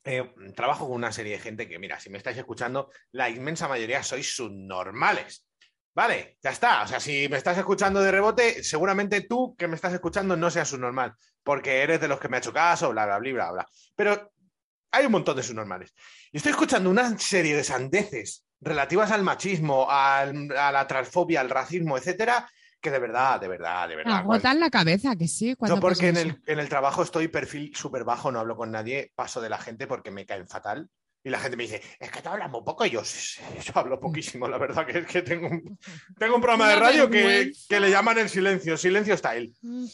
eh, 0.04 0.34
trabajo 0.56 0.88
con 0.88 0.96
una 0.96 1.12
serie 1.12 1.34
de 1.34 1.40
gente 1.40 1.68
que, 1.68 1.78
mira, 1.80 2.00
si 2.00 2.10
me 2.10 2.18
estáis 2.18 2.38
escuchando, 2.38 2.90
la 3.12 3.30
inmensa 3.30 3.68
mayoría 3.68 4.02
sois 4.04 4.36
subnormales. 4.36 5.46
Vale, 6.00 6.38
ya 6.42 6.52
está. 6.52 6.84
O 6.84 6.88
sea, 6.88 6.98
si 7.02 7.28
me 7.28 7.36
estás 7.36 7.58
escuchando 7.58 8.02
de 8.02 8.10
rebote, 8.10 8.64
seguramente 8.64 9.20
tú 9.20 9.54
que 9.58 9.68
me 9.68 9.76
estás 9.76 9.92
escuchando 9.94 10.38
no 10.38 10.50
seas 10.50 10.70
subnormal, 10.70 11.14
porque 11.44 11.82
eres 11.82 12.00
de 12.00 12.08
los 12.08 12.22
que 12.22 12.30
me 12.30 12.38
ha 12.38 12.40
hecho 12.40 12.54
caso, 12.54 12.92
bla, 12.92 13.06
bla, 13.06 13.18
bla, 13.20 13.34
bla, 13.34 13.52
bla. 13.52 13.68
Pero 13.98 14.32
hay 14.92 15.06
un 15.08 15.12
montón 15.12 15.36
de 15.36 15.44
subnormales. 15.44 15.94
Y 16.32 16.38
estoy 16.38 16.52
escuchando 16.52 16.90
una 16.90 17.18
serie 17.20 17.54
de 17.54 17.66
sandeces 17.66 18.46
relativas 18.62 19.12
al 19.12 19.24
machismo, 19.24 19.92
al- 19.92 20.50
a 20.58 20.72
la 20.72 20.88
transfobia, 20.88 21.42
al 21.42 21.50
racismo, 21.50 21.98
etcétera, 21.98 22.50
que 22.80 22.92
de 22.92 23.00
verdad, 23.00 23.42
de 23.42 23.50
verdad, 23.50 23.90
de 23.90 23.98
verdad. 23.98 24.20
Agotan 24.20 24.62
la 24.62 24.70
cabeza, 24.70 25.18
que 25.18 25.28
sí. 25.28 25.54
yo 25.76 25.82
porque 25.82 26.08
en 26.08 26.16
el, 26.16 26.42
en 26.46 26.60
el 26.60 26.70
trabajo 26.70 27.04
estoy 27.04 27.28
perfil 27.28 27.76
súper 27.76 28.06
bajo, 28.06 28.32
no 28.32 28.40
hablo 28.40 28.56
con 28.56 28.72
nadie, 28.72 29.12
paso 29.16 29.42
de 29.42 29.50
la 29.50 29.58
gente 29.58 29.86
porque 29.86 30.12
me 30.12 30.26
caen 30.26 30.48
fatal. 30.48 30.90
Y 31.24 31.30
la 31.30 31.40
gente 31.40 31.58
me 31.58 31.64
dice, 31.64 31.82
es 32.00 32.12
que 32.12 32.22
te 32.22 32.30
hablas 32.30 32.50
muy 32.50 32.62
poco. 32.64 32.86
Y 32.86 32.92
yo, 32.92 33.04
"Sí, 33.04 33.20
sí, 33.20 33.42
yo 33.62 33.74
hablo 33.76 34.00
poquísimo, 34.00 34.48
la 34.48 34.58
verdad 34.58 34.86
que 34.86 35.00
es 35.00 35.06
que 35.08 35.22
tengo 35.22 35.48
un, 35.48 35.78
tengo 36.20 36.36
un 36.36 36.42
programa 36.42 36.70
de 36.70 36.76
radio 36.78 37.10
que, 37.10 37.52
que 37.68 37.80
le 37.80 37.90
llaman 37.90 38.18
el 38.20 38.30
silencio, 38.30 38.78
silencio 38.78 39.18
style. 39.18 39.54
Mm. 39.62 39.86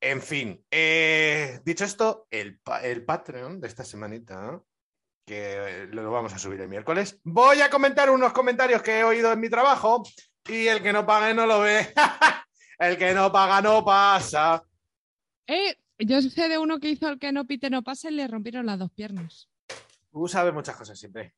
En 0.00 0.20
fin, 0.20 0.62
eh, 0.70 1.60
dicho 1.64 1.84
esto, 1.84 2.26
el, 2.30 2.60
el 2.82 3.04
Patreon 3.04 3.60
de 3.60 3.68
esta 3.68 3.84
semanita, 3.84 4.60
que 5.26 5.88
lo 5.90 6.10
vamos 6.10 6.34
a 6.34 6.38
subir 6.38 6.60
el 6.60 6.68
miércoles, 6.68 7.18
voy 7.24 7.62
a 7.62 7.70
comentar 7.70 8.10
unos 8.10 8.34
comentarios 8.34 8.82
que 8.82 8.98
he 8.98 9.04
oído 9.04 9.32
en 9.32 9.40
mi 9.40 9.48
trabajo 9.48 10.02
y 10.46 10.66
el 10.66 10.82
que 10.82 10.92
no 10.92 11.06
pague 11.06 11.32
no 11.32 11.46
lo 11.46 11.60
ve. 11.60 11.88
el 12.78 12.98
que 12.98 13.14
no 13.14 13.32
paga 13.32 13.62
no 13.62 13.84
pasa. 13.84 14.62
Eh, 15.46 15.76
yo 15.98 16.20
sé 16.20 16.48
de 16.48 16.58
uno 16.58 16.78
que 16.78 16.90
hizo 16.90 17.08
el 17.08 17.18
que 17.18 17.32
no 17.32 17.46
pite 17.46 17.70
no 17.70 17.82
pase 17.82 18.08
y 18.08 18.14
le 18.14 18.28
rompieron 18.28 18.66
las 18.66 18.78
dos 18.78 18.90
piernas. 18.90 19.48
Tú 20.14 20.28
sabes 20.28 20.54
muchas 20.54 20.76
cosas 20.76 20.96
siempre. 20.96 21.34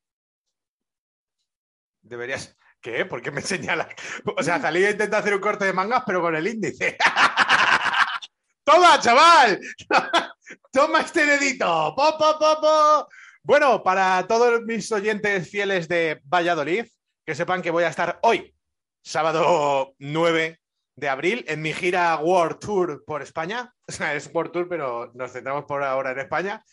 Deberías. 1.99 2.55
¿Qué? 2.79 3.05
¿Por 3.05 3.23
qué 3.23 3.31
me 3.31 3.41
señalas? 3.41 3.87
O 4.23 4.43
sea, 4.43 4.59
Jalía 4.59 4.91
intenta 4.91 5.17
hacer 5.17 5.33
un 5.33 5.41
corte 5.41 5.65
de 5.65 5.73
mangas, 5.73 6.03
pero 6.05 6.21
con 6.21 6.35
el 6.35 6.45
índice. 6.45 6.95
¡Toma, 8.63 8.99
chaval! 8.99 9.59
¡Toma 10.71 11.01
este 11.01 11.25
dedito! 11.25 11.95
¡Po, 11.97 12.19
po, 12.19 12.37
po, 12.37 12.61
po! 12.61 13.09
Bueno, 13.41 13.81
para 13.81 14.27
todos 14.27 14.61
mis 14.61 14.91
oyentes 14.91 15.49
fieles 15.49 15.87
de 15.87 16.21
Valladolid, 16.25 16.85
que 17.25 17.33
sepan 17.33 17.63
que 17.63 17.71
voy 17.71 17.83
a 17.83 17.89
estar 17.89 18.19
hoy, 18.21 18.55
sábado 19.01 19.95
9 19.97 20.59
de 20.95 21.09
abril, 21.09 21.45
en 21.47 21.63
mi 21.63 21.73
gira 21.73 22.15
World 22.17 22.59
Tour 22.59 23.03
por 23.07 23.23
España. 23.23 23.73
O 23.89 23.91
sea, 23.91 24.13
es 24.13 24.29
World 24.31 24.51
Tour, 24.51 24.69
pero 24.69 25.11
nos 25.15 25.31
centramos 25.31 25.65
por 25.65 25.81
ahora 25.81 26.11
en 26.11 26.19
España 26.19 26.63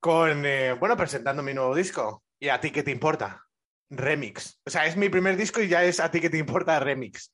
con, 0.00 0.44
eh, 0.44 0.72
bueno, 0.72 0.96
presentando 0.96 1.42
mi 1.42 1.54
nuevo 1.54 1.74
disco. 1.74 2.24
¿Y 2.38 2.48
a 2.48 2.60
ti 2.60 2.70
qué 2.70 2.82
te 2.82 2.90
importa? 2.90 3.44
Remix. 3.90 4.60
O 4.64 4.70
sea, 4.70 4.86
es 4.86 4.96
mi 4.96 5.08
primer 5.08 5.36
disco 5.36 5.60
y 5.60 5.68
ya 5.68 5.84
es 5.84 6.00
a 6.00 6.10
ti 6.10 6.20
que 6.20 6.30
te 6.30 6.38
importa 6.38 6.80
remix. 6.80 7.32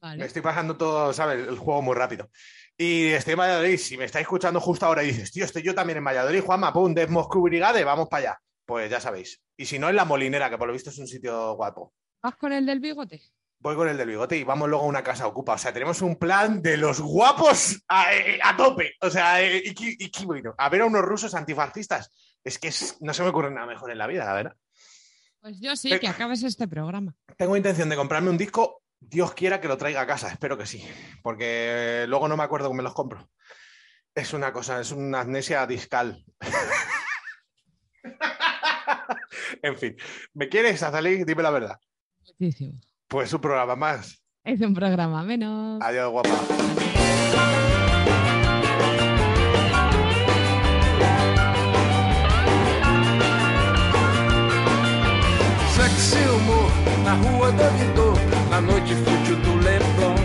Me 0.00 0.24
estoy 0.24 0.42
pasando 0.42 0.76
todo, 0.76 1.12
¿sabes? 1.12 1.46
El 1.48 1.58
juego 1.58 1.82
muy 1.82 1.94
rápido. 1.94 2.30
Y 2.76 3.08
estoy 3.08 3.32
en 3.32 3.40
Valladolid. 3.40 3.78
Si 3.78 3.96
me 3.96 4.04
estáis 4.04 4.22
escuchando 4.22 4.60
justo 4.60 4.86
ahora 4.86 5.02
y 5.02 5.08
dices, 5.08 5.32
tío, 5.32 5.44
estoy 5.44 5.62
yo 5.62 5.74
también 5.74 5.98
en 5.98 6.04
Valladolid, 6.04 6.40
Juanma, 6.40 6.72
pum, 6.72 6.94
de 6.94 7.08
Moscú 7.08 7.42
Brigade, 7.42 7.82
vamos 7.84 8.08
para 8.08 8.30
allá. 8.30 8.40
Pues 8.64 8.90
ya 8.90 9.00
sabéis. 9.00 9.42
Y 9.56 9.66
si 9.66 9.78
no, 9.78 9.88
en 9.88 9.96
La 9.96 10.04
Molinera, 10.04 10.48
que 10.48 10.56
por 10.56 10.68
lo 10.68 10.72
visto 10.72 10.90
es 10.90 10.98
un 10.98 11.08
sitio 11.08 11.54
guapo. 11.54 11.92
¿Vas 12.22 12.36
con 12.36 12.52
el 12.52 12.64
del 12.64 12.78
bigote? 12.78 13.20
Voy 13.60 13.74
con 13.74 13.88
el 13.88 13.96
del 13.96 14.08
bigote 14.08 14.36
y 14.36 14.44
vamos 14.44 14.68
luego 14.68 14.84
a 14.84 14.88
una 14.88 15.02
casa 15.02 15.26
ocupa. 15.26 15.54
O 15.54 15.58
sea, 15.58 15.72
tenemos 15.72 16.00
un 16.00 16.16
plan 16.16 16.62
de 16.62 16.76
los 16.76 17.00
guapos 17.00 17.82
a, 17.88 18.14
eh, 18.14 18.38
a 18.42 18.56
tope. 18.56 18.94
O 19.00 19.10
sea, 19.10 19.42
eh, 19.42 19.62
y, 19.64 19.74
qué- 19.74 19.96
y 19.98 20.10
qué 20.10 20.24
bueno. 20.24 20.54
A 20.56 20.68
ver 20.68 20.82
a 20.82 20.86
unos 20.86 21.02
rusos 21.02 21.34
antifascistas. 21.34 22.12
Es 22.44 22.58
que 22.58 22.68
es- 22.68 22.96
no 23.00 23.12
se 23.12 23.22
me 23.24 23.30
ocurre 23.30 23.50
nada 23.50 23.66
mejor 23.66 23.90
en 23.90 23.98
la 23.98 24.06
vida, 24.06 24.24
la 24.24 24.34
verdad. 24.34 24.56
Pues 25.40 25.58
yo 25.60 25.74
sí, 25.76 25.96
que 25.98 26.06
acabes 26.08 26.42
este 26.44 26.68
programa. 26.68 27.14
Tengo 27.36 27.56
intención 27.56 27.88
de 27.88 27.96
comprarme 27.96 28.30
un 28.30 28.38
disco. 28.38 28.82
Dios 29.00 29.34
quiera 29.34 29.60
que 29.60 29.68
lo 29.68 29.76
traiga 29.76 30.02
a 30.02 30.06
casa. 30.06 30.28
Espero 30.28 30.56
que 30.56 30.66
sí. 30.66 30.84
Porque 31.22 32.04
luego 32.08 32.28
no 32.28 32.36
me 32.36 32.44
acuerdo 32.44 32.68
cómo 32.68 32.76
me 32.78 32.82
los 32.84 32.94
compro. 32.94 33.28
Es 34.14 34.32
una 34.32 34.52
cosa, 34.52 34.80
es 34.80 34.92
una 34.92 35.20
amnesia 35.20 35.66
discal. 35.66 36.24
en 39.62 39.76
fin. 39.76 39.96
¿Me 40.34 40.48
quieres, 40.48 40.82
Azalí? 40.82 41.24
Dime 41.24 41.42
la 41.42 41.50
verdad. 41.50 41.78
Muchísimo. 42.26 42.80
Pues 43.08 43.32
un 43.32 43.40
programa 43.40 43.74
más. 43.74 44.22
Es 44.44 44.60
un 44.60 44.74
programa 44.74 45.22
menos. 45.22 45.80
Adiós, 45.82 46.10
guapa. 46.10 46.28
Sexy 55.74 56.18
humor 56.28 56.70
na 57.04 57.14
rua 57.14 57.50
da 57.52 57.68
Vidor, 57.70 58.18
na 58.50 58.60
noite 58.60 58.94
fútil 58.94 59.36
do 59.36 59.56
Leblon. 59.56 60.16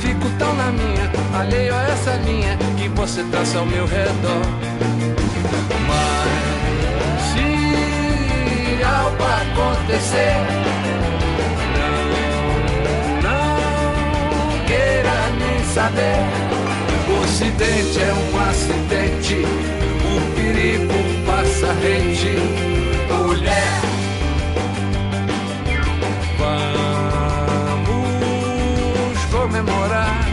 Fico 0.00 0.28
tão 0.38 0.54
na 0.54 0.70
minha, 0.70 1.10
alheio 1.36 1.74
a 1.74 1.82
essa 1.88 2.14
linha 2.18 2.56
que 2.78 2.88
você 2.90 3.24
traça 3.24 3.58
ao 3.58 3.66
meu 3.66 3.86
redor. 3.86 4.44
Mas 5.88 7.22
se 7.32 8.84
algo 8.84 9.24
acontecer, 9.42 10.36
saber. 15.74 16.26
O 17.08 17.22
acidente 17.24 17.98
é 18.00 18.12
um 18.12 18.40
acidente, 18.48 19.44
o 20.04 20.20
perigo 20.34 20.94
passa 21.26 21.72
rente. 21.82 22.34
Mulher. 23.26 23.80
Vamos 27.58 29.24
comemorar 29.30 30.24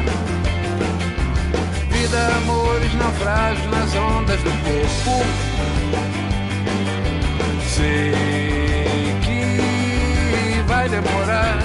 Vida, 1.91 2.27
amores, 2.37 2.93
naufrágios 2.95 3.69
nas 3.69 3.93
ondas 3.95 4.41
do 4.41 4.51
corpo 4.63 5.25
Sei 7.67 8.13
que 9.21 10.61
vai 10.65 10.87
demorar 10.89 11.57